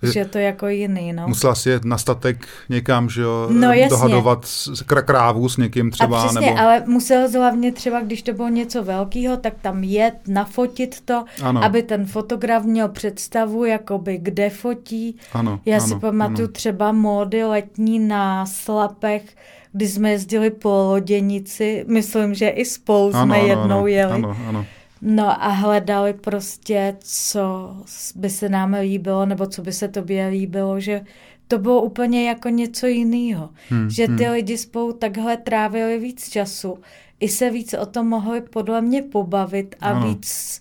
Takže 0.00 0.20
je 0.20 0.24
to 0.24 0.38
jako 0.38 0.68
jiný, 0.68 1.12
no. 1.12 1.28
Musela 1.28 1.54
si 1.54 1.70
jet 1.70 1.84
na 1.84 1.98
statek 1.98 2.48
někam, 2.68 3.10
že 3.10 3.22
jo, 3.22 3.48
no, 3.50 3.68
dohadovat 3.88 4.46
krávu 4.86 5.48
s 5.48 5.56
někým 5.56 5.90
třeba. 5.90 6.22
A 6.22 6.26
přesně, 6.26 6.46
nebo... 6.46 6.60
ale 6.60 6.82
musel 6.86 7.30
hlavně 7.32 7.72
třeba, 7.72 8.00
když 8.00 8.22
to 8.22 8.32
bylo 8.32 8.48
něco 8.48 8.82
velkého, 8.82 9.36
tak 9.36 9.54
tam 9.62 9.84
jet, 9.84 10.14
nafotit 10.28 11.00
to, 11.04 11.24
ano. 11.42 11.64
aby 11.64 11.82
ten 11.82 12.06
fotograf 12.06 12.64
měl 12.64 12.88
představu, 12.88 13.64
jakoby 13.64 14.18
kde 14.18 14.50
fotí. 14.50 15.16
Ano, 15.32 15.60
Já 15.66 15.76
ano, 15.76 15.86
si 15.86 15.94
pamatuju 15.94 16.48
ano. 16.48 16.52
třeba 16.52 16.92
módy 16.92 17.44
letní 17.44 17.98
na 17.98 18.46
slapech, 18.46 19.22
kdy 19.72 19.88
jsme 19.88 20.10
jezdili 20.10 20.50
po 20.50 20.68
loděnici, 20.68 21.84
myslím, 21.88 22.34
že 22.34 22.48
i 22.48 22.64
spolu 22.64 23.10
ano, 23.14 23.24
jsme 23.24 23.38
ano, 23.38 23.46
jednou 23.46 23.78
ano, 23.78 23.86
jeli. 23.86 24.12
Ano, 24.12 24.36
ano. 24.48 24.66
No 25.08 25.44
a 25.44 25.48
hledali 25.48 26.12
prostě, 26.12 26.96
co 27.00 27.76
by 28.14 28.30
se 28.30 28.48
nám 28.48 28.74
líbilo, 28.74 29.26
nebo 29.26 29.46
co 29.46 29.62
by 29.62 29.72
se 29.72 29.88
tobě 29.88 30.26
líbilo, 30.26 30.80
že 30.80 31.04
to 31.48 31.58
bylo 31.58 31.82
úplně 31.82 32.28
jako 32.28 32.48
něco 32.48 32.86
jiného. 32.86 33.50
Hmm, 33.68 33.90
že 33.90 34.06
ty 34.06 34.24
hmm. 34.24 34.32
lidi 34.32 34.58
spolu 34.58 34.92
takhle 34.92 35.36
trávili 35.36 35.98
víc 35.98 36.28
času, 36.28 36.78
i 37.20 37.28
se 37.28 37.50
víc 37.50 37.74
o 37.74 37.86
tom 37.86 38.08
mohli 38.08 38.40
podle 38.40 38.80
mě 38.80 39.02
pobavit 39.02 39.74
a 39.80 39.90
ano. 39.90 40.08
víc 40.08 40.60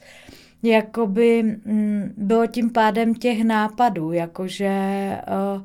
jakoby 0.63 1.39
m, 1.39 1.61
mm, 1.65 2.13
bylo 2.17 2.47
tím 2.47 2.69
pádem 2.69 3.15
těch 3.15 3.43
nápadů, 3.43 4.11
jakože 4.11 4.71
uh, 5.55 5.61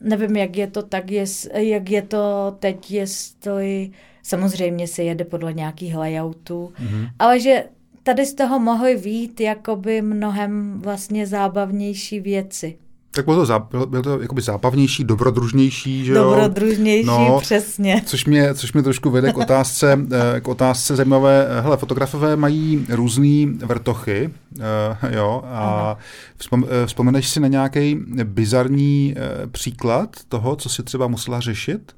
nevím, 0.00 0.36
jak 0.36 0.56
je 0.56 0.66
to 0.66 0.82
tak, 0.82 1.10
jest, 1.10 1.48
jak 1.54 1.90
je 1.90 2.02
to 2.02 2.56
teď, 2.58 2.90
jestli 2.90 3.90
Samozřejmě 4.22 4.88
se 4.88 5.02
jede 5.02 5.24
podle 5.24 5.52
nějakých 5.52 5.96
layoutů, 5.96 6.72
mm-hmm. 6.82 7.08
ale 7.18 7.40
že 7.40 7.64
tady 8.02 8.26
z 8.26 8.34
toho 8.34 8.58
mohly 8.58 8.96
vít 8.96 9.40
jakoby 9.40 10.02
mnohem 10.02 10.80
vlastně 10.80 11.26
zábavnější 11.26 12.20
věci. 12.20 12.76
Tak 13.14 13.24
bylo 13.24 13.36
to, 13.36 13.46
zá, 13.46 13.58
bylo, 13.58 14.02
to 14.02 14.20
jakoby 14.20 14.42
zábavnější, 14.42 15.04
dobrodružnější, 15.04 16.04
že 16.04 16.12
jo? 16.12 16.24
Dobrodružnější, 16.24 17.06
no, 17.06 17.38
přesně. 17.40 18.02
Což 18.06 18.24
mě, 18.24 18.54
což 18.54 18.72
mě 18.72 18.82
trošku 18.82 19.10
vede 19.10 19.32
k 19.32 19.38
otázce, 19.38 19.98
eh, 20.36 20.40
k 20.40 20.48
otázce 20.48 20.96
zajímavé. 20.96 21.48
Hele, 21.60 21.76
fotografové 21.76 22.36
mají 22.36 22.86
různé 22.88 23.46
vrtochy, 23.64 24.30
uh, 24.58 25.12
jo, 25.12 25.42
a 25.44 25.96
vzpom, 26.36 26.64
eh, 26.82 26.86
vzpomeneš 26.86 27.28
si 27.28 27.40
na 27.40 27.48
nějaký 27.48 27.98
bizarní 28.24 29.14
příklad 29.52 30.16
toho, 30.28 30.56
co 30.56 30.68
si 30.68 30.82
třeba 30.82 31.06
musela 31.06 31.40
řešit? 31.40 31.92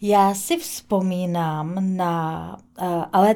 Já 0.00 0.34
si 0.34 0.56
vzpomínám 0.56 1.96
na, 1.96 2.56
uh, 2.80 3.04
ale 3.12 3.34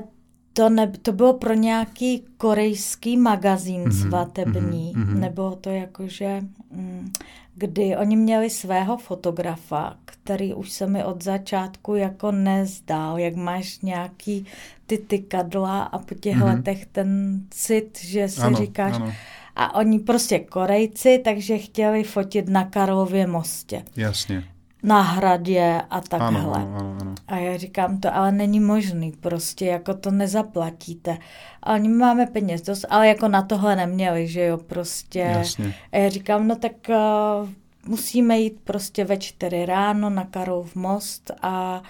to, 0.53 0.69
ne, 0.69 0.93
to 1.03 1.13
bylo 1.13 1.33
pro 1.33 1.55
nějaký 1.55 2.25
korejský 2.37 3.17
magazín 3.17 3.85
mm-hmm, 3.85 4.09
svatební, 4.09 4.93
mm-hmm. 4.97 5.19
nebo 5.19 5.51
to 5.61 5.71
jakože, 5.71 6.41
mm, 6.71 7.13
kdy 7.55 7.97
oni 7.97 8.17
měli 8.17 8.51
svého 8.51 8.97
fotografa, 8.97 9.97
který 10.05 10.55
už 10.55 10.71
se 10.71 10.87
mi 10.87 11.05
od 11.05 11.25
začátku 11.25 11.95
jako 11.95 12.33
nezdál, 12.33 13.19
jak 13.19 13.35
máš 13.35 13.81
nějaký 13.81 14.47
ty 14.87 14.99
tykadla 14.99 15.83
a 15.83 15.99
po 15.99 16.15
těch 16.15 16.37
mm-hmm. 16.37 16.57
letech 16.57 16.87
ten 16.87 17.41
cit, 17.51 17.99
že 18.03 18.29
si 18.29 18.41
ano, 18.41 18.57
říkáš, 18.57 18.95
ano. 18.95 19.13
a 19.57 19.75
oni 19.75 19.99
prostě 19.99 20.39
Korejci, 20.39 21.21
takže 21.25 21.59
chtěli 21.59 22.05
fotit 22.05 22.49
na 22.49 22.65
Karlově 22.65 23.27
mostě. 23.27 23.85
Jasně 23.97 24.52
na 24.83 25.03
hradě 25.03 25.83
a 25.91 26.01
takhle. 26.01 26.29
Ano, 26.29 26.55
ano, 26.55 26.97
ano. 27.01 27.15
A 27.29 27.37
já 27.37 27.57
říkám, 27.57 28.01
to 28.01 28.15
ale 28.15 28.33
není 28.33 28.61
možný, 28.61 29.13
prostě 29.13 29.67
jako 29.67 29.95
to 29.95 30.11
nezaplatíte. 30.11 31.19
A 31.63 31.75
oni 31.75 31.89
máme 31.89 32.27
peněz 32.27 32.63
dost, 32.63 32.85
ale 32.91 33.09
jako 33.09 33.29
na 33.29 33.43
tohle 33.43 33.77
neměli, 33.77 34.29
že 34.29 34.45
jo, 34.45 34.59
prostě. 34.59 35.19
Jasně. 35.19 35.75
A 35.93 35.97
já 35.97 36.09
říkám, 36.09 36.49
no 36.49 36.57
tak 36.57 36.73
uh, 36.89 37.49
musíme 37.87 38.39
jít 38.39 38.61
prostě 38.65 39.05
ve 39.05 39.17
čtyři 39.17 39.67
ráno 39.67 40.11
na 40.11 40.25
Karlov 40.25 40.77
most 40.77 41.31
a 41.43 41.83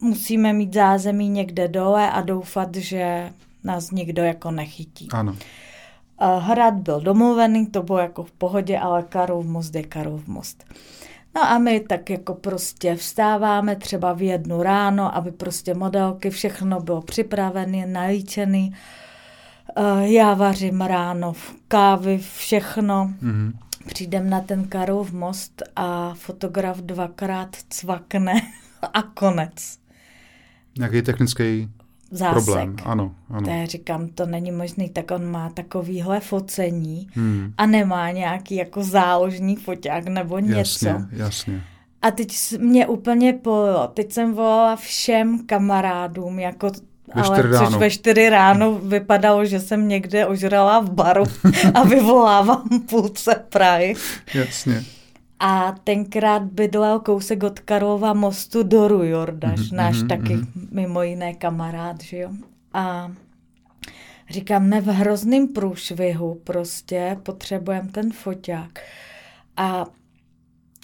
musíme 0.00 0.52
mít 0.52 0.74
zázemí 0.74 1.28
někde 1.28 1.68
dole 1.68 2.10
a 2.10 2.20
doufat, 2.20 2.74
že 2.74 3.32
nás 3.64 3.90
nikdo 3.90 4.22
jako 4.22 4.50
nechytí. 4.50 5.08
Ano. 5.12 5.36
Hrad 6.38 6.74
byl 6.74 7.00
domluvený, 7.00 7.66
to 7.66 7.82
bylo 7.82 7.98
jako 7.98 8.24
v 8.24 8.32
pohodě, 8.32 8.78
ale 8.78 9.02
Karlov 9.02 9.46
most 9.46 9.74
je 9.74 9.82
Karlov 9.82 10.26
most. 10.26 10.64
No 11.34 11.42
a 11.42 11.58
my 11.58 11.80
tak 11.80 12.10
jako 12.10 12.34
prostě 12.34 12.94
vstáváme 12.94 13.76
třeba 13.76 14.12
v 14.12 14.22
jednu 14.22 14.62
ráno, 14.62 15.16
aby 15.16 15.32
prostě 15.32 15.74
modelky, 15.74 16.30
všechno 16.30 16.80
bylo 16.80 17.02
připravené, 17.02 17.86
nalíčené. 17.86 18.68
Eh, 19.76 20.08
já 20.08 20.34
vařím 20.34 20.80
ráno 20.80 21.32
kávy, 21.68 22.18
všechno. 22.36 23.12
Mm-hmm. 23.22 23.52
Přijdem 23.86 24.30
na 24.30 24.40
ten 24.40 24.68
Karlov 24.68 25.12
most 25.12 25.62
a 25.76 26.14
fotograf 26.14 26.76
dvakrát 26.76 27.56
cvakne 27.70 28.32
a 28.94 29.02
konec. 29.02 29.78
Nějaký 30.78 31.02
technický 31.02 31.68
zásek. 32.10 32.44
Problém, 32.44 32.76
ano, 32.84 33.14
ano. 33.30 33.42
To 33.42 33.50
já 33.50 33.66
říkám, 33.66 34.08
to 34.08 34.26
není 34.26 34.52
možný, 34.52 34.88
tak 34.88 35.10
on 35.10 35.30
má 35.30 35.50
takovýhle 35.50 36.20
focení 36.20 37.08
hmm. 37.12 37.52
a 37.56 37.66
nemá 37.66 38.10
nějaký 38.10 38.56
jako 38.56 38.84
záložní 38.84 39.56
foťák 39.56 40.04
nebo 40.04 40.38
něco. 40.38 40.86
Jasně, 40.86 41.06
jasně. 41.12 41.62
A 42.02 42.10
teď 42.10 42.36
mě 42.58 42.86
úplně 42.86 43.32
polilo. 43.32 43.88
Teď 43.88 44.12
jsem 44.12 44.34
volala 44.34 44.76
všem 44.76 45.46
kamarádům, 45.46 46.38
jako 46.38 46.70
Ve 47.14 47.22
ale 47.22 47.38
čtyři 47.38 47.58
což 47.58 47.74
ve 47.74 47.90
čtyři 47.90 48.28
ráno 48.28 48.74
vypadalo, 48.74 49.44
že 49.44 49.60
jsem 49.60 49.88
někde 49.88 50.26
ožrala 50.26 50.80
v 50.80 50.90
baru 50.90 51.24
a 51.74 51.84
vyvolávám 51.84 52.68
půlce 52.90 53.44
Prahy. 53.48 53.94
Jasně. 54.34 54.84
A 55.40 55.72
tenkrát 55.84 56.42
bydlel 56.42 57.00
kousek 57.00 57.42
od 57.42 57.60
Karlova 57.60 58.12
mostu 58.12 58.62
Doru 58.62 59.02
Jordaš, 59.04 59.70
Mhm, 59.70 59.76
náš 59.76 59.96
mhm, 59.98 60.08
taky 60.08 60.36
mhm. 60.36 60.68
mimo 60.70 61.02
jiné 61.02 61.34
kamarád, 61.34 62.00
že 62.00 62.18
jo. 62.18 62.30
A 62.72 63.12
říkám, 64.30 64.70
ne 64.70 64.80
v 64.80 64.86
hrozným 64.86 65.48
průšvihu 65.48 66.34
prostě 66.44 67.16
potřebujeme 67.22 67.88
ten 67.88 68.12
foťák. 68.12 68.80
A 69.56 69.86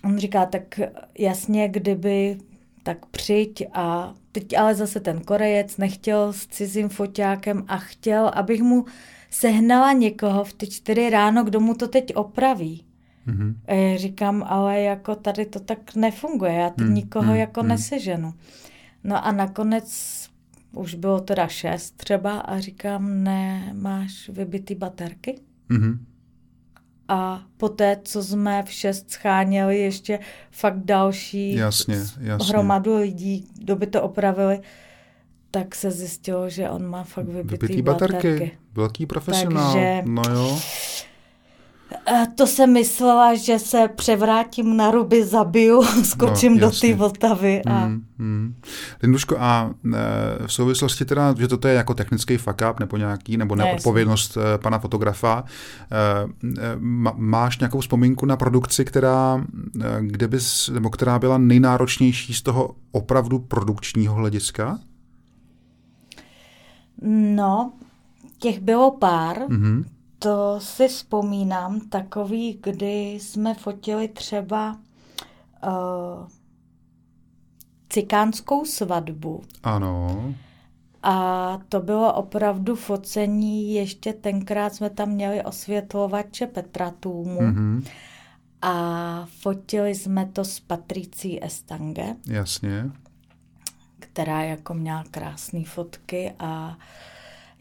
on 0.05 0.19
říká, 0.19 0.47
tak 0.47 0.81
jasně, 1.19 1.69
kdyby, 1.69 2.39
tak 2.83 3.07
přijď 3.07 3.65
a 3.73 4.15
teď 4.33 4.59
ale 4.59 4.75
zase 4.75 5.01
ten 5.01 5.21
Korejec 5.21 5.77
nechtěl 5.77 6.33
s 6.33 6.47
cizím 6.47 6.89
foťákem 6.89 7.65
a 7.69 7.77
chtěl, 7.77 8.31
abych 8.35 8.63
mu 8.63 8.85
sehnala 9.31 9.93
někoho 9.93 10.45
v 10.45 10.53
ty 10.53 10.67
čtyři 10.67 11.11
ráno, 11.11 11.45
kdo 11.45 11.61
mu 11.61 11.75
to 11.75 11.89
teď 11.89 12.15
opraví. 12.15 12.85
Mhm. 13.27 13.61
A 13.67 13.75
já 13.75 13.99
říkám, 13.99 14.45
ale 14.49 14.81
jako 14.81 15.15
tady 15.15 15.47
to 15.47 15.61
tak 15.61 15.95
nefunguje, 15.95 16.53
já 16.53 16.71
teď 16.71 16.87
Hmm, 16.87 16.95
nikoho 16.95 17.25
hmm, 17.27 17.37
jako 17.37 17.61
hmm. 17.61 17.69
neseženu. 17.69 18.35
No 19.05 19.27
a 19.27 19.33
nakonec 19.33 19.95
už 20.73 20.95
bylo 20.95 21.21
teda 21.21 21.47
šest 21.47 21.97
třeba 21.97 22.39
a 22.39 22.59
říkám, 22.61 23.23
ne, 23.25 23.71
máš 23.75 24.29
vybitý 24.29 24.75
baterky? 24.75 25.39
Mhm. 25.69 26.05
A 27.09 27.43
poté, 27.57 28.01
co 28.05 28.23
jsme 28.23 28.63
v 28.63 28.71
šest 28.73 29.11
scháněli 29.11 29.79
ještě 29.79 30.19
fakt 30.51 30.79
další 30.85 31.55
Jasně, 31.55 31.97
jasně. 32.21 32.49
hromadu 32.49 32.97
lidí, 32.97 33.49
kdo 33.59 33.77
by 33.77 33.87
to 33.87 34.03
opravili, 34.03 34.61
tak 35.51 35.75
se 35.75 35.91
zjistilo, 35.91 36.51
že 36.51 36.71
on 36.71 36.87
má 36.87 37.05
fakt 37.05 37.27
vybitý, 37.29 37.67
Vybitý 37.67 37.83
baterky. 37.83 38.59
Velký 38.75 39.07
profesionál. 39.07 39.73
Takže- 39.73 40.03
No 40.07 40.23
jo. 40.33 40.59
A 42.07 42.27
to 42.35 42.47
jsem 42.47 42.73
myslela, 42.73 43.35
že 43.35 43.59
se 43.59 43.89
převrátím 43.89 44.77
na 44.77 44.91
ruby, 44.91 45.25
zabiju, 45.25 45.83
skočím 46.05 46.55
No, 46.55 46.61
do 46.61 46.71
té 46.81 46.95
Vltavy 46.95 47.63
a 47.63 47.87
Mm, 47.87 48.05
mm. 48.19 48.55
Linduško, 49.03 49.37
a 49.39 49.71
e, 49.95 50.47
v 50.47 50.53
souvislosti 50.53 51.05
teda, 51.05 51.35
že 51.39 51.49
toto 51.49 51.69
je 51.69 51.75
jako 51.75 51.95
technický 51.95 52.37
fuck 52.37 52.63
up 52.71 52.81
nebo 52.81 52.97
nějaký, 52.97 53.37
nebo 53.37 53.57
Ne, 53.57 53.65
neodpovědnost 53.65 54.37
e, 54.37 54.59
pana 54.59 54.79
fotografa, 54.79 55.45
e, 55.93 56.77
máš 57.17 57.59
nějakou 57.59 57.81
vzpomínku 57.81 58.27
na 58.27 58.37
produkci, 58.37 58.85
která, 58.85 59.45
kde 60.01 60.29
bys, 60.29 60.69
nebo 60.69 60.91
která 60.91 61.19
byla 61.19 61.39
nejnáročnější 61.39 62.35
z 62.35 62.43
toho 62.43 62.75
opravdu 62.93 63.39
produkčního 63.39 64.15
hlediska? 64.15 64.79
no, 67.35 67.73
těch 68.39 68.61
bylo 68.61 68.91
pár, 68.91 69.39
Mhm. 69.49 69.85
To 70.25 70.61
si 70.61 70.89
vzpomínám, 70.89 71.81
takový, 71.81 72.59
kdy 72.63 73.11
jsme 73.13 73.55
fotili 73.55 74.09
třeba 74.09 74.77
uh, 75.67 76.29
cikánskou 77.89 78.65
svatbu 78.65 79.43
Ano. 79.63 80.35
a 81.03 81.59
to 81.69 81.81
bylo 81.81 82.15
opravdu 82.15 82.75
focení, 82.77 83.75
ještě 83.75 84.13
tenkrát 84.13 84.75
jsme 84.75 84.91
tam 84.91 85.09
měli 85.09 85.45
osvětlovače 85.45 86.47
Petratůmu 86.47 87.41
Mhm. 87.43 87.85
a 88.63 89.27
fotili 89.43 89.95
jsme 89.95 90.27
to 90.27 90.45
s 90.45 90.61
Patricí 90.61 91.45
Estange. 91.45 92.17
Jasně. 92.29 92.91
která 93.99 94.43
jako 94.43 94.75
měla 94.75 95.05
krásné 95.11 95.65
fotky 95.65 96.33
a 96.39 96.79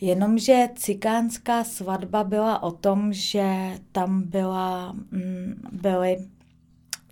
jenomže 0.06 0.68
cikánská 0.76 1.64
svatba 1.64 2.24
byla 2.24 2.64
o 2.64 2.72
tom, 2.72 3.14
že 3.14 3.46
tam 3.92 4.22
byla, 4.26 4.92
mm, 5.12 5.54
byly 5.72 6.18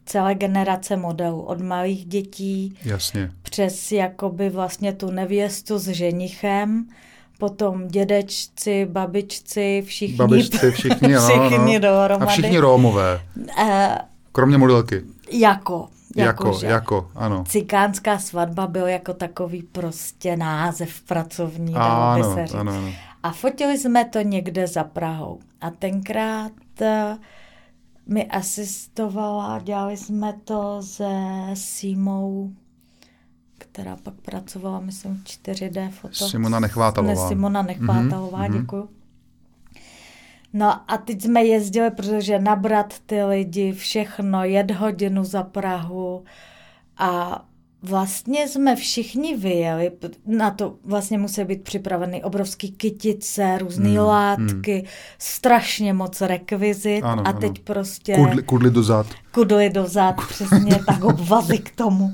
celé 0.06 0.36
generace 0.36 0.98
modelů, 0.98 1.42
od 1.42 1.62
malých 1.62 2.06
dětí 2.06 2.78
Jasně. 2.86 3.32
přes 3.42 3.92
jakoby 3.92 4.50
vlastně 4.50 4.94
tu 4.94 5.12
nevěstu 5.12 5.78
s 5.78 5.88
ženichem, 5.88 6.88
potom 7.40 7.88
dědečci, 7.88 8.86
babičci, 8.86 9.84
všichni, 9.86 10.18
Babičci, 10.18 10.72
všichni, 10.72 11.16
všichni 11.16 11.74
no. 11.74 11.80
dohromady. 11.80 12.26
A 12.26 12.34
všichni 12.34 12.60
Rómové, 12.60 13.22
Eh, 13.64 13.98
kromě 14.32 14.58
modelky. 14.58 15.02
jako, 15.32 15.88
Jako, 16.16 16.48
jako, 16.48 16.66
jako, 16.66 17.12
ano. 17.16 17.44
Cikánská 17.48 18.20
svatba 18.20 18.68
byl 18.68 18.88
jako 18.88 19.14
takový 19.14 19.64
prostě 19.64 20.36
název 20.38 21.02
pracovní, 21.02 21.74
dalo 21.74 22.18
by 22.18 22.36
se 22.36 22.46
říct. 22.48 22.56
ano, 22.56 22.72
ano. 22.72 22.90
A 23.24 23.32
fotili 23.32 23.78
jsme 23.78 24.06
to 24.06 24.20
někde 24.22 24.68
za 24.68 24.84
Prahou. 24.84 25.40
A 25.62 25.70
tenkrát 25.70 26.52
eh, 26.82 27.18
mi 28.08 28.26
asistovala, 28.26 29.60
dělali 29.64 29.98
jsme 29.98 30.34
to 30.44 30.82
se 30.84 31.08
Simou, 31.54 32.52
která 33.58 33.96
pak 34.04 34.14
pracovala, 34.14 34.80
myslím, 34.80 35.16
v 35.18 35.24
4D 35.24 35.90
foto. 35.92 36.28
Simona 36.30 36.60
Nechvátalová. 36.60 37.24
Ne, 37.24 37.28
Simona 37.30 37.62
Nechvátalová, 37.62 38.38
Mhm, 38.40 38.52
mhm. 38.52 38.62
děkuju. 38.62 38.90
No 40.54 40.92
a 40.92 40.98
teď 40.98 41.22
jsme 41.22 41.44
jezdili, 41.44 41.92
protože 41.92 42.40
nabrat 42.40 42.94
ty 43.06 43.24
lidi, 43.24 43.72
všechno, 43.74 44.44
jet 44.44 44.72
hodinu 44.72 45.24
za 45.24 45.44
Prahu 45.44 46.24
a 46.98 47.42
vlastně 47.84 48.48
jsme 48.48 48.76
všichni 48.76 49.38
vyjeli, 49.38 49.92
na 50.26 50.52
to 50.52 50.76
vlastně 50.84 51.18
musí 51.18 51.44
být 51.44 51.64
připraveny 51.64 52.24
obrovský 52.24 52.72
kytice, 52.72 53.58
různé 53.58 53.90
Hmm, 53.90 53.98
hmm, 53.98 54.06
látky, 54.08 54.74
hmm. 54.74 54.86
strašně 55.18 55.94
moc 55.94 56.22
rekvizit 56.22 57.04
Ano, 57.04 57.24
a 57.26 57.30
ano. 57.30 57.40
teď 57.40 57.60
prostě 57.60 58.16
Kudli, 58.16 58.44
kudli 58.44 58.72
dozad. 58.72 59.08
kudly 59.32 59.70
dozad, 59.70 60.16
přesně 60.30 60.80
tak 60.86 61.04
obvazy 61.04 61.58
k 61.58 61.76
tomu. 61.76 62.12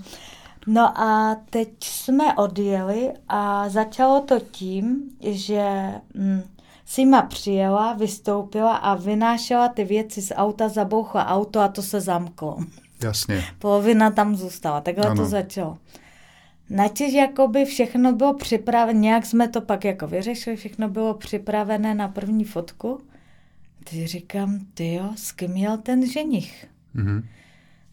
No 0.67 0.99
a 1.01 1.37
teď 1.49 1.69
jsme 1.83 2.35
odjeli 2.35 3.11
a 3.27 3.69
začalo 3.69 4.21
to 4.21 4.39
tím, 4.39 5.01
že 5.21 5.91
hm, 6.17 6.41
Sima 6.89 7.21
přijela, 7.21 7.93
vystoupila 7.93 8.75
a 8.75 8.95
vynášela 8.95 9.67
ty 9.67 9.83
věci 9.83 10.21
z 10.21 10.31
auta, 10.35 10.69
zabouchla 10.69 11.25
auto 11.27 11.59
a 11.59 11.67
to 11.67 11.81
se 11.81 12.01
zamklo. 12.01 12.57
Jasně. 13.03 13.43
Polovina 13.59 14.11
tam 14.11 14.35
zůstala, 14.35 14.81
takhle 14.81 15.05
Ano. 15.05 15.15
to 15.23 15.29
začalo. 15.29 15.77
Načež 16.69 17.13
jakoby 17.13 17.65
všechno 17.65 18.13
bylo 18.13 18.33
připravené, 18.33 18.99
nějak 18.99 19.25
jsme 19.25 19.47
to 19.47 19.61
pak 19.61 19.85
jako 19.85 20.07
vyřešili, 20.07 20.55
všechno 20.55 20.89
bylo 20.89 21.13
připravené 21.13 21.95
na 21.95 22.07
první 22.07 22.43
fotku. 22.43 23.01
Teď 23.83 24.05
říkám, 24.05 24.59
ty 24.73 24.93
jo, 24.93 25.09
s 25.15 25.31
kým 25.31 25.55
jel 25.57 25.77
ten 25.77 26.11
ženich? 26.11 26.67
Mhm. 26.93 27.27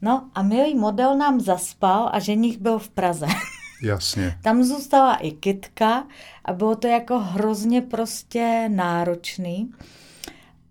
No 0.03 0.29
a 0.35 0.43
milý 0.43 0.75
model 0.75 1.17
nám 1.19 1.41
zaspal 1.41 2.11
a 2.13 2.19
ženich 2.19 2.59
byl 2.59 2.79
v 2.79 2.89
Praze. 2.89 3.27
Jasně. 3.85 4.39
Tam 4.43 4.65
zůstala 4.65 5.17
i 5.17 5.31
kitka 5.31 6.07
a 6.45 6.53
bylo 6.53 6.77
to 6.77 6.87
jako 6.87 7.19
hrozně 7.19 7.83
prostě 7.83 8.69
náročný. 8.69 9.71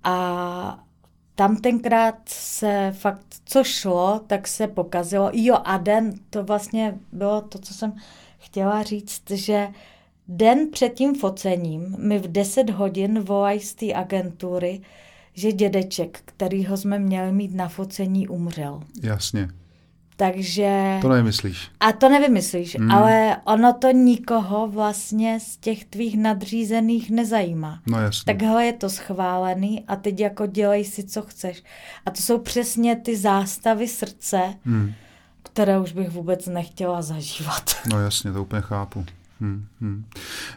A 0.03 0.83
tam 1.35 1.57
tenkrát 1.57 2.15
se 2.25 2.93
fakt, 2.97 3.25
co 3.45 3.63
šlo, 3.63 4.21
tak 4.27 4.47
se 4.47 4.67
pokazilo. 4.67 5.29
Jo, 5.33 5.57
a 5.63 5.77
den, 5.77 6.13
to 6.29 6.43
vlastně 6.43 6.97
bylo 7.11 7.41
to, 7.41 7.59
co 7.59 7.73
jsem 7.73 7.93
chtěla 8.39 8.83
říct, 8.83 9.31
že 9.31 9.67
den 10.27 10.71
před 10.71 10.89
tím 10.89 11.15
focením 11.15 11.95
mi 11.99 12.19
v 12.19 12.31
10 12.31 12.69
hodin 12.69 13.19
volají 13.19 13.59
z 13.59 13.75
té 13.75 13.93
agentury, 13.93 14.81
že 15.33 15.51
dědeček, 15.51 16.21
kterýho 16.25 16.77
jsme 16.77 16.99
měli 16.99 17.31
mít 17.31 17.55
na 17.55 17.67
focení, 17.67 18.27
umřel. 18.27 18.81
Jasně. 19.03 19.49
Takže... 20.23 20.99
To 21.01 21.09
nemyslíš. 21.09 21.69
A 21.79 21.91
to 21.91 22.09
nevymyslíš, 22.09 22.75
hmm. 22.75 22.91
ale 22.91 23.37
ono 23.43 23.73
to 23.73 23.91
nikoho 23.91 24.67
vlastně 24.67 25.39
z 25.39 25.57
těch 25.57 25.85
tvých 25.85 26.17
nadřízených 26.17 27.11
nezajímá. 27.11 27.79
No 27.87 27.99
jasně. 28.01 28.33
Takhle 28.33 28.65
je 28.65 28.73
to 28.73 28.89
schválený 28.89 29.83
a 29.87 29.95
teď 29.95 30.19
jako 30.19 30.45
dělej 30.45 30.85
si, 30.85 31.03
co 31.03 31.21
chceš. 31.21 31.63
A 32.05 32.11
to 32.11 32.21
jsou 32.21 32.37
přesně 32.37 32.95
ty 32.95 33.17
zástavy 33.17 33.87
srdce, 33.87 34.53
Hmm. 34.65 34.93
které 35.43 35.79
už 35.79 35.91
bych 35.91 36.09
vůbec 36.09 36.47
nechtěla 36.47 37.01
zažívat. 37.01 37.75
No 37.91 37.99
jasně, 37.99 38.31
to 38.31 38.41
úplně 38.41 38.61
chápu. 38.61 39.05
Hmm, 39.43 39.65
hmm. 39.81 40.05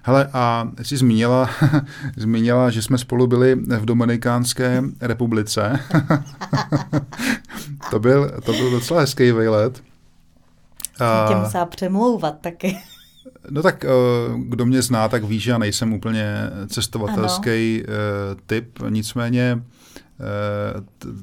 Hele, 0.02 0.28
a 0.32 0.70
jsi 0.82 0.96
zmínila, 0.96 1.50
zmínila, 2.16 2.70
že 2.70 2.82
jsme 2.82 2.98
spolu 2.98 3.26
byli 3.26 3.54
v 3.54 3.84
Dominikánské 3.84 4.82
republice. 5.00 5.80
to, 7.90 7.98
byl, 7.98 8.40
to 8.44 8.52
byl 8.52 8.70
docela 8.70 9.00
hezký 9.00 9.32
výlet. 9.32 9.82
Jsem 10.96 11.28
tě 11.28 11.34
musela 11.34 11.66
přemlouvat 11.66 12.40
taky. 12.40 12.78
No 13.50 13.62
tak 13.62 13.84
eh, 13.84 13.88
kdo 14.38 14.66
mě 14.66 14.82
zná, 14.82 15.08
tak 15.08 15.24
ví, 15.24 15.40
že 15.40 15.50
já 15.50 15.58
nejsem 15.58 15.92
úplně 15.92 16.24
cestovatelský 16.66 17.82
eh, 17.82 17.86
typ, 18.46 18.78
nicméně 18.88 19.62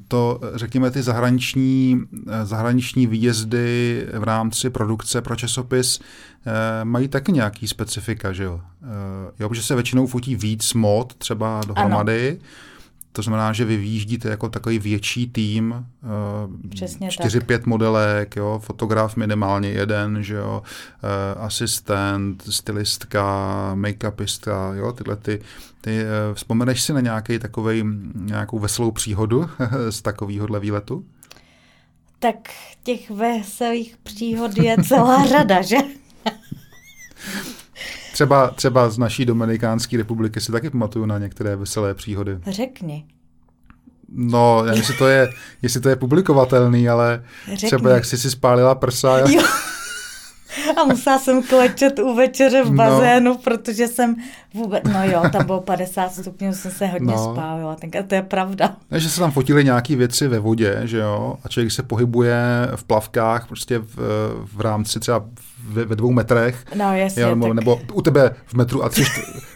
to, 0.08 0.40
řekněme, 0.54 0.90
ty 0.90 1.02
zahraniční, 1.02 2.00
zahraniční 2.44 3.06
výjezdy 3.06 4.06
v 4.18 4.22
rámci 4.22 4.70
produkce 4.70 5.22
pro 5.22 5.36
časopis 5.36 6.00
mají 6.84 7.08
taky 7.08 7.32
nějaký 7.32 7.68
specifika, 7.68 8.32
že 8.32 8.44
jo? 8.44 8.60
Jo, 9.40 9.48
protože 9.48 9.62
se 9.62 9.74
většinou 9.74 10.06
fotí 10.06 10.36
víc 10.36 10.74
mod 10.74 11.14
třeba 11.14 11.60
dohromady. 11.66 12.28
Ano 12.30 12.38
to 13.16 13.22
znamená, 13.22 13.52
že 13.52 13.64
vy 13.64 13.76
vyjíždíte 13.76 14.28
jako 14.28 14.48
takový 14.48 14.78
větší 14.78 15.26
tým, 15.30 15.86
Přesně 16.70 17.10
čtyři, 17.10 17.40
pět 17.40 17.66
modelek, 17.66 18.36
jo, 18.36 18.60
fotograf 18.64 19.16
minimálně 19.16 19.68
jeden, 19.68 20.22
že 20.22 20.34
jo, 20.34 20.62
eh, 20.62 21.40
asistent, 21.40 22.42
stylistka, 22.50 23.24
make-upistka, 23.74 24.74
jo, 24.74 24.92
tyhle 24.92 25.16
ty, 25.16 25.40
ty 25.80 26.00
eh, 26.00 26.34
vzpomeneš 26.34 26.82
si 26.82 26.92
na 26.92 27.00
nějaký 27.00 27.38
takový, 27.38 27.84
nějakou 28.14 28.58
veselou 28.58 28.90
příhodu 28.90 29.50
z 29.90 30.02
takovýhohle 30.02 30.60
výletu? 30.60 31.04
Tak 32.18 32.36
těch 32.82 33.10
veselých 33.10 33.96
příhod 34.02 34.58
je 34.58 34.76
celá 34.88 35.26
řada, 35.32 35.62
že? 35.62 35.76
Třeba, 38.14 38.50
třeba 38.50 38.90
z 38.90 38.98
naší 38.98 39.24
Dominikánské 39.24 39.96
republiky 39.96 40.40
si 40.40 40.52
taky 40.52 40.70
pamatuju 40.70 41.06
na 41.06 41.18
některé 41.18 41.56
veselé 41.56 41.94
příhody. 41.94 42.38
Řekni. 42.46 43.04
No, 44.08 44.62
nevím, 44.62 44.78
jestli 44.78 44.94
to 44.94 45.08
je, 45.08 45.30
jestli 45.62 45.80
to 45.80 45.88
je 45.88 45.96
publikovatelný, 45.96 46.88
ale 46.88 47.24
Řekni. 47.44 47.68
třeba 47.68 47.90
jak 47.90 48.04
jsi 48.04 48.18
si 48.18 48.30
spálila 48.30 48.74
prsa. 48.74 49.18
Jo. 49.28 49.42
A 50.76 50.84
musela 50.84 51.18
jsem 51.18 51.42
klečet 51.42 51.98
u 51.98 52.14
večeře 52.14 52.62
v 52.64 52.70
no. 52.70 52.76
bazénu, 52.76 53.32
no. 53.32 53.38
protože 53.44 53.88
jsem 53.88 54.16
vůbec, 54.54 54.82
no 54.92 55.04
jo, 55.04 55.22
tam 55.32 55.46
bylo 55.46 55.60
50 55.60 56.14
stupňů, 56.14 56.52
jsem 56.52 56.70
se 56.70 56.86
hodně 56.86 57.12
no. 57.12 57.32
spálila, 57.32 57.74
tenkrát 57.74 58.06
to 58.06 58.14
je 58.14 58.22
pravda. 58.22 58.76
Ne, 58.90 59.00
že 59.00 59.10
se 59.10 59.20
tam 59.20 59.30
fotily 59.30 59.64
nějaké 59.64 59.96
věci 59.96 60.28
ve 60.28 60.38
vodě, 60.38 60.80
že 60.84 60.98
jo, 60.98 61.36
a 61.44 61.48
člověk 61.48 61.72
se 61.72 61.82
pohybuje 61.82 62.68
v 62.76 62.84
plavkách 62.84 63.46
prostě 63.46 63.78
v, 63.78 63.96
v 64.54 64.60
rámci 64.60 65.00
třeba 65.00 65.24
ve, 65.68 65.84
ve 65.84 65.96
dvou 65.96 66.12
metrech. 66.12 66.64
No 66.74 66.96
jasně. 66.96 67.22
Jo, 67.22 67.28
nebo, 67.28 67.46
tak... 67.46 67.54
nebo 67.54 67.80
u 67.92 68.02
tebe 68.02 68.34
v 68.46 68.54
metru 68.54 68.84
a 68.84 68.88
tři, 68.88 69.04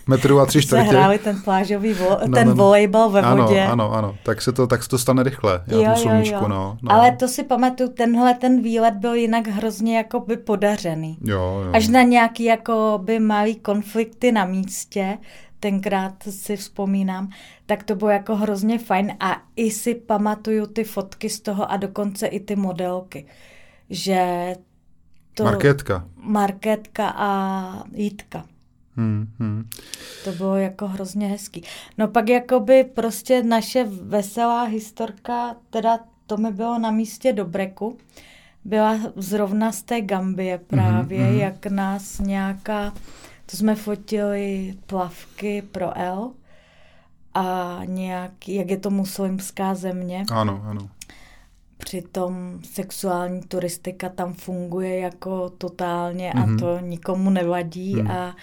metru 0.07 0.41
a 0.41 0.47
tři 0.47 0.63
čtvrtě. 0.63 0.89
hráli 0.89 1.19
ten 1.19 1.41
plážový 1.43 1.93
vo, 1.93 2.09
no, 2.11 2.35
ten 2.35 2.49
no, 2.49 2.55
no, 2.55 2.55
volejbal 2.55 3.11
ve 3.11 3.23
vodě. 3.23 3.63
Ano, 3.63 3.73
ano, 3.73 3.93
ano. 3.93 4.15
Tak 4.23 4.43
se 4.43 4.53
to, 4.53 4.67
tak 4.67 4.83
se 4.83 4.89
to 4.89 4.99
stane 4.99 5.23
rychle. 5.23 5.63
Jo, 5.67 5.83
jo, 5.83 5.97
sluníčku, 5.97 6.35
jo. 6.35 6.49
No, 6.49 6.79
no. 6.83 6.93
Ale 6.93 7.17
to 7.17 7.29
si 7.29 7.45
pamatuju, 7.45 7.89
tenhle 7.89 8.35
ten 8.35 8.63
výlet 8.63 8.95
byl 8.95 9.15
jinak 9.15 9.47
hrozně 9.47 9.97
jako 9.97 10.21
by 10.21 10.37
podařený. 10.37 11.19
Jo, 11.25 11.63
jo. 11.65 11.71
Až 11.73 11.89
na 11.89 12.03
nějaký 12.03 12.45
jako 12.45 13.01
by 13.05 13.21
malý 13.21 13.55
konflikty 13.55 14.33
na 14.33 14.45
místě, 14.45 15.19
tenkrát 15.61 16.15
si 16.31 16.57
vzpomínám, 16.57 17.31
tak 17.67 17.83
to 17.83 17.95
bylo 17.95 18.11
jako 18.11 18.37
hrozně 18.37 18.79
fajn 18.79 19.17
a 19.21 19.43
i 19.57 19.71
si 19.71 19.95
pamatuju 19.95 20.67
ty 20.67 20.85
fotky 20.85 21.31
z 21.31 21.41
toho 21.41 21.73
a 21.73 21.77
dokonce 21.77 22.27
i 22.27 22.41
ty 22.41 22.57
modelky, 22.57 23.27
že 23.91 24.55
to... 25.39 25.45
Marketka. 25.45 26.05
Marketka 26.17 27.15
a 27.17 27.83
Jitka. 27.93 28.45
Hmm, 28.97 29.29
hmm. 29.39 29.69
To 30.25 30.33
bylo 30.33 30.57
jako 30.57 30.89
hrozně 30.89 31.29
hezký. 31.29 31.63
No 31.99 32.09
pak 32.09 32.29
jakoby 32.29 32.85
prostě 32.85 33.43
naše 33.43 33.85
veselá 33.85 34.63
historka, 34.63 35.57
teda 35.71 35.99
to 36.27 36.37
mi 36.37 36.53
bylo 36.53 36.79
na 36.79 36.91
místě 36.91 37.33
do 37.33 37.45
breku, 37.45 37.99
byla 38.65 38.99
zrovna 39.17 39.73
z 39.73 39.83
té 39.83 40.01
Gambie 40.01 40.59
právě, 40.59 41.21
mm-hmm. 41.21 41.39
jak 41.39 41.67
nás 41.67 42.19
nějaká, 42.19 42.93
to 43.47 43.57
jsme 43.57 43.75
fotili 43.75 44.75
plavky 44.87 45.63
pro 45.63 45.99
L 45.99 46.31
a 47.35 47.81
nějak, 47.85 48.49
jak 48.49 48.71
je 48.71 48.77
to 48.77 48.91
muslimská 48.91 49.75
země. 49.75 50.25
Ano, 50.33 50.63
ano. 50.67 50.89
Přitom 51.89 52.61
sexuální 52.63 53.43
turistika 53.43 54.09
tam 54.09 54.35
funguje 54.35 54.99
jako 54.99 55.51
totálně 55.51 56.31
mm-hmm. 56.31 56.43
a 56.43 56.47
mhm. 56.47 56.59
to 56.59 56.79
nikomu 56.81 57.31
nevadí 57.31 57.95
mm. 57.97 58.11
a 58.11 58.37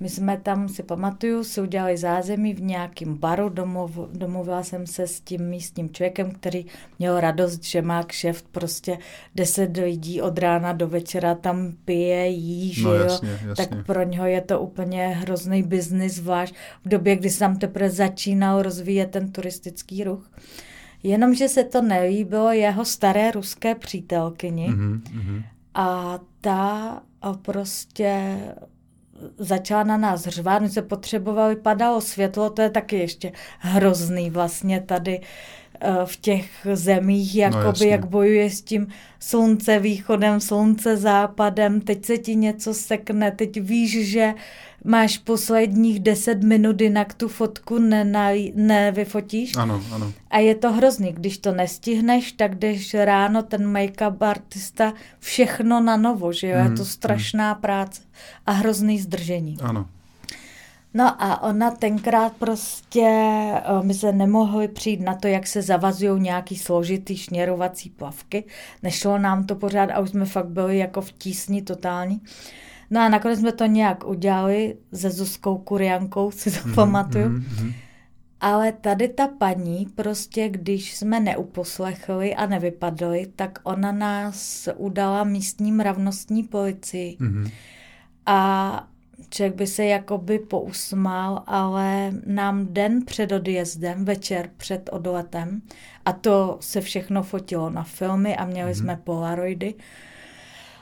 my 0.00 0.08
jsme 0.08 0.36
tam, 0.36 0.68
si 0.68 0.82
pamatuju, 0.82 1.44
si 1.44 1.60
udělali 1.60 1.96
zázemí 1.96 2.54
v 2.54 2.62
nějakém 2.62 3.14
baru, 3.14 3.48
domov, 3.48 3.98
domluvila 4.12 4.62
jsem 4.62 4.86
se 4.86 5.06
s 5.06 5.20
tím 5.20 5.48
místním 5.48 5.90
člověkem, 5.90 6.30
který 6.30 6.66
měl 6.98 7.20
radost, 7.20 7.64
že 7.64 7.82
má 7.82 8.02
kšeft, 8.02 8.48
prostě 8.48 8.98
deset 9.34 9.76
lidí 9.76 10.22
od 10.22 10.38
rána 10.38 10.72
do 10.72 10.88
večera 10.88 11.34
tam 11.34 11.72
pije, 11.84 12.26
jí, 12.26 12.72
že 12.72 12.84
no, 12.84 12.94
jasně, 12.94 13.30
jo, 13.30 13.48
jasně. 13.48 13.66
tak 13.66 13.86
pro 13.86 14.02
něho 14.02 14.26
je 14.26 14.40
to 14.40 14.60
úplně 14.60 15.08
hrozný 15.08 15.62
biznis, 15.62 16.14
zvlášť 16.14 16.54
v 16.84 16.88
době, 16.88 17.16
kdy 17.16 17.30
se 17.30 17.38
tam 17.38 17.58
teprve 17.58 17.90
začínal 17.90 18.62
rozvíjet 18.62 19.10
ten 19.10 19.32
turistický 19.32 20.04
ruch. 20.04 20.30
Jenomže 21.02 21.48
se 21.48 21.64
to 21.64 21.82
nelíbilo 21.82 22.52
jeho 22.52 22.84
staré 22.84 23.30
ruské 23.30 23.74
přítelkyni. 23.74 24.68
Mm-hmm. 24.68 25.42
a 25.74 26.18
ta 26.40 27.02
prostě 27.42 28.38
začala 29.38 29.84
na 29.84 29.96
nás 29.96 30.22
řvát, 30.22 30.62
my 30.62 30.68
se 30.68 30.82
potřebovali, 30.82 31.56
padalo 31.56 32.00
světlo, 32.00 32.50
to 32.50 32.62
je 32.62 32.70
taky 32.70 32.96
ještě 32.96 33.32
hrozný 33.58 34.30
vlastně 34.30 34.80
tady 34.80 35.20
eh, 35.80 35.90
v 36.04 36.16
těch 36.16 36.66
zemích, 36.72 37.34
no, 37.34 37.40
jakoby, 37.40 37.84
no, 37.84 37.90
jak 37.90 38.06
bojuje 38.06 38.50
s 38.50 38.62
tím 38.62 38.86
slunce 39.20 39.78
východem, 39.78 40.40
slunce 40.40 40.96
západem, 40.96 41.80
teď 41.80 42.04
se 42.04 42.18
ti 42.18 42.36
něco 42.36 42.74
sekne, 42.74 43.30
teď 43.30 43.60
víš, 43.60 44.10
že 44.10 44.34
máš 44.84 45.18
posledních 45.18 46.00
deset 46.00 46.42
minut, 46.42 46.80
jinak 46.80 47.14
tu 47.14 47.28
fotku 47.28 47.78
nevyfotíš. 48.54 49.56
Ano, 49.56 49.82
ano. 49.92 50.12
A 50.30 50.38
je 50.38 50.54
to 50.54 50.72
hrozný, 50.72 51.12
když 51.12 51.38
to 51.38 51.52
nestihneš, 51.52 52.32
tak 52.32 52.54
jdeš 52.54 52.94
ráno, 52.94 53.42
ten 53.42 53.72
make-up 53.72 54.22
artista, 54.22 54.92
všechno 55.18 55.80
na 55.80 55.96
novo, 55.96 56.32
že 56.32 56.48
jo, 56.48 56.58
mm, 56.58 56.64
je 56.64 56.70
to 56.70 56.82
mhm, 56.82 56.90
strašná 56.90 57.54
mm. 57.54 57.60
práce 57.60 58.02
a 58.46 58.52
hrozný 58.52 58.98
zdržení. 58.98 59.56
Ano. 59.62 59.86
No 60.94 61.22
a 61.22 61.42
ona 61.42 61.70
tenkrát 61.70 62.32
prostě, 62.32 63.06
eh, 63.06 63.62
my 63.82 63.94
se 63.94 64.12
nemohli 64.12 64.68
přijít 64.68 65.00
na 65.00 65.14
to, 65.14 65.28
jak 65.28 65.46
se 65.46 65.62
zavazují 65.62 66.22
nějaký 66.22 66.56
složitý 66.56 67.16
šněrovací 67.16 67.90
plavky. 67.90 68.44
Nešlo 68.82 69.18
nám 69.18 69.44
to 69.44 69.54
pořád 69.54 69.90
a 69.90 70.00
už 70.00 70.10
jsme 70.10 70.24
fakt 70.24 70.48
byli 70.48 70.78
jako 70.78 71.00
v 71.00 71.12
tísni 71.12 71.62
totální. 71.62 72.20
No 72.90 73.00
a 73.00 73.08
nakonec 73.08 73.38
jsme 73.38 73.52
to 73.52 73.66
nějak 73.66 74.08
udělali 74.08 74.76
se 74.94 75.10
Zuzkou 75.10 75.58
Kuriankou, 75.58 76.30
si 76.30 76.50
to 76.50 76.56
mm-hmm, 76.56 76.74
pamatuju. 76.74 77.28
Mm-hmm. 77.28 77.72
Ale 78.40 78.72
tady 78.72 79.08
ta 79.08 79.28
paní, 79.28 79.86
prostě 79.94 80.48
když 80.48 80.96
jsme 80.96 81.20
neuposlechli 81.20 82.34
a 82.34 82.46
nevypadli, 82.46 83.26
tak 83.36 83.58
ona 83.62 83.92
nás 83.92 84.68
udala 84.76 85.24
místní 85.24 85.72
mravnostní 85.72 86.42
policii. 86.42 87.16
Mm-hmm. 87.20 87.50
A 88.26 88.88
člověk 89.30 89.54
by 89.54 89.66
se 89.66 89.84
jakoby 89.84 90.38
pousmál, 90.38 91.42
ale 91.46 92.12
nám 92.26 92.66
den 92.70 93.04
před 93.04 93.32
odjezdem, 93.32 94.04
večer 94.04 94.50
před 94.56 94.90
odletem, 94.92 95.62
a 96.04 96.12
to 96.12 96.56
se 96.60 96.80
všechno 96.80 97.22
fotilo 97.22 97.70
na 97.70 97.82
filmy 97.82 98.36
a 98.36 98.44
měli 98.44 98.72
mm-hmm. 98.72 98.78
jsme 98.78 99.00
polaroidy, 99.04 99.74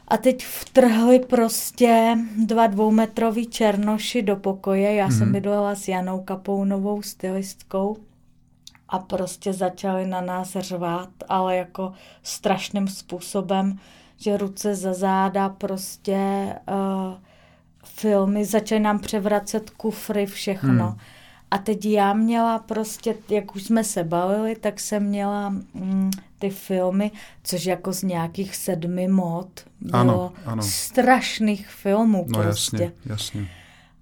a 0.08 0.16
teď 0.16 0.46
vtrhli 0.46 1.18
prostě 1.18 2.18
dva 2.44 2.66
dvoumetrový 2.66 3.46
černoši 3.46 4.22
do 4.22 4.36
pokoje. 4.36 4.94
Já 4.94 5.06
mm. 5.06 5.12
jsem 5.12 5.22
mhm. 5.22 5.32
bydlela 5.32 5.74
s 5.74 5.88
Janou 5.88 6.20
Kapounovou, 6.20 7.02
stylistkou. 7.02 7.96
A 8.88 8.98
prostě 8.98 9.52
začali 9.52 10.06
na 10.06 10.20
nás 10.20 10.56
řvát, 10.60 11.08
ale 11.28 11.56
jako 11.56 11.92
strašným 12.22 12.88
způsobem, 12.88 13.78
že 14.16 14.36
ruce 14.36 14.74
za 14.74 14.94
záda 14.94 15.48
prostě 15.48 16.18
uh, 16.68 17.14
filmy, 17.84 18.44
začaly 18.44 18.80
nám 18.80 18.98
převracet 18.98 19.70
kufry, 19.70 20.26
všechno. 20.26 20.86
Mm. 20.90 20.98
A 21.50 21.58
teď 21.58 21.86
já 21.86 22.12
měla 22.12 22.58
prostě, 22.58 23.14
jak 23.28 23.56
už 23.56 23.62
jsme 23.62 23.84
se 23.84 24.04
bavili, 24.04 24.56
tak 24.56 24.80
jsem 24.80 25.02
měla 25.02 25.48
mm, 25.48 26.10
ty 26.38 26.50
filmy, 26.50 27.10
což 27.42 27.66
jako 27.66 27.92
z 27.92 28.02
nějakých 28.02 28.56
sedmi 28.56 29.08
mod 29.08 29.48
bylo 29.80 30.00
ano, 30.00 30.32
ano. 30.46 30.62
strašných 30.62 31.68
filmů 31.68 32.26
no, 32.28 32.42
prostě. 32.42 32.76
Jasně, 32.76 32.92
jasně. 33.06 33.48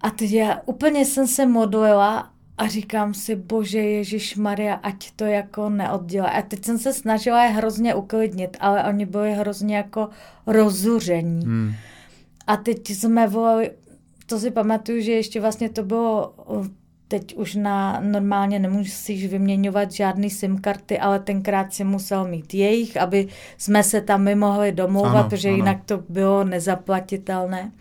A 0.00 0.10
teď 0.10 0.32
já 0.32 0.60
úplně 0.66 1.04
jsem 1.04 1.26
se 1.26 1.46
modlila 1.46 2.30
a 2.58 2.66
říkám 2.66 3.14
si, 3.14 3.36
bože 3.36 3.78
Ježíš 3.78 4.36
Maria, 4.36 4.74
ať 4.74 5.10
to 5.10 5.24
jako 5.24 5.70
neoddělá. 5.70 6.28
A 6.28 6.42
teď 6.42 6.64
jsem 6.64 6.78
se 6.78 6.92
snažila 6.92 7.44
je 7.44 7.50
hrozně 7.50 7.94
uklidnit, 7.94 8.56
ale 8.60 8.84
oni 8.84 9.06
byli 9.06 9.32
hrozně 9.32 9.76
jako 9.76 10.08
rozuření. 10.46 11.44
Hmm. 11.44 11.74
A 12.46 12.56
teď 12.56 12.90
jsme 12.90 13.28
volali, 13.28 13.70
to 14.26 14.38
si 14.38 14.50
pamatuju, 14.50 15.02
že 15.02 15.12
ještě 15.12 15.40
vlastně 15.40 15.68
to 15.68 15.82
bylo 15.82 16.34
teď 17.08 17.36
už 17.36 17.54
na 17.54 18.00
normálně 18.00 18.58
nemusíš 18.58 19.26
vyměňovat 19.26 19.92
žádný 19.92 20.30
SIM 20.30 20.58
karty, 20.58 20.98
ale 20.98 21.18
tenkrát 21.18 21.72
si 21.72 21.84
musel 21.84 22.28
mít 22.28 22.54
jejich, 22.54 22.96
aby 22.96 23.28
jsme 23.58 23.82
se 23.82 24.00
tam 24.00 24.22
my 24.22 24.34
mohli 24.34 24.72
domlouvat, 24.72 25.14
ano, 25.14 25.28
protože 25.30 25.48
ano. 25.48 25.56
jinak 25.56 25.78
to 25.84 26.02
bylo 26.08 26.44
nezaplatitelné. 26.44 27.72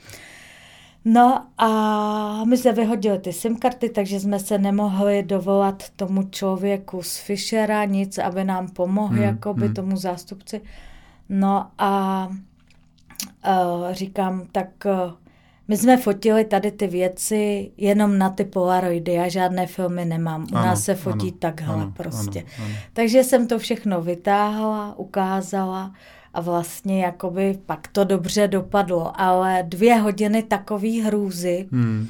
No 1.06 1.46
a 1.58 2.46
my 2.46 2.58
jsme 2.58 2.72
vyhodili 2.72 3.20
ty 3.20 3.34
SIM 3.34 3.56
karty, 3.56 3.90
takže 3.90 4.20
jsme 4.20 4.40
se 4.40 4.58
nemohli 4.58 5.24
dovolat 5.24 5.84
tomu 5.96 6.24
člověku 6.24 7.04
z 7.04 7.18
Fischera 7.18 7.86
nic, 7.86 8.18
aby 8.18 8.44
nám 8.44 8.68
pomohl, 8.68 9.14
hmm, 9.14 9.24
jakoby 9.24 9.66
hmm. 9.66 9.74
tomu 9.74 9.98
zástupci. 9.98 10.62
No 11.30 11.68
a 11.78 12.28
uh, 12.28 13.92
říkám, 13.92 14.48
tak 14.52 14.68
uh, 14.86 15.14
my 15.68 15.78
jsme 15.78 15.98
fotili 15.98 16.46
tady 16.46 16.72
ty 16.72 16.88
věci 16.88 17.72
jenom 17.78 18.18
na 18.18 18.30
ty 18.30 18.44
polaroidy, 18.44 19.14
já 19.14 19.30
žádné 19.30 19.68
filmy 19.68 20.06
nemám. 20.06 20.44
U 20.44 20.56
ano, 20.56 20.66
nás 20.66 20.84
se 20.84 20.96
fotí 20.96 21.28
ano, 21.30 21.38
takhle 21.40 21.76
ano, 21.76 21.94
prostě. 21.98 22.40
Ano, 22.40 22.66
ano. 22.66 22.76
Takže 22.94 23.24
jsem 23.24 23.48
to 23.48 23.60
všechno 23.60 24.02
vytáhla, 24.02 24.94
ukázala 24.98 25.94
a 26.34 26.42
vlastně 26.42 27.04
jakoby 27.04 27.60
pak 27.66 27.88
to 27.88 28.04
dobře 28.04 28.48
dopadlo, 28.48 29.22
ale 29.22 29.64
dvě 29.68 29.96
hodiny 29.96 30.44
takový 30.44 31.02
hrůzy, 31.02 31.68
hmm. 31.72 32.10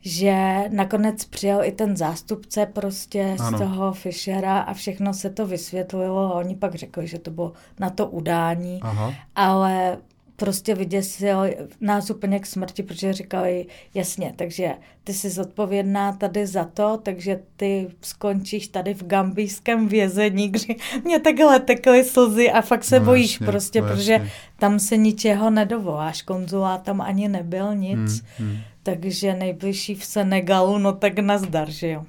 že 0.00 0.64
nakonec 0.68 1.24
přijel 1.24 1.64
i 1.64 1.72
ten 1.72 1.96
zástupce 1.96 2.66
prostě 2.66 3.36
ano. 3.40 3.58
z 3.58 3.60
toho 3.60 3.92
Fischera 3.92 4.58
a 4.58 4.74
všechno 4.74 5.14
se 5.14 5.30
to 5.30 5.46
vysvětlilo 5.46 6.34
a 6.34 6.34
oni 6.34 6.56
pak 6.56 6.74
řekli, 6.74 7.06
že 7.06 7.18
to 7.18 7.30
bylo 7.30 7.52
na 7.80 7.90
to 7.90 8.06
udání, 8.06 8.80
Aha. 8.82 9.14
ale 9.34 9.98
prostě 10.36 10.74
vyděsil 10.74 11.50
nás 11.80 12.10
úplně 12.10 12.38
k 12.38 12.46
smrti, 12.46 12.82
protože 12.82 13.12
říkali, 13.12 13.66
jasně, 13.94 14.32
takže 14.36 14.74
ty 15.04 15.14
jsi 15.14 15.30
zodpovědná 15.30 16.12
tady 16.12 16.46
za 16.46 16.64
to, 16.64 17.00
takže 17.02 17.40
ty 17.56 17.88
skončíš 18.02 18.68
tady 18.68 18.94
v 18.94 19.06
gambijském 19.06 19.88
vězení, 19.88 20.48
kdy 20.48 20.76
mě 21.04 21.20
takhle 21.20 21.60
tekly 21.60 22.04
slzy 22.04 22.50
a 22.50 22.62
fakt 22.62 22.84
se 22.84 23.00
no, 23.00 23.06
bojíš 23.06 23.32
jasně, 23.32 23.46
prostě, 23.46 23.80
no, 23.80 23.88
protože 23.88 24.12
jasně. 24.12 24.30
tam 24.58 24.78
se 24.78 24.96
ničeho 24.96 25.50
nedovoláš, 25.50 26.22
konzulát 26.22 26.82
tam 26.82 27.00
ani 27.00 27.28
nebyl 27.28 27.74
nic, 27.74 28.22
hmm, 28.38 28.48
hmm. 28.48 28.58
takže 28.82 29.34
nejbližší 29.34 29.94
v 29.94 30.04
Senegalu, 30.04 30.78
no 30.78 30.92
tak 30.92 31.18
nazdar, 31.18 31.70
že 31.70 31.88
jo. 31.88 32.04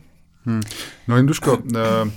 Hmm. 0.45 0.61
No 1.07 1.15
Linduško, 1.15 1.57
uh, 1.57 1.63
Eh, 1.75 2.11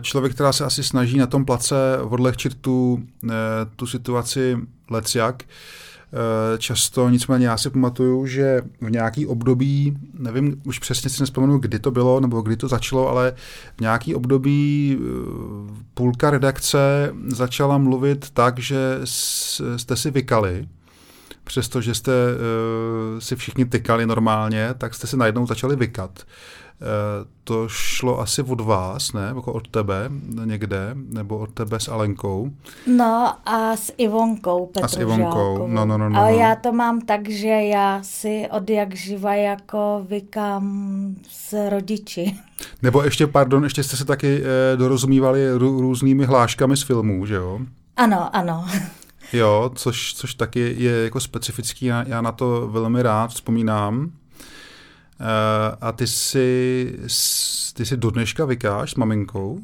člověk, 0.00 0.34
která 0.34 0.52
se 0.52 0.64
asi 0.64 0.84
snaží 0.84 1.18
na 1.18 1.26
tom 1.26 1.44
place 1.44 1.98
odlehčit 2.02 2.54
tu, 2.54 3.02
eh, 3.30 3.32
tu 3.76 3.86
situaci 3.86 4.56
lecjak, 4.90 5.42
eh, 5.42 6.58
často, 6.58 7.08
nicméně 7.08 7.46
já 7.46 7.56
si 7.56 7.70
pamatuju, 7.70 8.26
že 8.26 8.62
v 8.80 8.90
nějaký 8.90 9.26
období, 9.26 9.96
nevím, 10.18 10.62
už 10.64 10.78
přesně 10.78 11.10
si 11.10 11.22
nespomenu, 11.22 11.58
kdy 11.58 11.78
to 11.78 11.90
bylo, 11.90 12.20
nebo 12.20 12.40
kdy 12.40 12.56
to 12.56 12.68
začalo, 12.68 13.08
ale 13.08 13.34
v 13.76 13.80
nějaký 13.80 14.14
období 14.14 14.98
půlka 15.94 16.30
redakce 16.30 17.12
začala 17.26 17.78
mluvit 17.78 18.30
tak, 18.30 18.58
že 18.58 19.00
jste 19.76 19.96
si 19.96 20.10
vykali, 20.10 20.68
přestože 21.44 21.94
jste 21.94 22.12
si 23.18 23.36
všichni 23.36 23.64
tykali 23.64 24.06
normálně, 24.06 24.74
tak 24.78 24.94
jste 24.94 25.06
si 25.06 25.16
najednou 25.16 25.46
začali 25.46 25.76
vykat. 25.76 26.24
To 27.44 27.68
šlo 27.68 28.20
asi 28.20 28.42
od 28.42 28.60
vás, 28.60 29.12
ne? 29.12 29.32
Jako 29.36 29.52
od 29.52 29.68
tebe 29.68 30.10
někde, 30.44 30.90
nebo 30.94 31.38
od 31.38 31.50
tebe 31.50 31.80
s 31.80 31.88
Alenkou? 31.88 32.50
No 32.96 33.34
a 33.46 33.76
s 33.76 33.92
Ivonkou 33.96 34.70
A 34.82 34.88
s 34.88 34.96
Ivonkou, 34.96 35.66
no, 35.68 35.86
no, 35.86 35.98
no, 35.98 36.08
no. 36.08 36.20
Ale 36.20 36.32
no. 36.32 36.38
já 36.38 36.54
to 36.56 36.72
mám 36.72 37.00
tak, 37.00 37.28
že 37.28 37.48
já 37.48 38.02
si 38.02 38.48
od 38.50 38.70
jak 38.70 38.94
živa 38.94 39.34
jako 39.34 40.04
vykám 40.08 41.14
s 41.28 41.68
rodiči. 41.68 42.36
Nebo 42.82 43.02
ještě, 43.02 43.26
pardon, 43.26 43.64
ještě 43.64 43.82
jste 43.82 43.96
se 43.96 44.04
taky 44.04 44.42
eh, 44.42 44.76
dorozumívali 44.76 45.52
rů, 45.52 45.80
různými 45.80 46.24
hláškami 46.24 46.76
z 46.76 46.82
filmů, 46.82 47.26
že 47.26 47.34
jo? 47.34 47.60
Ano, 47.96 48.36
ano. 48.36 48.66
Jo, 49.32 49.70
což, 49.74 50.14
což 50.14 50.34
taky 50.34 50.74
je 50.78 51.04
jako 51.04 51.20
specifický, 51.20 51.86
já, 51.86 52.04
já 52.08 52.20
na 52.20 52.32
to 52.32 52.68
velmi 52.68 53.02
rád 53.02 53.30
vzpomínám. 53.30 54.10
Uh, 55.20 55.26
a 55.80 55.92
ty 55.92 56.06
si, 56.06 56.98
ty 57.74 57.86
si 57.86 57.96
do 57.96 58.10
dneška 58.10 58.44
vykáš 58.44 58.90
s 58.90 58.94
maminkou? 58.94 59.60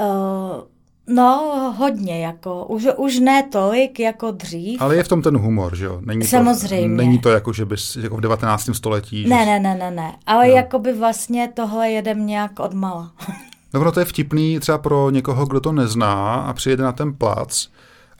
Uh, 0.00 0.62
no, 1.06 1.74
hodně, 1.78 2.24
jako, 2.24 2.64
už, 2.64 2.86
už 2.96 3.18
ne 3.18 3.42
tolik 3.42 4.00
jako 4.00 4.30
dřív. 4.30 4.82
Ale 4.82 4.96
je 4.96 5.02
v 5.02 5.08
tom 5.08 5.22
ten 5.22 5.36
humor, 5.36 5.76
že 5.76 5.84
jo? 5.84 6.00
Není 6.00 6.24
Samozřejmě. 6.24 6.96
To, 6.96 7.02
není 7.02 7.18
to 7.18 7.30
jako, 7.30 7.52
že 7.52 7.64
bys 7.64 7.96
jako 7.96 8.16
v 8.16 8.20
19. 8.20 8.70
století. 8.72 9.28
Ne, 9.28 9.38
že... 9.38 9.44
ne, 9.44 9.60
ne, 9.60 9.74
ne, 9.74 9.90
ne, 9.90 10.16
ale 10.26 10.48
no. 10.48 10.54
jako 10.54 10.78
by 10.78 10.92
vlastně 10.92 11.50
tohle 11.54 11.90
jedem 11.90 12.26
nějak 12.26 12.60
odmala. 12.60 13.12
no, 13.74 13.92
to 13.92 14.00
je 14.00 14.06
vtipný 14.06 14.60
třeba 14.60 14.78
pro 14.78 15.10
někoho, 15.10 15.46
kdo 15.46 15.60
to 15.60 15.72
nezná 15.72 16.34
a 16.34 16.52
přijede 16.52 16.84
na 16.84 16.92
ten 16.92 17.14
plac, 17.14 17.68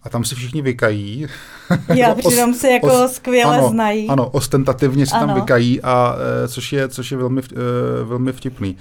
a 0.06 0.08
tam 0.08 0.24
si 0.24 0.34
všichni 0.34 0.62
vykají. 0.62 1.26
Já 1.94 2.14
přitom 2.28 2.54
se 2.54 2.70
jako 2.70 3.04
os, 3.04 3.12
skvěle 3.12 3.58
ano, 3.58 3.68
znají. 3.68 4.08
Ano, 4.08 4.28
ostentativně 4.28 5.06
si 5.06 5.12
ano. 5.12 5.26
tam 5.26 5.34
vykají, 5.34 5.82
a, 5.82 6.16
e, 6.44 6.48
což, 6.48 6.72
je, 6.72 6.88
což 6.88 7.10
je 7.10 7.16
velmi, 7.16 7.40
e, 7.40 8.04
velmi 8.04 8.32
vtipný. 8.32 8.76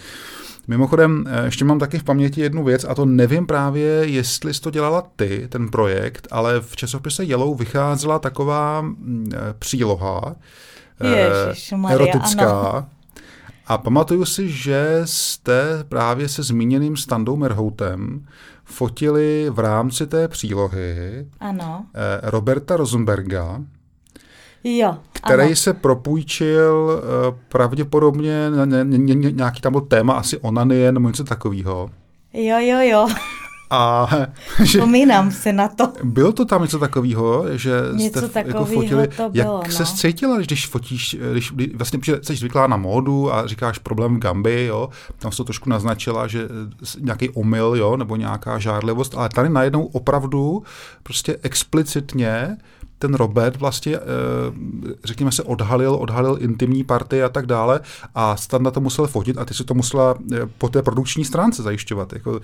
Mimochodem, 0.68 1.24
e, 1.28 1.46
ještě 1.46 1.66
mám 1.66 1.80
taky 1.80 2.00
v 2.00 2.04
paměti 2.04 2.42
jednu 2.42 2.64
věc, 2.64 2.86
a 2.90 2.96
to 2.96 3.06
nevím 3.06 3.48
právě, 3.48 3.86
jestli 4.06 4.54
jsi 4.54 4.62
to 4.62 4.72
dělala 4.72 5.04
ty, 5.16 5.48
ten 5.50 5.70
projekt, 5.70 6.28
ale 6.32 6.62
v 6.62 6.76
časopise 6.76 7.24
Yellow 7.24 7.58
vycházela 7.58 8.20
taková 8.20 8.86
příloha 9.60 10.36
Ježišmarja, 11.04 11.96
erotická, 11.96 12.60
ano. 12.60 12.86
A 13.68 13.78
pamatuju 13.78 14.26
si, 14.26 14.50
že 14.50 15.02
jste 15.06 15.84
právě 15.90 16.30
se 16.30 16.44
zmíněným 16.44 16.98
Standou 16.98 17.36
Merhoutem 17.36 18.26
fotili 18.66 19.48
v 19.50 19.60
rámci 19.60 20.08
té 20.08 20.28
přílohy 20.28 21.28
ano. 21.40 21.86
Eh, 21.94 22.30
Roberta 22.30 22.78
Rosenberga, 22.78 23.62
Jo, 24.64 24.98
který 25.12 25.44
ano. 25.44 25.56
se 25.56 25.74
propůjčil 25.74 27.02
eh, 27.04 27.36
pravděpodobně, 27.50 28.50
nějaký 29.32 29.62
tam 29.62 29.72
byl 29.72 29.82
téma 29.82 30.14
asi 30.14 30.38
onanie 30.38 30.92
nebo 30.92 31.08
něco 31.08 31.24
takového. 31.24 31.90
Jo, 32.34 32.58
jo, 32.60 32.80
jo. 32.82 33.08
A 33.76 34.08
že 34.64 34.80
Vzpomínám 34.80 35.32
si 35.32 35.54
na 35.54 35.68
to. 35.68 35.94
Bylo 36.04 36.32
to 36.32 36.46
tam 36.46 36.62
něco 36.62 36.80
takového, 36.80 37.58
že 37.58 37.72
něco 37.94 38.28
jste 38.28 38.44
jako 38.48 38.66
fotili. 38.66 39.08
To 39.08 39.30
bylo, 39.30 39.62
Jak 39.64 39.68
no. 39.80 39.86
se 39.86 39.86
cítila, 39.86 40.38
když 40.38 40.68
fotíš, 40.68 41.18
když, 41.32 41.52
když 41.52 41.76
vlastně 41.76 42.00
jsi 42.22 42.36
zvyklá 42.36 42.68
na 42.68 42.78
módu 42.78 43.34
a 43.34 43.48
říkáš 43.48 43.78
problém 43.80 44.16
v 44.16 44.20
Gambi, 44.20 44.66
jo, 44.66 44.90
tam 45.20 45.32
se 45.32 45.38
to 45.38 45.44
trošku 45.44 45.70
naznačila, 45.70 46.28
že 46.28 46.48
nějaký 47.00 47.30
omyl, 47.30 47.76
jo, 47.76 47.98
nebo 47.98 48.16
nějaká 48.16 48.60
žárlivost, 48.60 49.16
ale 49.18 49.30
tady 49.30 49.50
najednou 49.50 49.86
opravdu 49.86 50.64
prostě 51.04 51.38
explicitně 51.42 52.58
ten 53.00 53.14
Robert 53.14 53.56
vlastně, 53.56 53.96
eh, 53.96 54.02
řekněme 55.04 55.32
se, 55.32 55.44
odhalil, 55.44 55.96
odhalil 55.96 56.38
intimní 56.42 56.84
party 56.84 57.24
a 57.24 57.30
tak 57.30 57.46
dále 57.46 57.80
a 58.16 58.36
Standa 58.36 58.72
to 58.72 58.82
musel 58.82 59.08
fotit 59.08 59.38
a 59.38 59.46
ty 59.46 59.54
si 59.54 59.64
to 59.64 59.74
musela 59.74 60.16
eh, 60.34 60.40
po 60.58 60.70
té 60.70 60.82
produkční 60.82 61.26
stránce 61.26 61.64
zajišťovat. 61.64 62.14
Jako, 62.14 62.40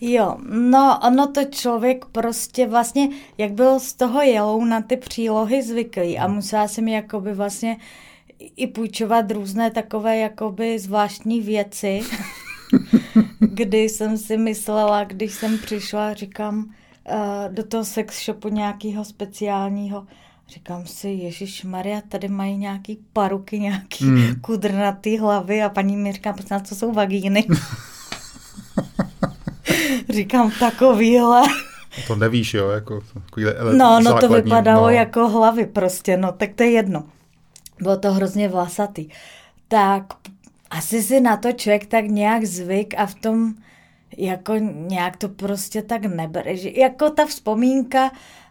Jo, 0.00 0.36
no 0.50 0.98
ono 1.06 1.26
to 1.32 1.44
člověk 1.44 2.04
prostě 2.04 2.66
vlastně, 2.66 3.08
jak 3.38 3.52
byl 3.52 3.80
z 3.80 3.92
toho 3.92 4.22
jelou 4.22 4.64
na 4.64 4.80
ty 4.80 4.96
přílohy 4.96 5.62
zvyklý 5.62 6.18
a 6.18 6.28
musela 6.28 6.68
jsem 6.68 6.88
jakoby 6.88 7.34
vlastně 7.34 7.76
i 8.56 8.66
půjčovat 8.66 9.30
různé 9.30 9.70
takové 9.70 10.16
jakoby 10.16 10.78
zvláštní 10.78 11.40
věci, 11.40 12.00
kdy 13.38 13.78
jsem 13.78 14.18
si 14.18 14.36
myslela, 14.36 15.04
když 15.04 15.32
jsem 15.32 15.58
přišla, 15.58 16.14
říkám, 16.14 16.58
uh, 16.58 17.54
do 17.54 17.64
toho 17.64 17.84
sex 17.84 18.24
shopu 18.24 18.48
nějakého 18.48 19.04
speciálního, 19.04 20.06
Říkám 20.48 20.86
si, 20.86 21.08
Ježíš 21.08 21.64
Maria, 21.64 22.00
tady 22.08 22.28
mají 22.28 22.56
nějaký 22.56 22.98
paruky, 23.12 23.58
nějaký 23.58 24.04
hmm. 24.04 24.34
kudrnatý 24.40 25.18
hlavy 25.18 25.62
a 25.62 25.68
paní 25.68 25.96
mi 25.96 26.12
říká, 26.12 26.32
prosím 26.32 26.60
co 26.64 26.74
jsou 26.74 26.92
vagíny. 26.92 27.46
Říkám, 30.08 30.52
takovýhle. 30.60 31.42
To 32.06 32.16
nevíš, 32.16 32.54
jo, 32.54 32.68
jako 32.68 33.00
No, 33.76 34.00
no 34.00 34.20
to 34.20 34.28
vypadalo 34.28 34.82
no. 34.82 34.90
jako 34.90 35.28
hlavy 35.28 35.66
prostě, 35.66 36.16
no, 36.16 36.32
tak 36.32 36.50
to 36.54 36.62
je 36.62 36.70
jedno. 36.70 37.04
Bylo 37.80 37.96
to 37.96 38.12
hrozně 38.12 38.48
vlasatý. 38.48 39.08
Tak 39.68 40.04
asi 40.70 41.02
si 41.02 41.20
na 41.20 41.36
to 41.36 41.52
člověk 41.52 41.86
tak 41.86 42.04
nějak 42.04 42.44
zvyk 42.44 42.94
a 42.98 43.06
v 43.06 43.14
tom 43.14 43.54
jako 44.16 44.54
nějak 44.72 45.16
to 45.16 45.28
prostě 45.28 45.82
tak 45.82 46.04
nebere. 46.04 46.56
Že, 46.56 46.70
jako 46.76 47.10
ta 47.10 47.26
vzpomínka 47.26 48.10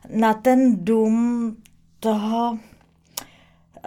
na 0.09 0.34
ten 0.34 0.86
dům 0.86 1.55
toho 1.99 2.57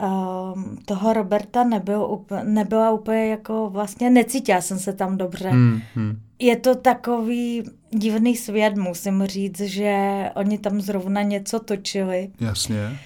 um, 0.03 0.79
toho 0.85 1.13
Roberta 1.13 1.65
nebyl, 1.65 2.21
nebyla 2.43 2.91
úplně 2.91 3.27
jako 3.27 3.71
vlastně, 3.71 4.11
necítila 4.11 4.61
jsem 4.61 4.79
se 4.79 4.93
tam 4.93 5.17
dobře. 5.17 5.49
Hmm, 5.51 5.81
hmm. 5.95 6.21
Je 6.39 6.57
to 6.57 6.75
takový 6.75 7.63
divný 7.91 8.37
svět, 8.37 8.77
musím 8.77 9.27
říct, 9.27 9.61
že 9.61 9.95
oni 10.35 10.59
tam 10.59 10.81
zrovna 10.81 11.23
něco 11.23 11.61
točili. 11.61 12.31
Jasně. 12.41 12.99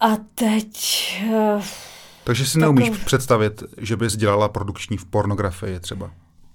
A 0.00 0.16
teď... 0.34 0.76
Uh, 1.30 1.62
Takže 2.24 2.46
si 2.46 2.58
neumíš 2.58 2.84
takový... 2.88 3.04
představit, 3.04 3.62
že 3.78 3.96
bys 3.96 4.16
dělala 4.16 4.48
produkční 4.48 4.96
v 4.96 5.04
pornografii 5.04 5.80
třeba? 5.80 6.10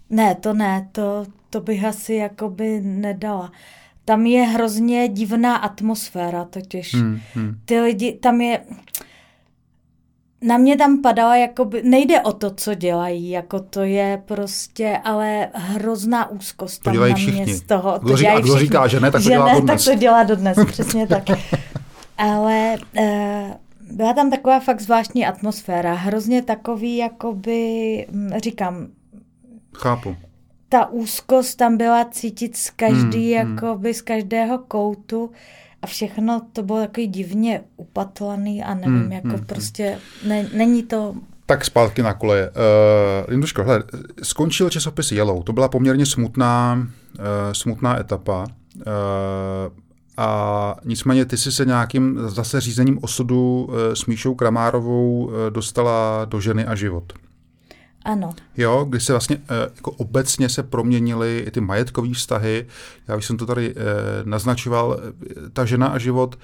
Ne, 0.09 0.35
to 0.35 0.53
ne, 0.53 0.89
to, 0.91 1.25
to 1.49 1.61
bych 1.61 1.85
asi 1.85 2.13
jakoby 2.13 2.81
nedala. 2.81 3.51
tam 4.07 4.25
je 4.25 4.43
hrozně 4.43 5.07
divná 5.07 5.55
atmosféra 5.55 6.45
totiž. 6.45 6.93
Hmm, 6.93 7.19
hmm. 7.33 7.59
Ty 7.65 7.79
lidi, 7.79 8.13
tam 8.13 8.41
je, 8.41 8.59
na 10.41 10.57
mě 10.57 10.77
tam 10.77 11.01
padala, 11.01 11.35
jakoby, 11.35 11.81
nejde 11.83 12.21
o 12.21 12.33
to, 12.33 12.51
co 12.51 12.73
dělají, 12.73 13.29
jako 13.29 13.59
to 13.59 13.81
je 13.81 14.21
prostě, 14.25 14.99
ale 15.03 15.49
hrozná 15.53 16.29
úzkost 16.29 16.83
to 16.83 16.91
dělají 16.91 17.13
na 17.13 17.17
všichni. 17.17 17.43
mě 17.43 17.55
z 17.55 17.61
toho. 17.61 17.99
Kdo, 17.99 18.17
říká, 18.17 18.39
kdo 18.39 18.59
říká, 18.59 18.87
že 18.87 18.99
ne, 18.99 19.11
tak 19.11 19.21
to 19.21 19.23
že 19.23 19.29
dělá 19.29 19.45
ne, 19.45 19.53
dodnes. 19.53 19.85
tak 19.85 19.93
to 19.93 19.99
dělá 19.99 20.23
dodnes, 20.23 20.57
přesně 20.67 21.07
tak. 21.07 21.23
Ale 22.17 22.77
uh, 22.99 23.51
byla 23.91 24.13
tam 24.13 24.29
taková 24.29 24.59
fakt 24.59 24.81
zvláštní 24.81 25.25
atmosféra, 25.25 25.93
hrozně 25.93 26.41
takový, 26.41 26.97
jakoby, 26.97 28.05
hm, 28.11 28.31
říkám, 28.43 28.87
Chápu. 29.77 30.15
Ta 30.69 30.85
úzkost 30.85 31.57
tam 31.57 31.77
byla 31.77 32.05
cítit 32.05 32.57
z 32.57 32.69
každý, 32.69 33.33
hmm, 33.33 33.55
jakoby 33.55 33.93
z 33.93 34.01
každého 34.01 34.57
koutu 34.57 35.31
a 35.87 35.89
všechno 35.89 36.41
to 36.53 36.63
bylo 36.63 36.79
takový 36.79 37.07
divně 37.07 37.61
upatlaný 37.77 38.63
a 38.63 38.73
nevím, 38.73 39.01
hmm, 39.01 39.11
jako 39.11 39.27
hmm, 39.27 39.45
prostě 39.45 39.97
ne, 40.27 40.49
není 40.53 40.83
to... 40.83 41.15
Tak 41.45 41.65
zpátky 41.65 42.01
na 42.03 42.13
koleje. 42.13 42.49
Uh, 42.49 42.55
Linduško, 43.27 43.63
hele, 43.63 43.83
skončil 44.23 44.69
časopis 44.69 45.11
Yellow, 45.11 45.43
to 45.43 45.53
byla 45.53 45.69
poměrně 45.69 46.05
smutná, 46.05 46.87
uh, 47.19 47.25
smutná 47.51 47.99
etapa. 47.99 48.47
Uh, 48.75 48.83
a 50.17 50.75
nicméně 50.85 51.25
ty 51.25 51.37
jsi 51.37 51.51
se 51.51 51.65
nějakým 51.65 52.19
zase 52.27 52.61
řízením 52.61 52.99
osudu 53.01 53.69
s 53.93 54.05
Míšou 54.05 54.35
Kramárovou 54.35 55.31
dostala 55.49 56.25
do 56.25 56.41
ženy 56.41 56.65
a 56.65 56.75
život. 56.75 57.13
Ano. 58.07 58.33
Jo, 58.57 58.85
kdy 58.89 58.99
se 58.99 59.13
vlastně 59.13 59.41
jako 59.75 59.91
obecně 59.91 60.49
se 60.49 60.63
proměnily 60.63 61.43
i 61.47 61.51
ty 61.51 61.61
majetkové 61.61 62.13
vztahy. 62.13 62.65
Já 63.07 63.15
už 63.15 63.25
jsem 63.25 63.37
to 63.37 63.45
tady 63.45 63.75
naznačoval. 64.23 64.99
Ta 65.53 65.65
žena 65.65 65.87
a 65.87 65.97
život, 65.97 66.39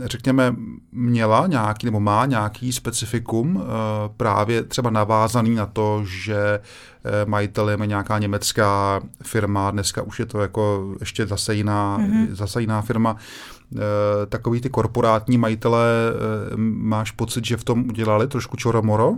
řekněme, 0.00 0.56
měla 0.92 1.46
nějaký 1.46 1.86
nebo 1.86 2.00
má 2.00 2.26
nějaký 2.26 2.72
specifikum 2.72 3.64
právě 4.16 4.62
třeba 4.62 4.90
navázaný 4.90 5.54
na 5.54 5.66
to, 5.66 6.02
že 6.04 6.60
majitelem 7.26 7.80
je 7.80 7.86
nějaká 7.86 8.18
německá 8.18 9.00
firma, 9.22 9.70
dneska 9.70 10.02
už 10.02 10.18
je 10.18 10.26
to 10.26 10.40
jako 10.40 10.94
ještě 11.00 11.26
zase 11.26 11.54
jiná, 11.54 11.98
mm-hmm. 11.98 12.26
zase 12.30 12.60
jiná 12.60 12.82
firma. 12.82 13.16
Takový 14.28 14.60
ty 14.60 14.70
korporátní 14.70 15.38
majitele, 15.38 15.86
máš 16.56 17.10
pocit, 17.10 17.44
že 17.44 17.56
v 17.56 17.64
tom 17.64 17.88
udělali 17.88 18.28
trošku 18.28 18.56
čoromoro? 18.56 19.14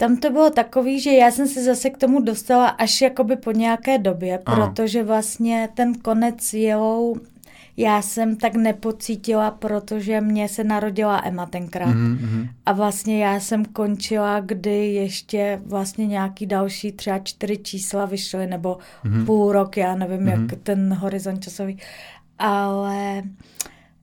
Tam 0.00 0.16
to 0.16 0.30
bylo 0.30 0.50
takový, 0.50 1.00
že 1.00 1.10
já 1.10 1.30
jsem 1.30 1.48
se 1.48 1.64
zase 1.64 1.90
k 1.90 1.96
tomu 1.96 2.20
dostala 2.20 2.68
až 2.68 3.00
jakoby 3.00 3.36
po 3.36 3.52
nějaké 3.52 3.98
době, 3.98 4.38
ano. 4.46 4.66
protože 4.66 5.02
vlastně 5.02 5.68
ten 5.74 5.94
konec 5.94 6.52
jelou 6.54 7.16
já 7.76 8.02
jsem 8.02 8.36
tak 8.36 8.54
nepocítila, 8.54 9.50
protože 9.50 10.20
mě 10.20 10.48
se 10.48 10.64
narodila 10.64 11.22
Emma 11.24 11.46
tenkrát. 11.46 11.94
Mm-hmm. 11.94 12.48
A 12.66 12.72
vlastně 12.72 13.24
já 13.24 13.40
jsem 13.40 13.64
končila, 13.64 14.40
kdy 14.40 14.86
ještě 14.86 15.60
vlastně 15.66 16.06
nějaký 16.06 16.46
další 16.46 16.92
třeba 16.92 17.18
čtyři 17.18 17.58
čísla 17.58 18.04
vyšly, 18.04 18.46
nebo 18.46 18.78
mm-hmm. 19.04 19.24
půl 19.24 19.52
rok, 19.52 19.76
já 19.76 19.94
nevím, 19.94 20.20
mm-hmm. 20.20 20.50
jak 20.50 20.60
ten 20.62 20.94
horizont 20.94 21.44
časový. 21.44 21.78
Ale 22.38 23.22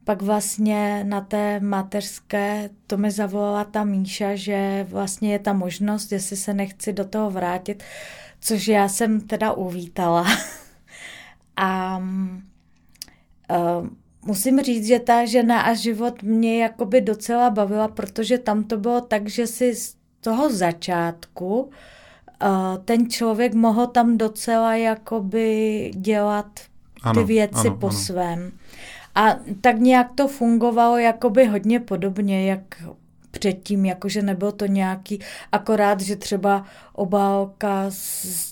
pak 0.07 0.21
vlastně 0.21 1.03
na 1.03 1.21
té 1.21 1.59
mateřské 1.59 2.69
to 2.87 2.97
mi 2.97 3.11
zavolala 3.11 3.63
ta 3.63 3.83
Míša, 3.83 4.35
že 4.35 4.87
vlastně 4.89 5.31
je 5.31 5.39
ta 5.39 5.53
možnost, 5.53 6.11
jestli 6.11 6.37
se 6.37 6.53
nechci 6.53 6.93
do 6.93 7.05
toho 7.05 7.31
vrátit, 7.31 7.83
což 8.39 8.67
já 8.67 8.89
jsem 8.89 9.21
teda 9.21 9.51
uvítala. 9.51 10.25
a 11.57 11.97
uh, 11.97 13.87
musím 14.25 14.61
říct, 14.61 14.87
že 14.87 14.99
ta 14.99 15.25
žena 15.25 15.61
a 15.61 15.73
život 15.73 16.23
mě 16.23 16.61
jakoby 16.61 17.01
docela 17.01 17.49
bavila, 17.49 17.87
protože 17.87 18.37
tam 18.37 18.63
to 18.63 18.77
bylo 18.77 19.01
tak, 19.01 19.29
že 19.29 19.47
si 19.47 19.75
z 19.75 19.95
toho 20.21 20.53
začátku 20.53 21.61
uh, 21.61 21.69
ten 22.85 23.09
člověk 23.09 23.53
mohl 23.53 23.87
tam 23.87 24.17
docela 24.17 24.75
jakoby 24.75 25.91
dělat 25.95 26.59
ty 26.93 27.01
ano, 27.03 27.25
věci 27.25 27.67
ano, 27.67 27.77
po 27.77 27.87
ano. 27.87 27.97
svém. 27.97 28.51
A 29.17 29.39
tak 29.61 29.77
nějak 29.79 30.07
to 30.15 30.27
fungovalo 30.27 30.97
jakoby 30.97 31.45
hodně 31.45 31.79
podobně, 31.79 32.49
jak 32.49 32.61
předtím, 33.31 33.85
jakože 33.85 34.21
nebylo 34.21 34.51
to 34.51 34.65
nějaký, 34.65 35.19
akorát, 35.51 36.01
že 36.01 36.15
třeba 36.15 36.65
obálka 36.93 37.85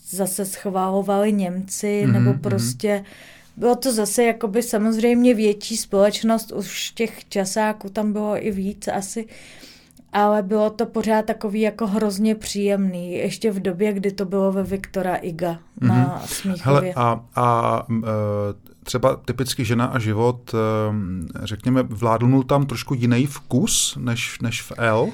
zase 0.09 0.45
schválovali 0.45 1.33
Němci, 1.33 2.03
mm-hmm, 2.05 2.11
nebo 2.11 2.33
prostě 2.33 3.03
bylo 3.57 3.75
to 3.75 3.93
zase 3.93 4.23
jakoby 4.23 4.63
samozřejmě 4.63 5.33
větší 5.33 5.77
společnost, 5.77 6.51
už 6.51 6.91
těch 6.91 7.29
časáků 7.29 7.89
tam 7.89 8.13
bylo 8.13 8.45
i 8.45 8.51
víc 8.51 8.87
asi, 8.87 9.27
ale 10.13 10.43
bylo 10.43 10.69
to 10.69 10.85
pořád 10.85 11.25
takový 11.25 11.61
jako 11.61 11.87
hrozně 11.87 12.35
příjemný, 12.35 13.13
ještě 13.13 13.51
v 13.51 13.59
době, 13.59 13.93
kdy 13.93 14.11
to 14.11 14.25
bylo 14.25 14.51
ve 14.51 14.63
Viktora 14.63 15.15
Iga 15.15 15.51
mm-hmm. 15.53 15.87
na 15.87 15.95
mhm. 15.95 16.27
Smíchově. 16.27 16.81
Hele, 16.81 16.93
a, 16.95 17.25
a 17.35 17.85
třeba 18.85 19.15
typicky 19.15 19.65
žena 19.65 19.85
a 19.85 19.99
život, 19.99 20.55
řekněme, 21.43 21.83
vládnul 21.83 22.43
tam 22.43 22.65
trošku 22.65 22.93
jiný 22.93 23.25
vkus 23.25 23.97
než, 23.99 24.39
než 24.39 24.61
v 24.61 24.71
L? 24.77 25.09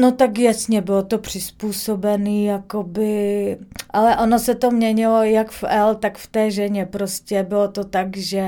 No 0.00 0.12
tak 0.12 0.38
jasně, 0.38 0.80
bylo 0.80 1.02
to 1.02 1.18
přizpůsobený, 1.18 2.44
jakoby, 2.44 3.56
ale 3.90 4.16
ono 4.16 4.38
se 4.38 4.54
to 4.54 4.70
měnilo 4.70 5.22
jak 5.22 5.50
v 5.50 5.64
L, 5.68 5.94
tak 5.94 6.18
v 6.18 6.26
té 6.26 6.50
ženě. 6.50 6.86
Prostě 6.86 7.42
bylo 7.42 7.68
to 7.68 7.84
tak, 7.84 8.16
že 8.16 8.46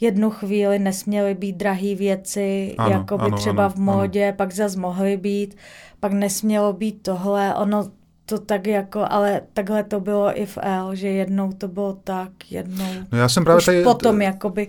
jednu 0.00 0.30
chvíli 0.30 0.78
nesměly 0.78 1.34
být 1.34 1.56
drahé 1.56 1.94
věci, 1.94 2.74
ano, 2.78 2.90
jakoby 2.90 3.24
ano, 3.24 3.36
třeba 3.36 3.64
ano, 3.64 3.74
v 3.74 3.78
módě, 3.78 4.28
ano. 4.28 4.36
pak 4.36 4.54
zase 4.54 4.80
mohly 4.80 5.16
být, 5.16 5.56
pak 6.00 6.12
nesmělo 6.12 6.72
být 6.72 7.02
tohle. 7.02 7.54
Ono 7.54 7.90
to 8.32 8.38
tak 8.38 8.66
jako, 8.66 9.06
ale 9.10 9.40
takhle 9.52 9.84
to 9.84 10.00
bylo 10.00 10.40
i 10.40 10.46
v 10.46 10.58
L, 10.62 10.94
že 10.94 11.08
jednou 11.08 11.52
to 11.52 11.68
bylo 11.68 11.92
tak, 12.04 12.30
jednou. 12.50 12.92
No 13.12 13.18
já 13.18 13.28
jsem 13.28 13.44
právě 13.44 13.64
tady... 13.64 13.82
potom 13.82 14.22
jakoby 14.22 14.68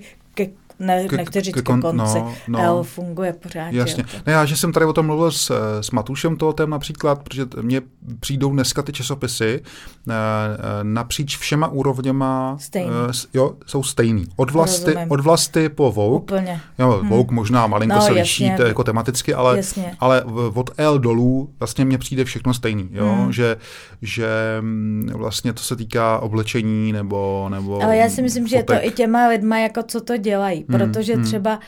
ne, 0.80 1.08
k, 1.08 1.12
nechci 1.12 1.42
říct 1.42 1.56
ke, 1.56 1.62
kon, 1.62 1.82
konci, 1.82 2.20
no, 2.20 2.34
no, 2.48 2.60
L 2.60 2.84
funguje 2.84 3.34
pořád. 3.34 3.74
Jasně. 3.74 4.06
Ne, 4.26 4.34
já, 4.34 4.46
že 4.46 4.58
jsem 4.58 4.72
tady 4.72 4.86
o 4.86 4.94
tom 4.94 5.06
mluvil 5.06 5.32
s, 5.32 5.80
s 5.82 5.92
Matušem 5.92 6.36
Totem 6.38 6.70
například, 6.70 7.24
protože 7.24 7.46
mně 7.62 7.82
přijdou 8.20 8.52
dneska 8.52 8.82
ty 8.82 8.94
časopisy 8.94 9.62
eh, 10.10 10.14
eh, 10.14 10.84
napříč 10.84 11.38
všema 11.38 11.68
úrovněma. 11.68 12.58
Stejný. 12.60 12.90
Eh, 13.10 13.28
jo, 13.34 13.54
jsou 13.66 13.84
stejný. 13.84 14.26
Od 14.36 14.52
vlasty, 14.52 14.96
od 15.10 15.20
vlasty 15.20 15.70
po 15.70 15.92
Vogue. 15.92 16.16
Úplně. 16.16 16.62
Jo, 16.80 17.00
hmm. 17.02 17.10
Vogue 17.10 17.36
možná 17.36 17.68
malinko 17.68 17.96
no, 17.96 18.02
se 18.02 18.12
liší 18.12 18.44
jasně. 18.44 18.66
jako 18.66 18.84
tematicky, 18.84 19.34
ale, 19.34 19.62
ale 20.00 20.24
od 20.54 20.70
L 20.78 21.00
dolů 21.00 21.50
vlastně 21.60 21.86
mně 21.86 21.98
přijde 21.98 22.26
všechno 22.26 22.54
stejný. 22.54 22.90
Jo? 22.92 23.08
Hmm. 23.08 23.32
Že, 23.32 23.58
že 24.02 24.28
mm, 24.62 25.10
vlastně 25.14 25.54
to 25.54 25.64
se 25.64 25.76
týká 25.76 26.20
oblečení 26.20 26.92
nebo, 26.92 27.48
nebo 27.52 27.84
Ale 27.84 27.98
já 27.98 28.10
si 28.10 28.22
myslím, 28.22 28.44
fotek. 28.44 28.50
že 28.50 28.56
je 28.56 28.64
to 28.64 28.88
i 28.88 28.92
těma 28.92 29.28
lidma, 29.28 29.60
jako 29.60 29.84
co 29.84 30.02
to 30.02 30.18
dělají. 30.18 30.66
Hmm, 30.78 30.90
protože 30.90 31.16
hmm. 31.16 31.24
třeba 31.24 31.60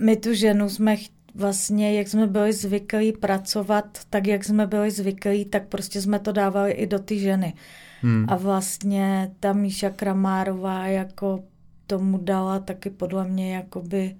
my 0.00 0.16
tu 0.16 0.34
ženu 0.34 0.68
jsme 0.68 0.96
vlastně, 1.34 1.98
jak 1.98 2.08
jsme 2.08 2.26
byli 2.26 2.52
zvyklí 2.52 3.12
pracovat, 3.12 3.98
tak 4.10 4.26
jak 4.26 4.44
jsme 4.44 4.66
byli 4.66 4.90
zvyklí, 4.90 5.44
tak 5.44 5.68
prostě 5.68 6.00
jsme 6.00 6.18
to 6.18 6.32
dávali 6.32 6.72
i 6.72 6.86
do 6.86 6.98
ty 6.98 7.18
ženy. 7.18 7.54
Hmm. 8.02 8.26
A 8.28 8.36
vlastně 8.36 9.30
ta 9.40 9.52
Míša 9.52 9.90
Kramárová 9.90 10.86
jako 10.86 11.40
tomu 11.86 12.18
dala 12.18 12.58
taky 12.58 12.90
podle 12.90 13.28
mě 13.28 13.54
jakoby 13.54 14.16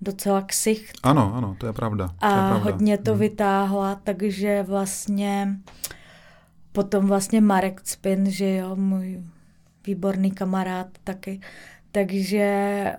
docela 0.00 0.42
ksich. 0.42 0.92
Ano, 1.02 1.34
ano, 1.34 1.56
to 1.58 1.66
je 1.66 1.72
pravda. 1.72 2.04
A 2.04 2.30
to 2.30 2.36
je 2.36 2.40
pravda. 2.40 2.70
hodně 2.70 2.98
to 2.98 3.10
hmm. 3.10 3.20
vytáhla, 3.20 4.00
takže 4.04 4.62
vlastně 4.62 5.56
potom 6.72 7.06
vlastně 7.06 7.40
Marek 7.40 7.82
Cpin, 7.82 8.30
že 8.30 8.54
jo, 8.54 8.76
můj 8.76 9.22
výborný 9.86 10.30
kamarád 10.30 10.86
taky, 11.04 11.40
takže 11.92 12.92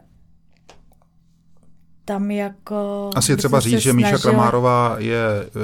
tam 2.09 2.31
jako... 2.31 3.09
Asi 3.15 3.31
je 3.31 3.37
třeba 3.37 3.59
říct, 3.59 3.79
že 3.79 3.93
Míša 3.93 4.17
Kramárová 4.17 4.95
je, 4.97 5.19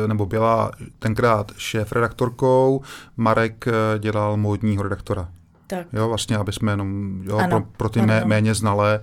nebo 0.07 0.25
byla 0.25 0.71
tenkrát 0.99 1.51
šéf-redaktorkou, 1.57 2.81
Marek 3.17 3.67
eh, 3.67 3.99
dělal 3.99 4.37
módního 4.37 4.83
redaktora. 4.83 5.29
Tak. 5.67 5.87
Jo, 5.93 6.07
vlastně, 6.07 6.37
aby 6.37 6.53
jsme 6.53 6.71
jenom 6.71 7.21
jo, 7.23 7.37
ano, 7.37 7.49
pro, 7.49 7.69
pro 7.77 7.89
ty 7.89 7.99
ano. 7.99 8.07
Mé, 8.07 8.25
méně 8.25 8.53
znalé. 8.53 8.99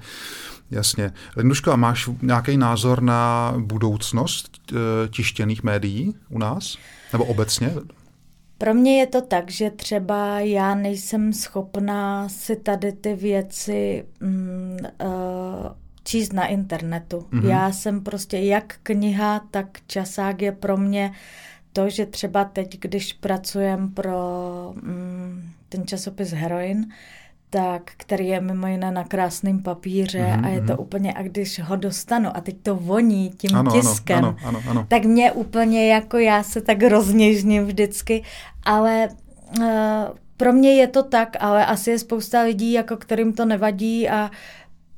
Jasně. 0.71 1.13
Linduško, 1.37 1.73
a 1.73 1.77
máš 1.77 2.11
nějaký 2.23 2.57
názor 2.57 3.03
na 3.03 3.55
budoucnost 3.59 4.59
eh, 4.73 4.77
tištěných 5.09 5.63
médií 5.63 6.15
u 6.29 6.39
nás? 6.39 6.77
Nebo 7.13 7.25
obecně? 7.25 7.75
Pro 8.59 8.75
mě 8.75 8.99
je 8.99 9.07
to 9.07 9.21
tak, 9.21 9.51
že 9.51 9.71
třeba 9.71 10.41
já 10.41 10.75
nejsem 10.75 11.33
schopná 11.33 12.29
si 12.29 12.57
tady 12.57 12.93
ty 12.93 13.15
věci 13.15 14.05
mm, 14.21 14.77
uh, 15.05 15.82
číst 16.05 16.33
na 16.33 16.47
internetu. 16.47 17.19
Mm-hmm. 17.19 17.49
Já 17.49 17.73
jsem 17.73 18.01
prostě 18.01 18.39
jak 18.39 18.75
kniha, 18.83 19.41
tak 19.51 19.67
časák 19.87 20.43
je 20.43 20.53
pro 20.53 20.77
mě 20.77 21.13
to, 21.73 21.91
že 21.91 22.07
třeba 22.07 22.45
teď, 22.45 22.81
když 22.81 23.13
pracujem 23.13 23.91
pro 23.91 24.19
mm, 24.83 25.43
ten 25.69 25.87
časopis 25.87 26.31
Heroin, 26.31 26.87
tak, 27.51 27.93
který 27.97 28.29
je 28.29 28.41
mimo 28.41 28.67
jiné 28.67 28.91
na 28.91 29.05
krásném 29.05 29.63
papíře 29.63 30.19
mm-hmm. 30.19 30.45
a 30.45 30.49
je 30.49 30.61
to 30.61 30.73
mhm. 30.73 30.81
úplně, 30.83 31.15
a 31.15 31.23
když 31.23 31.61
ho 31.61 31.77
dostanu 31.77 32.37
a 32.37 32.41
teď 32.41 32.57
to 32.63 32.77
voní 32.77 33.31
tím 33.31 33.57
ano, 33.57 33.73
tiskem, 33.73 34.19
ano, 34.19 34.37
ano, 34.45 34.63
ano. 34.69 34.87
tak 34.89 35.05
mě 35.05 35.33
úplně 35.33 35.93
jako 35.93 36.19
já 36.19 36.43
se 36.43 36.61
tak 36.61 36.83
rozněžním 36.83 37.65
vždycky, 37.65 38.23
ale 38.65 39.09
uh, 39.59 39.65
pro 40.37 40.53
mě 40.53 40.75
je 40.75 40.87
to 40.87 41.03
tak, 41.03 41.37
ale 41.41 41.67
asi 41.67 41.91
je 41.91 41.99
spousta 41.99 42.43
lidí, 42.43 42.73
jako 42.73 42.97
kterým 42.97 43.33
to 43.33 43.45
nevadí 43.45 44.09
a 44.09 44.31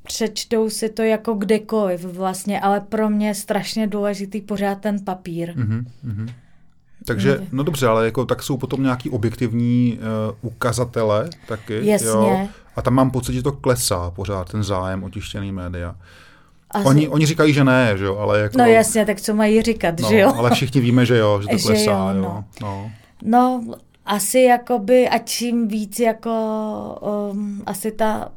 přečtou 0.07 0.71
si 0.71 0.89
to 0.89 1.03
jako 1.03 1.35
kdekoliv 1.35 2.05
vlastně, 2.05 2.61
ale 2.61 2.81
pro 2.81 3.11
mě 3.11 3.29
je 3.29 3.35
strašně 3.35 3.87
důležitý 3.87 4.41
pořád 4.41 4.81
ten 4.81 5.05
papír. 5.05 5.55
Mm-hmm, 5.57 5.85
mm-hmm. 6.07 6.33
Takže, 7.07 7.47
no 7.53 7.63
dobře, 7.63 7.87
ale 7.87 8.05
jako 8.05 8.25
tak 8.25 8.43
jsou 8.43 8.57
potom 8.57 8.83
nějaký 8.83 9.11
objektivní 9.11 9.99
uh, 9.99 10.51
ukazatele 10.51 11.31
taky. 11.49 11.87
Jasně. 11.87 12.09
Jo? 12.09 12.49
A 12.77 12.83
tam 12.83 12.95
mám 12.95 13.11
pocit, 13.11 13.33
že 13.33 13.43
to 13.43 13.53
klesá 13.53 14.11
pořád, 14.11 14.53
ten 14.53 14.63
zájem 14.63 15.05
o 15.05 15.11
tištěný 15.11 15.53
média. 15.53 15.97
Asi... 16.71 16.87
Oni, 16.87 17.09
oni 17.09 17.27
říkají, 17.27 17.53
že 17.53 17.65
ne, 17.65 17.99
že 17.99 18.05
jo, 18.05 18.17
ale 18.17 18.41
jako... 18.41 18.59
No 18.59 18.65
jasně, 18.65 19.07
tak 19.07 19.21
co 19.21 19.35
mají 19.35 19.63
říkat, 19.63 20.01
no, 20.01 20.09
že 20.09 20.19
jo? 20.19 20.35
ale 20.37 20.51
všichni 20.51 20.81
víme, 20.81 21.07
že 21.07 21.19
jo, 21.19 21.41
že 21.43 21.49
to 21.49 21.67
klesá, 21.67 21.75
že 21.75 21.91
jo. 21.91 22.15
jo, 22.15 22.23
no. 22.23 22.45
No. 22.63 22.91
no. 23.23 23.75
asi 24.07 24.41
jakoby, 24.41 25.09
a 25.09 25.19
čím 25.19 25.69
víc 25.69 26.01
jako 26.01 26.31
um, 27.33 27.63
asi 27.67 27.93
ta 27.93 28.29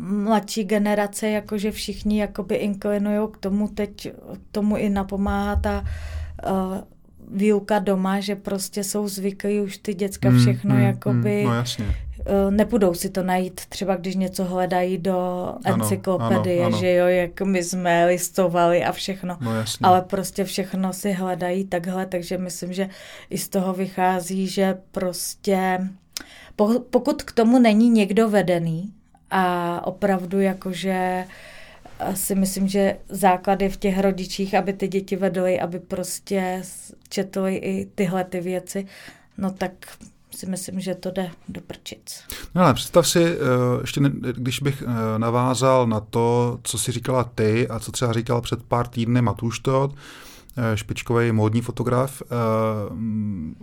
mladší 0.00 0.64
generace, 0.64 1.28
jakože 1.28 1.70
všichni 1.70 2.20
jakoby 2.20 2.54
inklinují 2.54 3.28
k 3.32 3.36
tomu, 3.36 3.68
teď 3.68 4.12
tomu 4.52 4.76
i 4.76 4.90
napomáhá 4.90 5.56
ta 5.56 5.84
uh, 6.50 6.78
výuka 7.32 7.78
doma, 7.78 8.20
že 8.20 8.36
prostě 8.36 8.84
jsou 8.84 9.08
zvyklí 9.08 9.60
už 9.60 9.78
ty 9.78 9.94
děcka 9.94 10.28
hmm, 10.28 10.38
všechno 10.38 10.74
hmm, 10.74 10.84
jakoby... 10.84 11.42
Hmm, 11.42 11.52
no 11.52 11.58
jasně. 11.58 11.96
Uh, 12.20 12.50
nepůjdou 12.50 12.94
si 12.94 13.10
to 13.10 13.22
najít, 13.22 13.60
třeba 13.68 13.96
když 13.96 14.16
něco 14.16 14.44
hledají 14.44 14.98
do 14.98 15.48
encyklopedie, 15.64 16.58
ano, 16.58 16.66
ano, 16.66 16.78
že 16.78 16.94
jo, 16.94 17.06
jak 17.06 17.40
my 17.40 17.64
jsme 17.64 18.06
listovali 18.06 18.84
a 18.84 18.92
všechno. 18.92 19.36
No 19.40 19.54
jasně. 19.54 19.86
Ale 19.86 20.02
prostě 20.02 20.44
všechno 20.44 20.92
si 20.92 21.12
hledají 21.12 21.64
takhle, 21.64 22.06
takže 22.06 22.38
myslím, 22.38 22.72
že 22.72 22.88
i 23.30 23.38
z 23.38 23.48
toho 23.48 23.72
vychází, 23.72 24.48
že 24.48 24.78
prostě 24.90 25.78
pokud 26.90 27.22
k 27.22 27.32
tomu 27.32 27.58
není 27.58 27.90
někdo 27.90 28.28
vedený, 28.28 28.92
a 29.30 29.80
opravdu 29.86 30.40
jakože 30.40 31.24
si 32.14 32.34
myslím, 32.34 32.68
že 32.68 32.96
základy 33.08 33.68
v 33.68 33.76
těch 33.76 34.00
rodičích, 34.00 34.54
aby 34.54 34.72
ty 34.72 34.88
děti 34.88 35.16
vedly, 35.16 35.60
aby 35.60 35.78
prostě 35.78 36.62
četly 37.08 37.56
i 37.56 37.86
tyhle 37.94 38.24
ty 38.24 38.40
věci, 38.40 38.86
no 39.38 39.50
tak 39.50 39.72
si 40.36 40.46
myslím, 40.46 40.80
že 40.80 40.94
to 40.94 41.10
jde 41.10 41.30
do 41.48 41.60
prčic. 41.60 42.22
No 42.54 42.62
ale 42.62 42.74
představ 42.74 43.08
si, 43.08 43.24
eh, 43.24 43.36
ještě 43.80 44.00
když 44.36 44.60
bych 44.60 44.82
eh, 44.82 45.18
navázal 45.18 45.86
na 45.86 46.00
to, 46.00 46.58
co 46.62 46.78
si 46.78 46.92
říkala 46.92 47.24
ty 47.24 47.68
a 47.68 47.78
co 47.78 47.92
třeba 47.92 48.12
říkal 48.12 48.40
před 48.40 48.62
pár 48.62 48.86
týdny 48.86 49.22
Matuštot, 49.22 49.94
eh, 50.56 50.76
špičkový 50.76 51.32
módní 51.32 51.60
fotograf, 51.60 52.22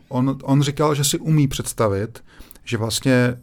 on, 0.10 0.38
on 0.44 0.62
říkal, 0.62 0.96
že 0.96 1.04
si 1.04 1.18
umí 1.18 1.48
představit, 1.48 2.24
že 2.64 2.78
vlastně 2.78 3.38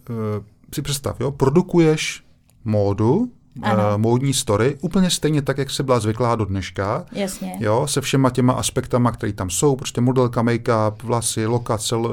si 0.75 0.83
představ, 0.83 1.21
jo, 1.21 1.31
produkuješ 1.31 2.25
módu, 2.65 3.33
ano. 3.63 3.83
Uh, 3.91 3.99
módní 3.99 4.35
story, 4.35 4.77
úplně 4.81 5.11
stejně 5.11 5.43
tak, 5.43 5.59
jak 5.59 5.71
se 5.71 5.83
byla 5.83 6.01
zvyklá 6.01 6.37
do 6.37 6.45
dneška. 6.45 7.07
Jasně. 7.13 7.57
Jo, 7.61 7.87
se 7.87 8.01
všema 8.01 8.31
těma 8.31 8.53
aspektama, 8.53 9.13
které 9.13 9.33
tam 9.33 9.51
jsou, 9.51 9.77
prostě 9.77 10.01
modelka, 10.01 10.43
make-up, 10.43 10.95
vlasy, 11.03 11.47
lokace, 11.47 11.97
uh, 11.97 12.11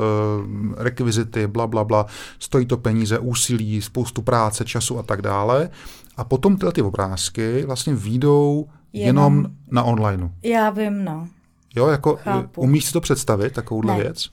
rekvizity, 0.77 1.47
bla, 1.47 1.67
bla, 1.67 1.83
bla. 1.83 2.05
Stojí 2.39 2.65
to 2.65 2.77
peníze, 2.77 3.19
úsilí, 3.19 3.81
spoustu 3.81 4.21
práce, 4.21 4.65
času 4.65 4.99
a 4.99 5.03
tak 5.03 5.21
dále. 5.21 5.69
A 6.17 6.23
potom 6.23 6.57
tyhle 6.57 6.71
ty 6.71 6.81
obrázky 6.81 7.63
vlastně 7.65 7.95
výjdou 7.95 8.67
jenom, 8.93 9.33
jenom 9.33 9.51
na 9.71 9.83
onlineu. 9.83 10.29
Já 10.43 10.69
vím, 10.69 11.05
no. 11.05 11.27
Jo, 11.75 11.87
jako 11.87 12.15
Chápu. 12.15 12.61
umíš 12.61 12.85
si 12.85 12.93
to 12.93 13.01
představit, 13.01 13.53
takovouhle 13.53 13.97
ne. 13.97 14.03
věc? 14.03 14.29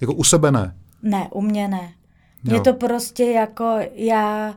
Jako 0.00 0.14
u 0.14 0.24
sebe 0.24 0.50
ne? 0.50 0.76
Ne, 1.02 1.28
u 1.32 1.40
mě 1.42 1.68
ne. 1.68 1.92
Je 2.44 2.60
to 2.60 2.74
prostě 2.74 3.24
jako 3.24 3.78
já, 3.94 4.54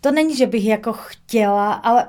to 0.00 0.10
není, 0.10 0.36
že 0.36 0.46
bych 0.46 0.66
jako 0.66 0.92
chtěla, 0.92 1.72
ale 1.72 2.08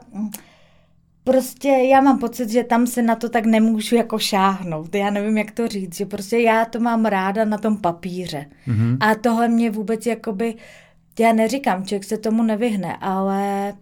prostě 1.24 1.68
já 1.68 2.02
mám 2.02 2.20
pocit, 2.20 2.50
že 2.50 2.64
tam 2.64 2.88
se 2.88 3.02
na 3.02 3.16
to 3.16 3.30
tak 3.30 3.46
nemůžu 3.46 3.96
jako 3.96 4.20
šáhnout. 4.20 4.96
Já 4.96 5.10
nevím, 5.10 5.38
jak 5.38 5.52
to 5.52 5.68
říct, 5.68 5.96
že 5.96 6.06
prostě 6.06 6.40
já 6.40 6.66
to 6.66 6.80
mám 6.80 7.06
ráda 7.06 7.46
na 7.46 7.58
tom 7.58 7.78
papíře. 7.78 8.46
Mm-hmm. 8.68 8.98
A 9.00 9.16
tohle 9.16 9.48
mě 9.48 9.72
vůbec 9.72 10.06
jakoby, 10.06 10.56
já 11.20 11.34
neříkám, 11.34 11.86
člověk 11.86 12.04
se 12.04 12.18
tomu 12.18 12.44
nevyhne, 12.44 12.98
ale 13.02 13.74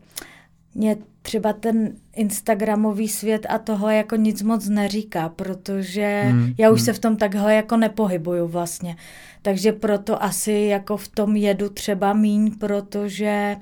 mě 0.75 0.97
třeba 1.27 1.53
ten 1.53 1.95
Instagramový 2.15 3.07
svět 3.07 3.45
a 3.49 3.57
toho 3.57 3.89
jako 3.89 4.15
nic 4.15 4.41
moc 4.41 4.69
neříká, 4.69 5.29
protože 5.29 6.23
mm, 6.31 6.53
já 6.57 6.71
už 6.71 6.79
mm. 6.79 6.85
se 6.85 6.93
v 6.93 6.99
tom 6.99 7.17
takhle 7.17 7.55
jako 7.55 7.77
nepohybuju 7.77 8.47
vlastně. 8.47 8.95
Takže 9.41 9.71
proto 9.71 10.23
asi 10.23 10.51
jako 10.51 10.97
v 10.97 11.07
tom 11.07 11.35
jedu 11.35 11.69
třeba 11.69 12.13
míň, 12.13 12.51
protože 12.59 13.55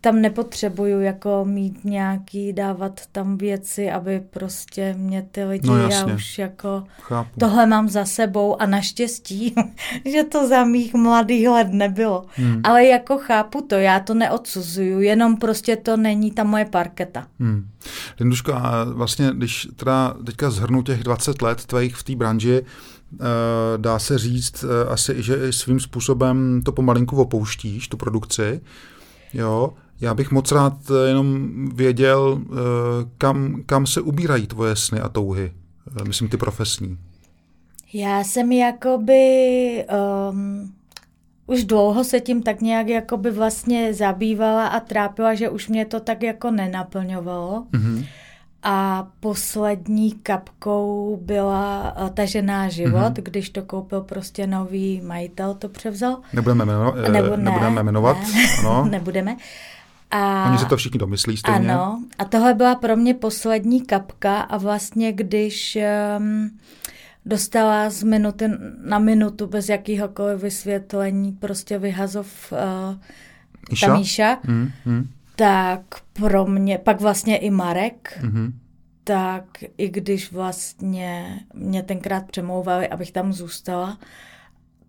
tam 0.00 0.20
nepotřebuju 0.20 1.00
jako 1.00 1.44
mít 1.44 1.84
nějaký, 1.84 2.52
dávat 2.52 3.00
tam 3.12 3.38
věci, 3.38 3.90
aby 3.90 4.20
prostě 4.30 4.94
mě 4.98 5.22
ty 5.30 5.44
lidi, 5.44 5.68
no, 5.68 5.76
já 5.76 6.06
už 6.06 6.38
jako 6.38 6.84
Chápu. 7.00 7.40
tohle 7.40 7.66
mám 7.66 7.88
za 7.88 8.04
sebou 8.04 8.62
a 8.62 8.66
naštěstí, 8.66 9.54
že 10.12 10.24
to 10.24 10.48
za 10.48 10.64
mých 10.64 10.94
mladých 10.94 11.48
let 11.48 11.68
nebylo. 11.70 12.24
Hmm. 12.34 12.60
Ale 12.64 12.84
jako 12.84 13.18
chápu 13.18 13.60
to, 13.60 13.74
já 13.74 14.00
to 14.00 14.14
neodsuzuju, 14.14 15.00
jenom 15.00 15.36
prostě 15.36 15.76
to 15.76 15.96
není 15.96 16.30
ta 16.30 16.44
moje 16.44 16.64
parketa. 16.64 17.26
Hmm. 17.40 17.68
Linduško, 18.20 18.54
a 18.54 18.84
vlastně, 18.84 19.30
když 19.34 19.68
teda 19.76 20.14
teďka 20.26 20.50
zhrnu 20.50 20.82
těch 20.82 21.02
20 21.02 21.42
let 21.42 21.64
tvých 21.64 21.96
v 21.96 22.02
té 22.02 22.16
branži, 22.16 22.62
eh, 22.62 23.18
dá 23.76 23.98
se 23.98 24.18
říct 24.18 24.64
eh, 24.64 24.88
asi, 24.88 25.22
že 25.22 25.52
svým 25.52 25.80
způsobem 25.80 26.62
to 26.64 26.72
pomalinku 26.72 27.16
opouštíš, 27.16 27.88
tu 27.88 27.96
produkci, 27.96 28.60
Jo, 29.34 29.72
já 30.00 30.14
bych 30.14 30.30
moc 30.30 30.52
rád 30.52 30.72
eh, 30.90 31.08
jenom 31.08 31.48
věděl, 31.74 32.42
eh, 32.42 32.54
kam, 33.18 33.62
kam 33.66 33.86
se 33.86 34.00
ubírají 34.00 34.46
tvoje 34.46 34.76
sny 34.76 35.00
a 35.00 35.08
touhy, 35.08 35.52
eh, 36.00 36.04
myslím 36.04 36.28
ty 36.28 36.36
profesní. 36.36 36.98
Já 37.94 38.24
jsem 38.24 38.52
jakoby, 38.52 39.24
um, 40.30 40.72
už 41.46 41.64
dlouho 41.64 42.04
se 42.04 42.20
tím 42.20 42.42
tak 42.42 42.60
nějak 42.60 42.88
jakoby 42.88 43.30
vlastně 43.30 43.94
zabývala 43.94 44.66
a 44.66 44.80
trápila, 44.80 45.34
že 45.34 45.48
už 45.48 45.68
mě 45.68 45.84
to 45.84 46.00
tak 46.00 46.22
jako 46.22 46.50
nenaplňovalo. 46.50 47.66
Mm-hmm. 47.72 48.06
A 48.62 49.06
poslední 49.20 50.12
kapkou 50.12 51.18
byla 51.22 51.94
ta 52.14 52.24
žena 52.24 52.68
život, 52.68 52.98
mm-hmm. 52.98 53.22
když 53.22 53.50
to 53.50 53.62
koupil 53.62 54.00
prostě 54.00 54.46
nový 54.46 55.00
majitel, 55.00 55.54
to 55.54 55.68
převzal. 55.68 56.18
Nebudeme, 56.32 56.64
jmeno, 56.64 56.94
Nebo 57.12 57.36
ne, 57.36 57.42
nebudeme 57.42 57.82
jmenovat. 57.82 58.16
Ne, 58.34 58.44
ano. 58.58 58.84
nebudeme. 58.90 59.36
A, 60.10 60.48
Oni 60.48 60.58
se 60.58 60.66
to 60.66 60.76
všichni 60.76 60.98
domyslí 60.98 61.36
stejně. 61.36 61.72
Ano, 61.72 62.02
a 62.18 62.24
tohle 62.24 62.54
byla 62.54 62.74
pro 62.74 62.96
mě 62.96 63.14
poslední 63.14 63.80
kapka 63.80 64.40
a 64.40 64.56
vlastně 64.56 65.12
když 65.12 65.78
um, 66.18 66.50
dostala 67.26 67.90
z 67.90 68.02
minuty 68.02 68.50
na 68.84 68.98
minutu 68.98 69.46
bez 69.46 69.68
jakýhokoliv 69.68 70.42
vysvětlení 70.42 71.32
prostě 71.32 71.78
vyhazov 71.78 72.52
uh, 72.52 72.58
Míša? 73.70 73.86
ta 73.86 73.96
Míša, 73.96 74.38
mm, 74.46 74.70
mm. 74.84 75.08
Tak 75.42 75.84
pro 76.12 76.46
mě, 76.46 76.78
pak 76.78 77.00
vlastně 77.00 77.36
i 77.36 77.50
Marek, 77.50 78.18
mm-hmm. 78.22 78.52
tak 79.04 79.44
i 79.78 79.88
když 79.88 80.32
vlastně 80.32 81.40
mě 81.54 81.82
tenkrát 81.82 82.26
přemlouvali, 82.26 82.88
abych 82.88 83.12
tam 83.12 83.32
zůstala, 83.32 83.98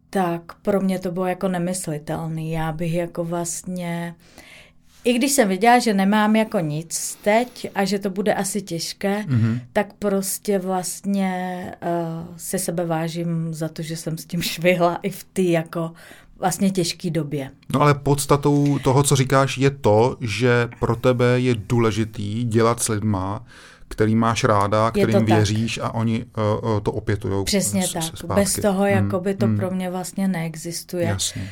tak 0.09 0.41
pro 0.61 0.81
mě 0.81 0.99
to 0.99 1.11
bylo 1.11 1.25
jako 1.25 1.47
nemyslitelný. 1.47 2.51
Já 2.51 2.71
bych 2.71 2.93
jako 2.93 3.23
vlastně 3.23 4.15
i 5.03 5.13
když 5.13 5.31
jsem 5.31 5.49
viděla, 5.49 5.79
že 5.79 5.93
nemám 5.93 6.35
jako 6.35 6.59
nic 6.59 7.17
teď 7.23 7.71
a 7.75 7.85
že 7.85 7.99
to 7.99 8.09
bude 8.09 8.33
asi 8.33 8.61
těžké, 8.61 9.21
mm-hmm. 9.21 9.59
tak 9.73 9.93
prostě 9.93 10.59
vlastně 10.59 11.65
uh, 11.81 12.37
se 12.37 12.59
sebe 12.59 12.85
vážím 12.85 13.53
za 13.53 13.69
to, 13.69 13.81
že 13.81 13.97
jsem 13.97 14.17
s 14.17 14.25
tím 14.25 14.41
švihla 14.53 14.95
i 14.95 15.09
v 15.09 15.23
ty 15.23 15.51
jako 15.51 15.91
vlastně 16.39 16.71
těžké 16.71 17.09
době. 17.09 17.51
No 17.73 17.81
ale 17.81 17.93
podstatou 17.93 18.79
toho, 18.79 19.03
co 19.03 19.15
říkáš, 19.15 19.57
je 19.57 19.69
to, 19.69 20.17
že 20.21 20.69
pro 20.79 20.95
tebe 20.95 21.39
je 21.39 21.55
důležitý 21.55 22.43
dělat 22.43 22.83
s 22.83 22.89
lidma, 22.89 23.45
který 23.87 24.15
máš 24.15 24.43
ráda, 24.43 24.91
kterým 24.91 25.25
věříš 25.25 25.79
a 25.83 25.93
oni 25.93 26.25
uh, 26.63 26.79
to 26.79 26.91
opětují. 26.91 27.45
Přesně 27.45 27.87
s, 27.87 27.93
tak. 27.93 28.03
Zpátky. 28.03 28.41
Bez 28.41 28.53
toho, 28.53 28.83
mm, 28.83 28.89
jakoby 28.89 29.35
to 29.35 29.47
mm. 29.47 29.57
pro 29.57 29.71
mě 29.71 29.89
vlastně 29.89 30.27
neexistuje. 30.27 31.05
Jasně. 31.05 31.51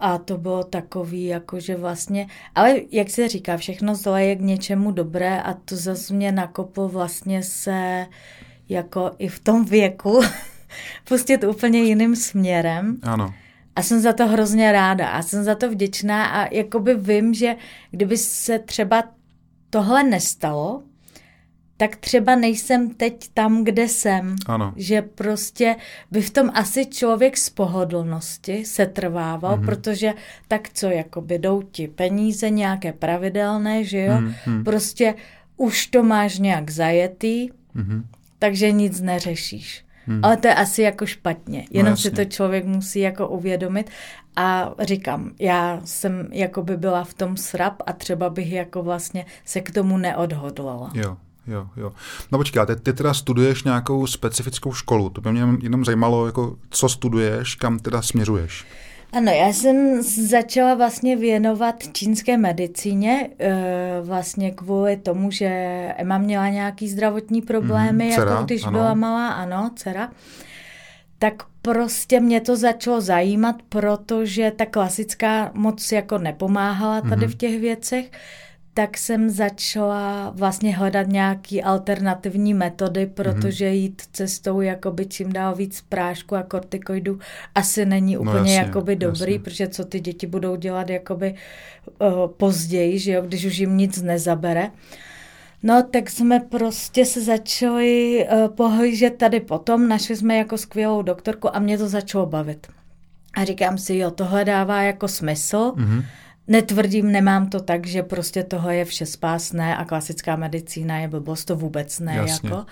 A 0.00 0.18
to 0.18 0.38
bylo 0.38 0.64
takový, 0.64 1.24
jakože 1.24 1.76
vlastně, 1.76 2.26
ale 2.54 2.76
jak 2.90 3.10
se 3.10 3.28
říká, 3.28 3.56
všechno 3.56 3.94
zlé 3.94 4.24
je 4.24 4.36
k 4.36 4.40
něčemu 4.40 4.90
dobré 4.90 5.42
a 5.42 5.54
to 5.54 5.76
zase 5.76 6.14
mě 6.14 6.32
nakoplo 6.32 6.88
vlastně 6.88 7.42
se 7.42 8.06
jako 8.68 9.10
i 9.18 9.28
v 9.28 9.38
tom 9.40 9.64
věku 9.64 10.20
pustit 11.08 11.44
úplně 11.44 11.82
jiným 11.82 12.16
směrem. 12.16 12.98
Ano. 13.02 13.34
A 13.76 13.82
jsem 13.82 14.00
za 14.00 14.12
to 14.12 14.26
hrozně 14.26 14.72
ráda 14.72 15.08
a 15.08 15.22
jsem 15.22 15.44
za 15.44 15.54
to 15.54 15.70
vděčná 15.70 16.26
a 16.26 16.54
jakoby 16.54 16.94
vím, 16.94 17.34
že 17.34 17.56
kdyby 17.90 18.16
se 18.16 18.58
třeba 18.58 19.04
tohle 19.70 20.02
nestalo, 20.02 20.82
tak 21.76 21.96
třeba 21.96 22.36
nejsem 22.36 22.90
teď 22.94 23.28
tam, 23.34 23.64
kde 23.64 23.88
jsem. 23.88 24.36
Ano. 24.46 24.72
Že 24.76 25.02
prostě 25.02 25.76
by 26.10 26.22
v 26.22 26.30
tom 26.30 26.50
asi 26.54 26.86
člověk 26.86 27.36
z 27.36 27.50
pohodlnosti 27.50 28.64
se 28.64 28.86
trvával, 28.86 29.56
mm-hmm. 29.56 29.64
protože 29.64 30.14
tak 30.48 30.68
co, 30.72 30.86
jakoby 30.86 31.38
jdou 31.38 31.62
ti 31.62 31.88
peníze 31.88 32.50
nějaké 32.50 32.92
pravidelné, 32.92 33.84
že 33.84 34.00
jo? 34.00 34.14
Mm-hmm. 34.14 34.64
Prostě 34.64 35.14
už 35.56 35.86
to 35.86 36.02
máš 36.02 36.38
nějak 36.38 36.70
zajetý, 36.70 37.50
mm-hmm. 37.76 38.02
takže 38.38 38.72
nic 38.72 39.00
neřešíš. 39.00 39.84
Hmm. 40.06 40.20
Ale 40.24 40.36
to 40.36 40.48
je 40.48 40.54
asi 40.54 40.82
jako 40.82 41.06
špatně. 41.06 41.66
Jenom 41.70 41.90
no, 41.90 41.96
si 41.96 42.10
to 42.10 42.24
člověk 42.24 42.64
musí 42.64 43.00
jako 43.00 43.28
uvědomit. 43.28 43.90
A 44.36 44.70
říkám, 44.80 45.30
já 45.38 45.80
jsem 45.84 46.28
jako 46.30 46.62
by 46.62 46.76
byla 46.76 47.04
v 47.04 47.14
tom 47.14 47.36
srap 47.36 47.74
a 47.86 47.92
třeba 47.92 48.30
bych 48.30 48.52
jako 48.52 48.82
vlastně 48.82 49.26
se 49.44 49.60
k 49.60 49.70
tomu 49.70 49.98
neodhodlala. 49.98 50.90
Jo, 50.94 51.16
jo, 51.46 51.68
jo. 51.76 51.92
No 52.32 52.38
počkej, 52.38 52.66
ty, 52.66 52.76
ty 52.76 52.92
teda 52.92 53.14
studuješ 53.14 53.64
nějakou 53.64 54.06
specifickou 54.06 54.72
školu. 54.72 55.10
To 55.10 55.20
by 55.20 55.32
mě 55.32 55.46
jenom 55.62 55.84
zajímalo, 55.84 56.26
jako, 56.26 56.56
co 56.70 56.88
studuješ, 56.88 57.54
kam 57.54 57.78
teda 57.78 58.02
směřuješ. 58.02 58.64
Ano, 59.12 59.32
já 59.32 59.52
jsem 59.52 60.02
začala 60.02 60.74
vlastně 60.74 61.16
věnovat 61.16 61.74
čínské 61.92 62.36
medicíně, 62.36 63.30
eh, 63.38 64.00
vlastně 64.02 64.50
kvůli 64.50 64.96
tomu, 64.96 65.30
že 65.30 65.48
Emma 65.96 66.18
měla 66.18 66.48
nějaký 66.48 66.88
zdravotní 66.88 67.42
problémy, 67.42 68.04
mm, 68.04 68.12
dcera, 68.12 68.30
jako 68.30 68.44
když 68.44 68.62
ano. 68.62 68.72
byla 68.72 68.94
malá, 68.94 69.28
ano, 69.28 69.70
dcera. 69.76 70.10
Tak 71.18 71.34
prostě 71.62 72.20
mě 72.20 72.40
to 72.40 72.56
začalo 72.56 73.00
zajímat, 73.00 73.56
protože 73.68 74.50
ta 74.50 74.66
klasická 74.66 75.50
moc 75.54 75.92
jako 75.92 76.18
nepomáhala 76.18 77.00
tady 77.00 77.26
mm. 77.26 77.32
v 77.32 77.34
těch 77.34 77.60
věcech 77.60 78.10
tak 78.74 78.98
jsem 78.98 79.30
začala 79.30 80.30
vlastně 80.30 80.76
hledat 80.76 81.06
nějaký 81.06 81.62
alternativní 81.62 82.54
metody, 82.54 83.06
protože 83.06 83.66
mm-hmm. 83.66 83.72
jít 83.72 84.02
cestou 84.12 84.60
jakoby 84.60 85.06
čím 85.06 85.32
dál 85.32 85.54
víc 85.54 85.84
prášku 85.88 86.36
a 86.36 86.42
kortikoidů 86.42 87.18
asi 87.54 87.86
není 87.86 88.14
no 88.14 88.20
úplně 88.20 88.34
no 88.34 88.38
jasně, 88.38 88.56
jakoby 88.56 88.96
dobrý, 88.96 89.32
jasně. 89.32 89.38
protože 89.38 89.68
co 89.68 89.84
ty 89.84 90.00
děti 90.00 90.26
budou 90.26 90.56
dělat 90.56 90.90
jakoby 90.90 91.34
uh, 91.98 92.08
později, 92.36 92.98
že 92.98 93.12
jo, 93.12 93.22
když 93.22 93.44
už 93.44 93.58
jim 93.58 93.76
nic 93.76 94.02
nezabere. 94.02 94.70
No, 95.62 95.82
tak 95.90 96.10
jsme 96.10 96.40
prostě 96.40 97.04
se 97.04 97.20
začali 97.20 98.26
uh, 98.32 98.48
pohlížet 98.48 99.16
tady 99.16 99.40
potom, 99.40 99.88
našli 99.88 100.16
jsme 100.16 100.36
jako 100.36 100.58
skvělou 100.58 101.02
doktorku 101.02 101.56
a 101.56 101.58
mě 101.58 101.78
to 101.78 101.88
začalo 101.88 102.26
bavit. 102.26 102.66
A 103.36 103.44
říkám 103.44 103.78
si, 103.78 103.96
jo, 103.96 104.10
tohle 104.10 104.44
dává 104.44 104.82
jako 104.82 105.08
smysl, 105.08 105.72
mm-hmm 105.76 106.04
Netvrdím, 106.48 107.12
nemám 107.12 107.50
to 107.50 107.60
tak, 107.60 107.86
že 107.86 108.02
prostě 108.02 108.42
tohle 108.44 108.76
je 108.76 108.84
vše 108.84 109.06
spásné 109.06 109.76
a 109.76 109.84
klasická 109.84 110.36
medicína 110.36 110.98
je 110.98 111.08
blbost, 111.08 111.44
to 111.44 111.56
vůbec 111.56 112.00
ne. 112.00 112.14
Jasně. 112.14 112.50
Jako. 112.50 112.66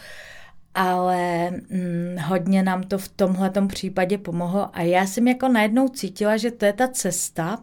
Ale 0.75 1.51
hm, 1.51 2.17
hodně 2.27 2.63
nám 2.63 2.83
to 2.83 2.99
v 2.99 3.09
tomhle 3.09 3.53
případě 3.67 4.19
pomohlo 4.19 4.71
a 4.73 4.83
já 4.83 5.07
jsem 5.07 5.29
jako 5.29 5.49
najednou 5.49 5.89
cítila, 5.89 6.37
že 6.37 6.51
to 6.51 6.65
je 6.65 6.73
ta 6.73 6.89
cesta, 6.89 7.59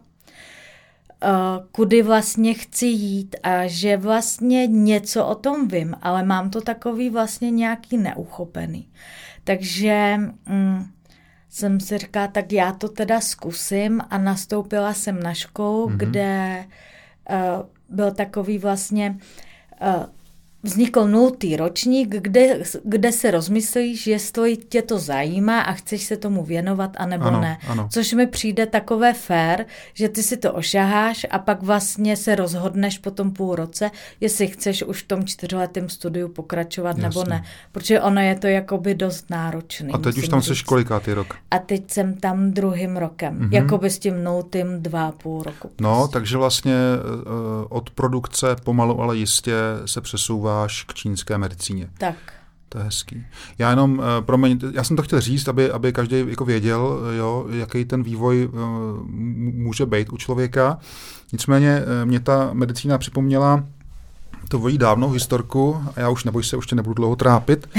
uh, 1.23 1.65
kudy 1.71 2.01
vlastně 2.01 2.53
chci 2.53 2.85
jít 2.85 3.35
a 3.43 3.67
že 3.67 3.97
vlastně 3.97 4.67
něco 4.67 5.25
o 5.25 5.35
tom 5.35 5.67
vím, 5.67 5.95
ale 6.01 6.23
mám 6.23 6.49
to 6.49 6.61
takový 6.61 7.09
vlastně 7.09 7.51
nějaký 7.51 7.97
neuchopený. 7.97 8.87
Takže 9.43 10.17
hm, 10.49 10.85
jsem 11.49 11.79
si 11.79 11.97
říkala, 11.97 12.27
tak 12.27 12.51
já 12.51 12.71
to 12.71 12.89
teda 12.89 13.21
zkusím 13.21 14.01
a 14.09 14.17
nastoupila 14.17 14.93
jsem 14.93 15.23
na 15.23 15.33
školu, 15.33 15.87
mm-hmm. 15.87 15.97
kde 15.97 16.65
uh, 17.29 17.37
byl 17.89 18.11
takový 18.11 18.57
vlastně 18.57 19.17
uh, 19.81 20.05
vznikl 20.67 21.07
nultý 21.07 21.55
ročník, 21.55 22.15
kde, 22.15 22.59
kde 22.83 23.11
se 23.11 23.31
rozmyslíš, 23.31 24.07
jestli 24.07 24.57
tě 24.57 24.81
to 24.81 24.99
zajímá 24.99 25.61
a 25.61 25.73
chceš 25.73 26.03
se 26.03 26.17
tomu 26.17 26.43
věnovat, 26.43 26.91
anebo 26.97 27.25
ano, 27.25 27.41
ne. 27.41 27.57
Ano. 27.67 27.87
Což 27.91 28.13
mi 28.13 28.27
přijde 28.27 28.65
takové 28.65 29.13
fér, 29.13 29.65
že 29.93 30.09
ty 30.09 30.23
si 30.23 30.37
to 30.37 30.53
ošaháš 30.53 31.27
a 31.31 31.39
pak 31.39 31.63
vlastně 31.63 32.17
se 32.17 32.35
rozhodneš 32.35 32.97
po 32.97 33.11
tom 33.11 33.31
půl 33.31 33.55
roce, 33.55 33.91
jestli 34.21 34.47
chceš 34.47 34.83
už 34.83 35.03
v 35.03 35.07
tom 35.07 35.25
čtyřletém 35.25 35.89
studiu 35.89 36.27
pokračovat 36.27 36.97
Jasně. 36.97 37.03
nebo 37.03 37.23
ne. 37.23 37.43
Protože 37.71 38.01
ono 38.01 38.21
je 38.21 38.35
to 38.35 38.47
jakoby 38.47 38.95
dost 38.95 39.29
náročné. 39.29 39.89
A 39.93 39.97
teď 39.97 40.17
už 40.17 40.27
tam 40.27 40.41
jsi 40.41 40.53
kolikátý 40.65 41.13
rok? 41.13 41.35
A 41.51 41.59
teď 41.59 41.91
jsem 41.91 42.13
tam 42.13 42.51
druhým 42.51 42.97
rokem. 42.97 43.39
Mm-hmm. 43.39 43.53
Jakoby 43.53 43.89
s 43.89 43.99
tím 43.99 44.23
nultým 44.23 44.83
dva 44.83 45.07
a 45.07 45.11
půl 45.11 45.43
roku. 45.43 45.71
No, 45.81 46.07
takže 46.07 46.37
vlastně 46.37 46.73
uh, 46.73 47.65
od 47.69 47.89
produkce 47.89 48.55
pomalu, 48.63 49.01
ale 49.01 49.17
jistě 49.17 49.53
se 49.85 50.01
přesouvá 50.01 50.56
dostáváš 50.57 50.83
k 50.83 50.93
čínské 50.93 51.37
medicíně. 51.37 51.89
Tak. 51.97 52.15
To 52.69 52.77
je 52.77 52.83
hezký. 52.83 53.25
Já 53.57 53.69
jenom, 53.69 54.01
eh, 54.01 54.21
promiň, 54.21 54.59
já 54.73 54.83
jsem 54.83 54.97
to 54.97 55.03
chtěl 55.03 55.21
říct, 55.21 55.47
aby, 55.47 55.71
aby 55.71 55.93
každý 55.93 56.25
jako 56.27 56.45
věděl, 56.45 56.99
jo, 57.17 57.45
jaký 57.49 57.85
ten 57.85 58.03
vývoj 58.03 58.49
uh, 58.51 58.59
může 59.53 59.85
být 59.85 60.13
u 60.13 60.17
člověka. 60.17 60.77
Nicméně 61.31 61.81
mě 62.05 62.19
ta 62.19 62.49
medicína 62.53 62.97
připomněla 62.97 63.63
to 64.49 64.59
vojí 64.59 64.77
dávnou 64.77 65.09
historku, 65.09 65.83
a 65.95 65.99
já 65.99 66.09
už 66.09 66.23
neboj 66.23 66.43
se, 66.43 66.57
už 66.57 66.67
tě 66.67 66.75
nebudu 66.75 66.93
dlouho 66.93 67.15
trápit. 67.15 67.69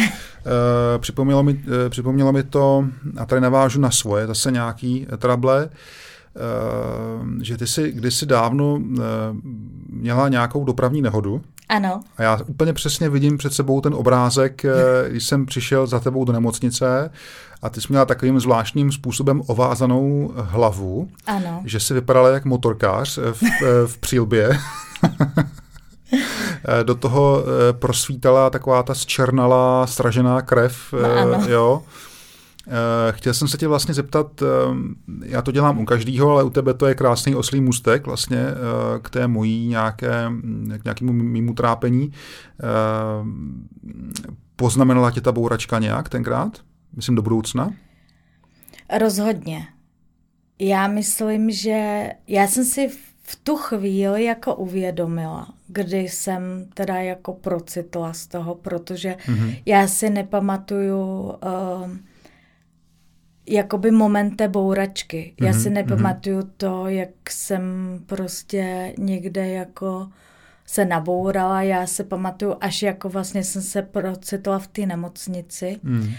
připomnělo, 0.99 1.43
mi, 1.43 1.61
připomnělo 1.89 2.33
mi 2.33 2.43
to, 2.43 2.85
a 3.19 3.27
tady 3.27 3.41
navážu 3.41 3.81
na 3.81 3.91
svoje, 3.91 4.27
zase 4.27 4.51
nějaký 4.51 5.07
trable, 5.19 5.65
uh, 5.65 5.71
Eh, 5.71 6.08
že 7.43 7.57
ty 7.57 7.67
si 7.67 7.93
kdysi 7.93 8.27
dávno 8.27 8.81
eh, 8.83 9.01
měla 9.89 10.29
nějakou 10.29 10.65
dopravní 10.65 11.03
nehodu. 11.03 11.43
Ano. 11.69 12.01
A 12.17 12.23
já 12.23 12.39
úplně 12.47 12.73
přesně 12.73 13.09
vidím 13.09 13.39
před 13.39 13.53
sebou 13.53 13.81
ten 13.81 13.95
obrázek, 13.95 14.65
eh, 14.65 14.73
když 15.11 15.25
jsem 15.25 15.47
přišel 15.47 15.87
za 15.87 16.01
tebou 16.01 16.25
do 16.25 16.33
nemocnice 16.33 17.11
a 17.63 17.71
ty 17.71 17.81
jsi 17.81 17.87
měla 17.91 18.05
takovým 18.05 18.41
zvláštním 18.41 18.93
způsobem 18.93 19.43
ovázanou 19.47 20.33
hlavu, 20.37 21.09
ano. 21.27 21.63
že 21.65 21.81
si 21.81 21.95
vypadala 21.95 22.29
jak 22.29 22.45
motorkář 22.45 23.19
v, 23.19 23.43
v 23.87 23.99
přílbě. 23.99 24.51
do 26.83 26.95
toho 26.95 27.45
prosvítala 27.73 28.51
taková 28.51 28.83
ta 28.83 28.95
zčernalá, 28.95 29.87
stražená 29.87 30.43
krev. 30.43 30.95
No, 31.03 31.11
ano. 31.11 31.45
Jo. 31.49 31.83
Eh, 32.69 33.13
chtěl 33.13 33.35
jsem 33.35 33.49
se 33.49 33.57
tě 33.57 33.69
vlastně 33.69 33.95
zeptat, 33.95 34.43
eh, 34.43 34.47
já 35.25 35.43
to 35.43 35.53
dělám 35.53 35.79
u 35.79 35.85
každého, 35.85 36.31
ale 36.31 36.45
u 36.45 36.51
tebe 36.51 36.75
to 36.75 36.87
je 36.87 36.95
krásný 36.95 37.35
oslý 37.35 37.61
můstek 37.61 38.07
vlastně 38.07 38.39
eh, 38.39 38.99
k 39.03 39.11
té 39.11 39.29
mojí 39.29 39.67
nějaké, 39.67 40.33
k 40.79 40.85
nějakému 40.85 41.13
mýmu 41.13 41.55
trápení. 41.55 42.13
Poznamenala 44.57 45.11
tě 45.11 45.21
ta 45.21 45.33
bouračka 45.33 45.79
nějak 45.79 46.09
tenkrát? 46.09 46.61
Myslím 46.97 47.15
do 47.15 47.23
budoucna? 47.23 47.71
Rozhodně. 48.99 49.67
Já 50.59 50.89
myslím, 50.89 51.51
že 51.51 52.09
já 52.27 52.47
jsem 52.47 52.65
si 52.65 52.89
v 53.23 53.37
tu 53.37 53.57
chvíli 53.57 54.25
jako 54.25 54.55
uvědomila, 54.55 55.49
kdy 55.67 55.99
jsem 55.99 56.67
teda 56.75 56.97
jako 56.97 57.33
procitla 57.33 58.13
z 58.13 58.27
toho, 58.27 58.55
protože 58.55 59.17
mm-hmm. 59.27 59.63
já 59.67 59.87
si 59.89 60.11
nepamatuju 60.11 61.23
uh, 61.23 61.91
jakoby 63.49 63.91
moment 63.91 64.37
té 64.37 64.49
bouračky. 64.49 65.35
Mm-hmm, 65.37 65.47
Já 65.47 65.53
si 65.53 65.71
mhm, 65.71 65.75
nepamatuju 65.75 66.41
mm-hmm. 66.41 66.51
to, 66.57 66.87
jak 66.87 67.31
jsem 67.31 67.63
prostě 68.07 68.95
někde 68.99 69.49
jako 69.49 70.09
se 70.67 70.85
nabourala. 70.85 71.63
Já 71.63 71.87
se 71.87 72.05
pamatuju, 72.05 72.57
až 72.61 72.83
jako 72.83 73.09
vlastně 73.09 73.45
jsem 73.45 73.63
se 73.63 73.83
procitla 73.83 74.59
v 74.59 74.67
té 74.67 74.87
nemocnici. 74.87 75.81
Mm. 75.83 76.11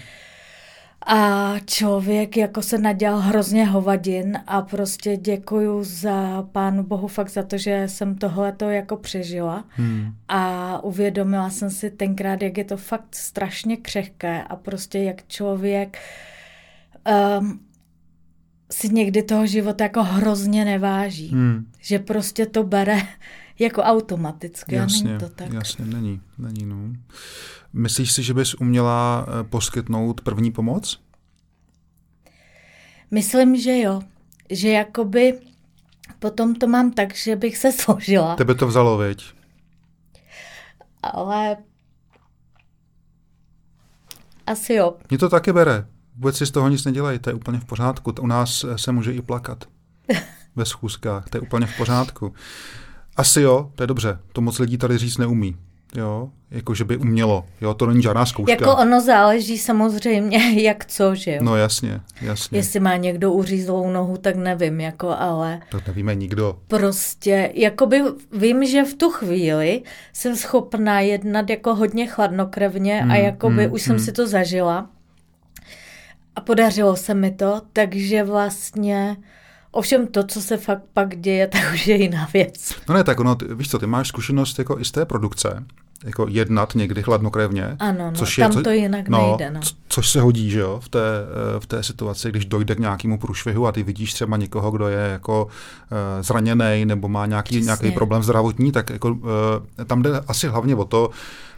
A 1.06 1.54
člověk 1.66 2.38
jako 2.38 2.62
se 2.62 2.78
nadělal 2.78 3.20
hrozně 3.20 3.66
hovadin 3.66 4.40
a 4.48 4.62
prostě 4.62 5.18
děkuju 5.18 5.84
za 5.84 6.48
pánu 6.52 6.84
bohu 6.84 7.08
fakt 7.08 7.30
za 7.30 7.44
to, 7.44 7.58
že 7.58 7.84
jsem 7.88 8.16
tohleto 8.16 8.70
jako 8.70 8.98
přežila 8.98 9.64
hmm. 9.70 10.14
a 10.28 10.84
uvědomila 10.84 11.50
jsem 11.50 11.70
si 11.70 11.92
tenkrát, 11.92 12.42
jak 12.42 12.58
je 12.58 12.64
to 12.64 12.78
fakt 12.78 13.16
strašně 13.16 13.78
křehké 13.78 14.44
a 14.44 14.56
prostě 14.56 15.00
jak 15.00 15.28
člověk 15.28 15.98
uh, 15.98 16.39
um, 17.40 17.60
si 18.72 18.90
někdy 18.90 19.24
toho 19.24 19.48
života 19.48 19.84
jako 19.84 20.04
hrozně 20.04 20.66
neváží. 20.66 21.28
Hmm. 21.28 21.72
Že 21.80 22.00
prostě 22.00 22.46
to 22.46 22.64
bere 22.64 23.02
jako 23.60 23.82
automaticky. 23.82 24.76
Jasně, 24.76 25.04
není 25.04 25.20
to 25.20 25.30
tak. 25.30 25.54
jasně, 25.54 25.86
není. 25.86 26.22
není 26.38 26.66
no. 26.66 26.78
Myslíš 27.74 28.12
si, 28.12 28.24
že 28.24 28.34
bys 28.34 28.54
uměla 28.54 29.26
eh, 29.28 29.44
poskytnout 29.44 30.22
první 30.22 30.52
pomoc? 30.52 31.02
Myslím, 33.12 33.56
že 33.56 33.80
jo. 33.80 34.02
Že 34.50 34.70
jakoby 34.70 35.40
potom 36.20 36.56
to 36.56 36.68
mám 36.68 36.92
tak, 36.92 37.16
že 37.16 37.36
bych 37.36 37.58
se 37.58 37.72
složila. 37.82 38.36
Tebe 38.36 38.56
to 38.56 38.68
vzalo, 38.68 38.98
veď? 38.98 39.24
Ale 41.04 41.58
asi 44.48 44.74
jo. 44.74 44.98
Mě 45.10 45.18
to 45.18 45.30
taky 45.30 45.54
bere 45.54 45.86
Vůbec 46.20 46.38
si 46.38 46.46
z 46.46 46.52
toho 46.52 46.70
nic 46.70 46.86
nedělej, 46.86 47.20
to 47.20 47.30
je 47.30 47.34
úplně 47.34 47.60
v 47.60 47.66
pořádku. 47.66 48.14
U 48.22 48.28
nás 48.28 48.66
se 48.76 48.92
může 48.92 49.14
i 49.14 49.22
plakat 49.22 49.64
ve 50.56 50.66
schůzkách, 50.66 51.30
to 51.30 51.38
je 51.38 51.42
úplně 51.42 51.66
v 51.66 51.78
pořádku. 51.78 52.34
Asi 53.18 53.42
jo, 53.42 53.72
to 53.76 53.84
je 53.84 53.88
dobře, 53.88 54.20
to 54.34 54.42
moc 54.42 54.60
lidí 54.60 54.78
tady 54.78 54.98
říct 54.98 55.18
neumí. 55.18 55.56
Jo, 55.96 56.30
jako 56.52 56.74
že 56.74 56.86
by 56.86 56.98
umělo. 56.98 57.46
Jo, 57.62 57.74
to 57.74 57.86
není 57.86 58.02
žádná 58.02 58.26
zkouška. 58.26 58.52
Jako 58.52 58.76
ono 58.76 59.02
záleží 59.02 59.58
samozřejmě, 59.58 60.62
jak 60.64 60.86
co, 60.86 61.16
že 61.16 61.32
jo. 61.32 61.40
No 61.42 61.56
jasně, 61.56 62.02
jasně. 62.22 62.60
Jestli 62.60 62.80
má 62.80 62.98
někdo 62.98 63.32
uřízlou 63.32 63.92
nohu, 63.92 64.18
tak 64.18 64.36
nevím, 64.36 64.80
jako 64.82 65.10
ale... 65.20 65.60
To 65.72 65.80
nevíme 65.88 66.16
nikdo. 66.16 66.60
Prostě, 66.68 67.52
jakoby 67.54 68.04
vím, 68.32 68.66
že 68.66 68.84
v 68.84 68.94
tu 68.94 69.10
chvíli 69.10 69.82
jsem 70.14 70.36
schopná 70.36 71.00
jednat 71.00 71.50
jako 71.50 71.76
hodně 71.76 72.08
chladnokrevně 72.08 73.02
hmm, 73.02 73.12
a 73.12 73.16
jakoby 73.16 73.64
hmm, 73.64 73.74
už 73.74 73.82
jsem 73.82 73.96
hmm. 73.96 74.06
si 74.06 74.12
to 74.12 74.28
zažila. 74.28 74.90
A 76.40 76.42
podařilo 76.42 76.96
se 76.96 77.14
mi 77.14 77.32
to, 77.32 77.62
takže 77.74 78.24
vlastně 78.24 79.18
Ovšem 79.72 80.08
to, 80.08 80.24
co 80.24 80.42
se 80.42 80.58
fakt 80.58 80.84
pak 80.94 81.18
děje, 81.20 81.48
tak 81.52 81.74
už 81.74 81.88
je 81.88 81.96
jiná 81.96 82.30
věc. 82.34 82.76
No 82.90 82.96
ne, 82.96 83.04
tak 83.04 83.20
ono, 83.20 83.36
ty, 83.36 83.46
víš 83.56 83.70
co, 83.70 83.80
ty 83.80 83.88
máš 83.88 84.08
zkušenost 84.08 84.60
jako 84.60 84.80
i 84.80 84.86
z 84.86 84.92
té 84.92 85.06
produkce, 85.06 85.64
jako 86.06 86.26
jednat 86.30 86.76
někdy 86.76 87.04
chladnokrevně. 87.04 87.76
Ano, 87.80 88.06
no, 88.06 88.12
což 88.12 88.36
tam 88.36 88.52
je, 88.52 88.58
co, 88.58 88.64
to 88.64 88.70
jinak 88.70 89.10
no, 89.10 89.28
nejde. 89.28 89.52
No. 89.52 89.60
Což 89.88 90.10
se 90.10 90.22
hodí, 90.22 90.50
že 90.50 90.60
jo, 90.60 90.80
v 90.84 90.90
té, 90.90 91.00
v 91.60 91.66
té 91.66 91.84
situaci, 91.84 92.30
když 92.30 92.46
dojde 92.46 92.76
k 92.76 92.80
nějakému 92.80 93.18
průšvihu 93.18 93.68
a 93.68 93.72
ty 93.72 93.84
vidíš 93.84 94.14
třeba 94.14 94.38
někoho, 94.38 94.72
kdo 94.72 94.88
je 94.88 95.10
jako 95.12 95.46
uh, 95.46 95.50
zraněný 96.22 96.86
nebo 96.86 97.08
má 97.08 97.26
nějaký, 97.26 97.62
nějaký 97.62 97.92
problém 97.92 98.24
zdravotní, 98.24 98.72
tak 98.72 98.90
jako, 98.90 99.10
uh, 99.10 99.20
tam 99.88 100.02
jde 100.02 100.10
asi 100.28 100.48
hlavně 100.48 100.76
o 100.76 100.86
to, 100.86 101.10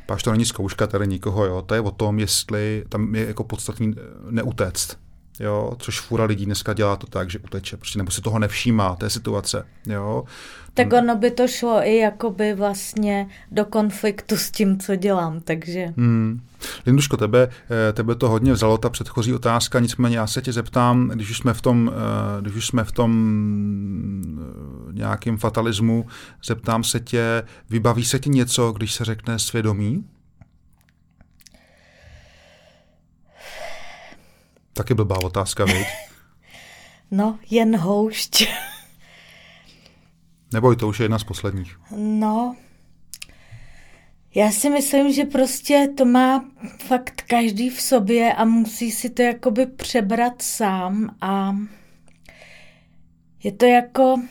Páš 0.05 0.23
to 0.23 0.31
není 0.31 0.45
zkouška 0.45 0.87
tady 0.87 1.07
nikoho, 1.07 1.45
jo. 1.45 1.61
To 1.61 1.75
je 1.75 1.81
o 1.81 1.91
tom, 1.91 2.19
jestli 2.19 2.83
tam 2.89 3.15
je 3.15 3.27
jako 3.27 3.43
podstatný 3.43 3.95
neutéct 4.29 4.97
jo, 5.41 5.75
což 5.79 5.99
fura 5.99 6.23
lidí 6.23 6.45
dneska 6.45 6.73
dělá 6.73 6.95
to 6.95 7.07
tak, 7.07 7.29
že 7.29 7.39
uteče, 7.39 7.77
prostě 7.77 7.97
nebo 7.97 8.11
si 8.11 8.21
toho 8.21 8.39
nevšímá, 8.39 8.95
té 8.95 9.09
situace, 9.09 9.67
jo. 9.85 10.23
Tak 10.73 10.93
ono 10.93 11.15
by 11.15 11.31
to 11.31 11.47
šlo 11.47 11.83
i 11.83 11.97
jakoby 11.97 12.53
vlastně 12.53 13.27
do 13.51 13.65
konfliktu 13.65 14.37
s 14.37 14.51
tím, 14.51 14.79
co 14.79 14.95
dělám, 14.95 15.39
takže... 15.39 15.93
Hmm. 15.97 16.41
Linduško, 16.85 17.17
tebe, 17.17 17.49
eh, 17.89 17.93
tebe 17.93 18.15
to 18.15 18.29
hodně 18.29 18.53
vzalo, 18.53 18.77
ta 18.77 18.89
předchozí 18.89 19.33
otázka, 19.33 19.79
nicméně 19.79 20.17
já 20.17 20.27
se 20.27 20.41
tě 20.41 20.53
zeptám, 20.53 21.07
když 21.07 21.29
už 21.29 21.37
jsme 21.37 21.53
v 21.53 21.61
tom, 21.61 21.91
eh, 21.93 22.41
když 22.41 22.53
už 22.53 22.67
jsme 22.67 22.83
v 22.83 22.91
tom 22.91 23.11
eh, 24.39 24.93
nějakém 24.93 25.37
fatalismu, 25.37 26.05
zeptám 26.45 26.83
se 26.83 26.99
tě, 26.99 27.43
vybaví 27.69 28.05
se 28.05 28.19
ti 28.19 28.29
něco, 28.29 28.71
když 28.71 28.93
se 28.93 29.05
řekne 29.05 29.39
svědomí? 29.39 30.05
Taky 34.73 34.93
blbá 34.93 35.17
otázka, 35.23 35.65
viď? 35.65 35.87
No, 37.13 37.39
jen 37.49 37.77
houšť. 37.77 38.43
Neboj, 40.53 40.75
to 40.75 40.87
už 40.87 40.99
je 40.99 41.03
jedna 41.03 41.19
z 41.19 41.23
posledních. 41.23 41.79
No, 41.95 42.55
já 44.35 44.51
si 44.51 44.69
myslím, 44.69 45.13
že 45.13 45.25
prostě 45.25 45.87
to 45.97 46.05
má 46.05 46.45
fakt 46.77 47.21
každý 47.27 47.69
v 47.69 47.81
sobě 47.81 48.33
a 48.33 48.45
musí 48.45 48.91
si 48.91 49.09
to 49.09 49.21
jakoby 49.21 49.65
přebrat 49.65 50.41
sám 50.41 51.15
a 51.21 51.55
je 53.43 53.51
to 53.51 53.65
jako 53.65 54.21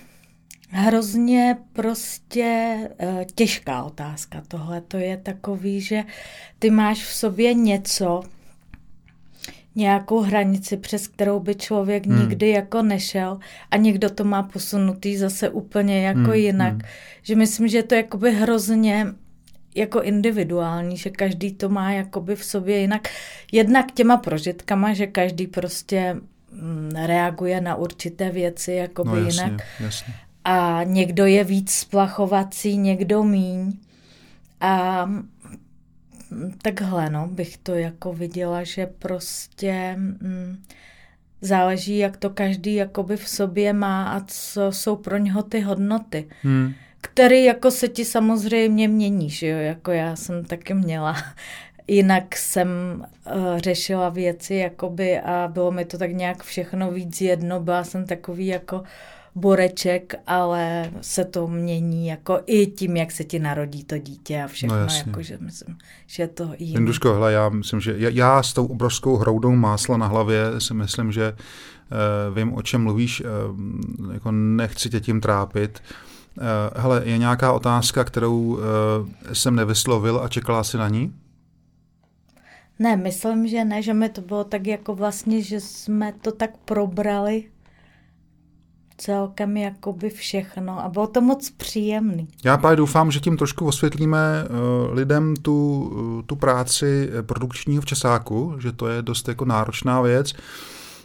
hrozně 0.69 1.57
prostě 1.73 2.77
uh, 3.03 3.25
těžká 3.35 3.83
otázka 3.83 4.43
tohle. 4.49 4.81
To 4.81 4.97
je 4.97 5.17
takový, 5.17 5.81
že 5.81 6.05
ty 6.59 6.71
máš 6.71 7.05
v 7.05 7.15
sobě 7.15 7.55
něco, 7.55 8.23
nějakou 9.75 10.21
hranici, 10.21 10.77
přes 10.77 11.09
kterou 11.09 11.41
by 11.41 11.55
člověk 11.55 12.07
hmm. 12.07 12.19
nikdy 12.19 12.49
jako 12.49 12.83
nešel 12.83 13.39
a 13.71 13.77
někdo 13.77 14.11
to 14.11 14.25
má 14.25 14.43
posunutý 14.43 15.17
zase 15.17 15.51
úplně 15.51 16.07
jako 16.07 16.21
hmm. 16.21 16.35
jinak. 16.35 16.73
Hmm. 16.73 16.83
Že 17.23 17.37
myslím, 17.37 17.69
že 17.69 17.83
to 17.83 17.95
je 17.95 18.01
jakoby 18.01 18.35
hrozně 18.35 19.07
jako 19.75 20.03
individuální, 20.03 20.97
že 20.97 21.11
každý 21.11 21.53
to 21.53 21.69
má 21.69 21.93
jakoby 21.93 22.37
v 22.37 22.45
sobě 22.45 22.79
jinak. 22.79 23.09
Jednak 23.53 23.93
těma 23.93 24.17
prožitkama, 24.17 24.95
že 24.95 25.07
každý 25.07 25.47
prostě 25.47 26.17
mm, 26.53 26.91
reaguje 27.07 27.61
na 27.61 27.77
určité 27.77 28.31
věci 28.31 28.73
jakoby 28.73 29.11
no, 29.11 29.17
jasně, 29.17 29.43
jinak. 29.43 29.63
Jasně. 29.81 30.15
A 30.45 30.81
někdo 30.85 31.27
je 31.27 31.45
víc 31.45 31.71
splachovací, 31.71 32.77
někdo 32.77 33.25
míň. 33.25 33.73
A 34.61 35.07
takhle, 36.63 37.11
no, 37.11 37.29
bych 37.29 37.57
to 37.57 37.75
jako 37.75 38.13
viděla, 38.13 38.65
že 38.65 38.87
prostě 38.87 39.95
mm, 39.97 40.63
záleží, 41.41 41.99
jak 41.99 42.17
to 42.17 42.31
každý 42.31 42.75
jakoby 42.75 43.17
v 43.17 43.29
sobě 43.29 43.73
má 43.73 44.13
a 44.13 44.21
co 44.27 44.73
jsou 44.73 44.97
pro 44.97 45.19
něho 45.19 45.43
ty 45.43 45.61
hodnoty. 45.61 46.29
Hmm 46.43 46.75
který 47.01 47.45
jako 47.45 47.71
se 47.71 47.89
ti 47.89 48.05
samozřejmě 48.05 48.89
mění, 48.89 49.31
že 49.31 49.47
jo, 49.47 49.59
jako 49.59 49.91
já 49.91 50.17
jsem 50.17 50.45
taky 50.45 50.75
měla. 50.75 51.17
Jinak 51.89 52.37
jsem 52.37 52.69
uh, 53.35 53.59
řešila 53.59 54.09
věci 54.09 54.55
jakoby 54.55 55.21
a 55.21 55.49
bylo 55.53 55.71
mi 55.71 55.85
to 55.85 55.99
tak 55.99 56.11
nějak 56.11 56.43
všechno 56.43 56.91
víc 56.91 57.21
jedno, 57.21 57.61
byla 57.61 57.85
jsem 57.85 58.07
takový 58.07 58.47
jako 58.47 58.83
boreček, 59.35 60.15
ale 60.27 60.91
se 61.01 61.25
to 61.25 61.49
mění 61.49 62.07
jako 62.07 62.41
i 62.47 62.67
tím, 62.67 62.97
jak 62.97 63.13
se 63.13 63.25
ti 63.25 63.39
narodí 63.39 63.85
to 63.85 63.99
dítě 63.99 64.43
a 64.43 64.47
všechno, 64.47 64.77
no 64.77 64.95
jako, 65.07 65.23
že 65.23 65.39
myslím, 65.41 65.79
že 66.07 66.23
je 66.23 66.29
to 66.29 66.51
jiné. 66.59 66.79
Jinduško, 66.79 67.13
hele, 67.13 67.33
já 67.33 67.49
myslím, 67.49 67.81
že 67.81 67.95
já 67.99 68.43
s 68.43 68.53
tou 68.53 68.67
obrovskou 68.67 69.17
hroudou 69.17 69.51
másla 69.51 69.97
na 69.97 70.07
hlavě 70.07 70.45
si 70.59 70.75
myslím, 70.75 71.13
že 71.13 71.33
uh, 71.33 72.37
vím, 72.37 72.55
o 72.55 72.63
čem 72.63 72.83
mluvíš, 72.83 73.21
uh, 73.21 73.27
jako 74.13 74.33
nechci 74.33 74.91
tě 74.91 75.01
tím 75.01 75.21
trápit. 75.21 75.83
Uh, 76.39 76.83
hele, 76.83 77.03
je 77.05 77.19
nějaká 77.19 77.53
otázka, 77.53 78.05
kterou 78.05 78.41
uh, 78.41 78.59
jsem 79.33 79.57
nevyslovil 79.57 80.21
a 80.23 80.29
čekala 80.29 80.65
si 80.65 80.77
na 80.77 80.89
ní? 80.89 81.15
Ne, 82.79 82.97
myslím, 82.97 83.47
že 83.47 83.65
ne, 83.65 83.83
že 83.83 83.95
mi 83.95 84.09
to 84.09 84.21
bylo 84.21 84.45
tak 84.45 84.67
jako 84.67 84.95
vlastně, 84.95 85.43
že 85.43 85.61
jsme 85.61 86.13
to 86.21 86.33
tak 86.33 86.51
probrali 86.65 87.45
celkem 89.01 89.57
jakoby 89.57 90.11
všechno 90.11 90.85
a 90.85 90.89
bylo 90.89 91.07
to 91.07 91.21
moc 91.21 91.51
příjemný. 91.51 92.29
Já 92.45 92.57
právě 92.57 92.77
doufám, 92.77 93.11
že 93.11 93.21
tím 93.21 93.37
trošku 93.37 93.67
osvětlíme 93.67 94.19
uh, 94.45 94.95
lidem 94.95 95.37
tu, 95.37 95.83
uh, 95.83 96.23
tu 96.23 96.37
práci 96.37 97.11
produkčního 97.23 97.83
v 97.83 97.87
Česáku, 97.87 98.55
že 98.59 98.73
to 98.73 98.89
je 98.89 99.03
dost 99.03 99.29
jako 99.29 99.45
náročná 99.45 100.01
věc, 100.01 100.33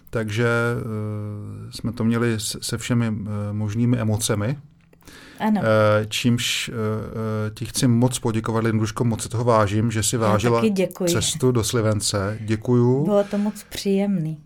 takže 0.10 0.48
uh, 0.76 1.72
jsme 1.72 1.92
to 1.92 2.04
měli 2.04 2.40
se, 2.40 2.58
se 2.62 2.78
všemi 2.78 3.10
uh, 3.10 3.28
možnými 3.52 3.98
emocemi. 3.98 4.58
Ano. 5.40 5.62
Uh, 5.62 5.66
čímž 6.08 6.70
uh, 6.70 6.76
ti 7.54 7.66
chci 7.66 7.88
moc 7.88 8.20
poděkovat, 8.20 8.64
Linduško, 8.64 9.04
moc 9.04 9.24
se 9.24 9.30
toho 9.30 9.44
vážím, 9.44 9.92
že 9.92 10.04
si 10.04 10.18
vážila 10.18 10.62
cestu 11.08 11.52
do 11.52 11.64
Slivence. 11.64 12.38
Děkuju. 12.42 13.06
Bylo 13.06 13.24
to 13.24 13.38
moc 13.38 13.64
příjemný. 13.70 14.38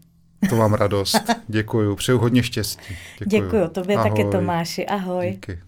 To 0.50 0.56
mám 0.56 0.74
radost. 0.74 1.16
Děkuju. 1.48 1.96
Přeju 1.96 2.18
hodně 2.18 2.44
štěstí. 2.44 2.98
Děkuju. 3.26 3.42
Děkuju. 3.44 3.68
Tobě 3.68 3.96
Ahoj. 3.96 4.10
taky, 4.10 4.26
Tomáši. 4.26 4.86
Ahoj. 4.86 5.32
Díky. 5.32 5.60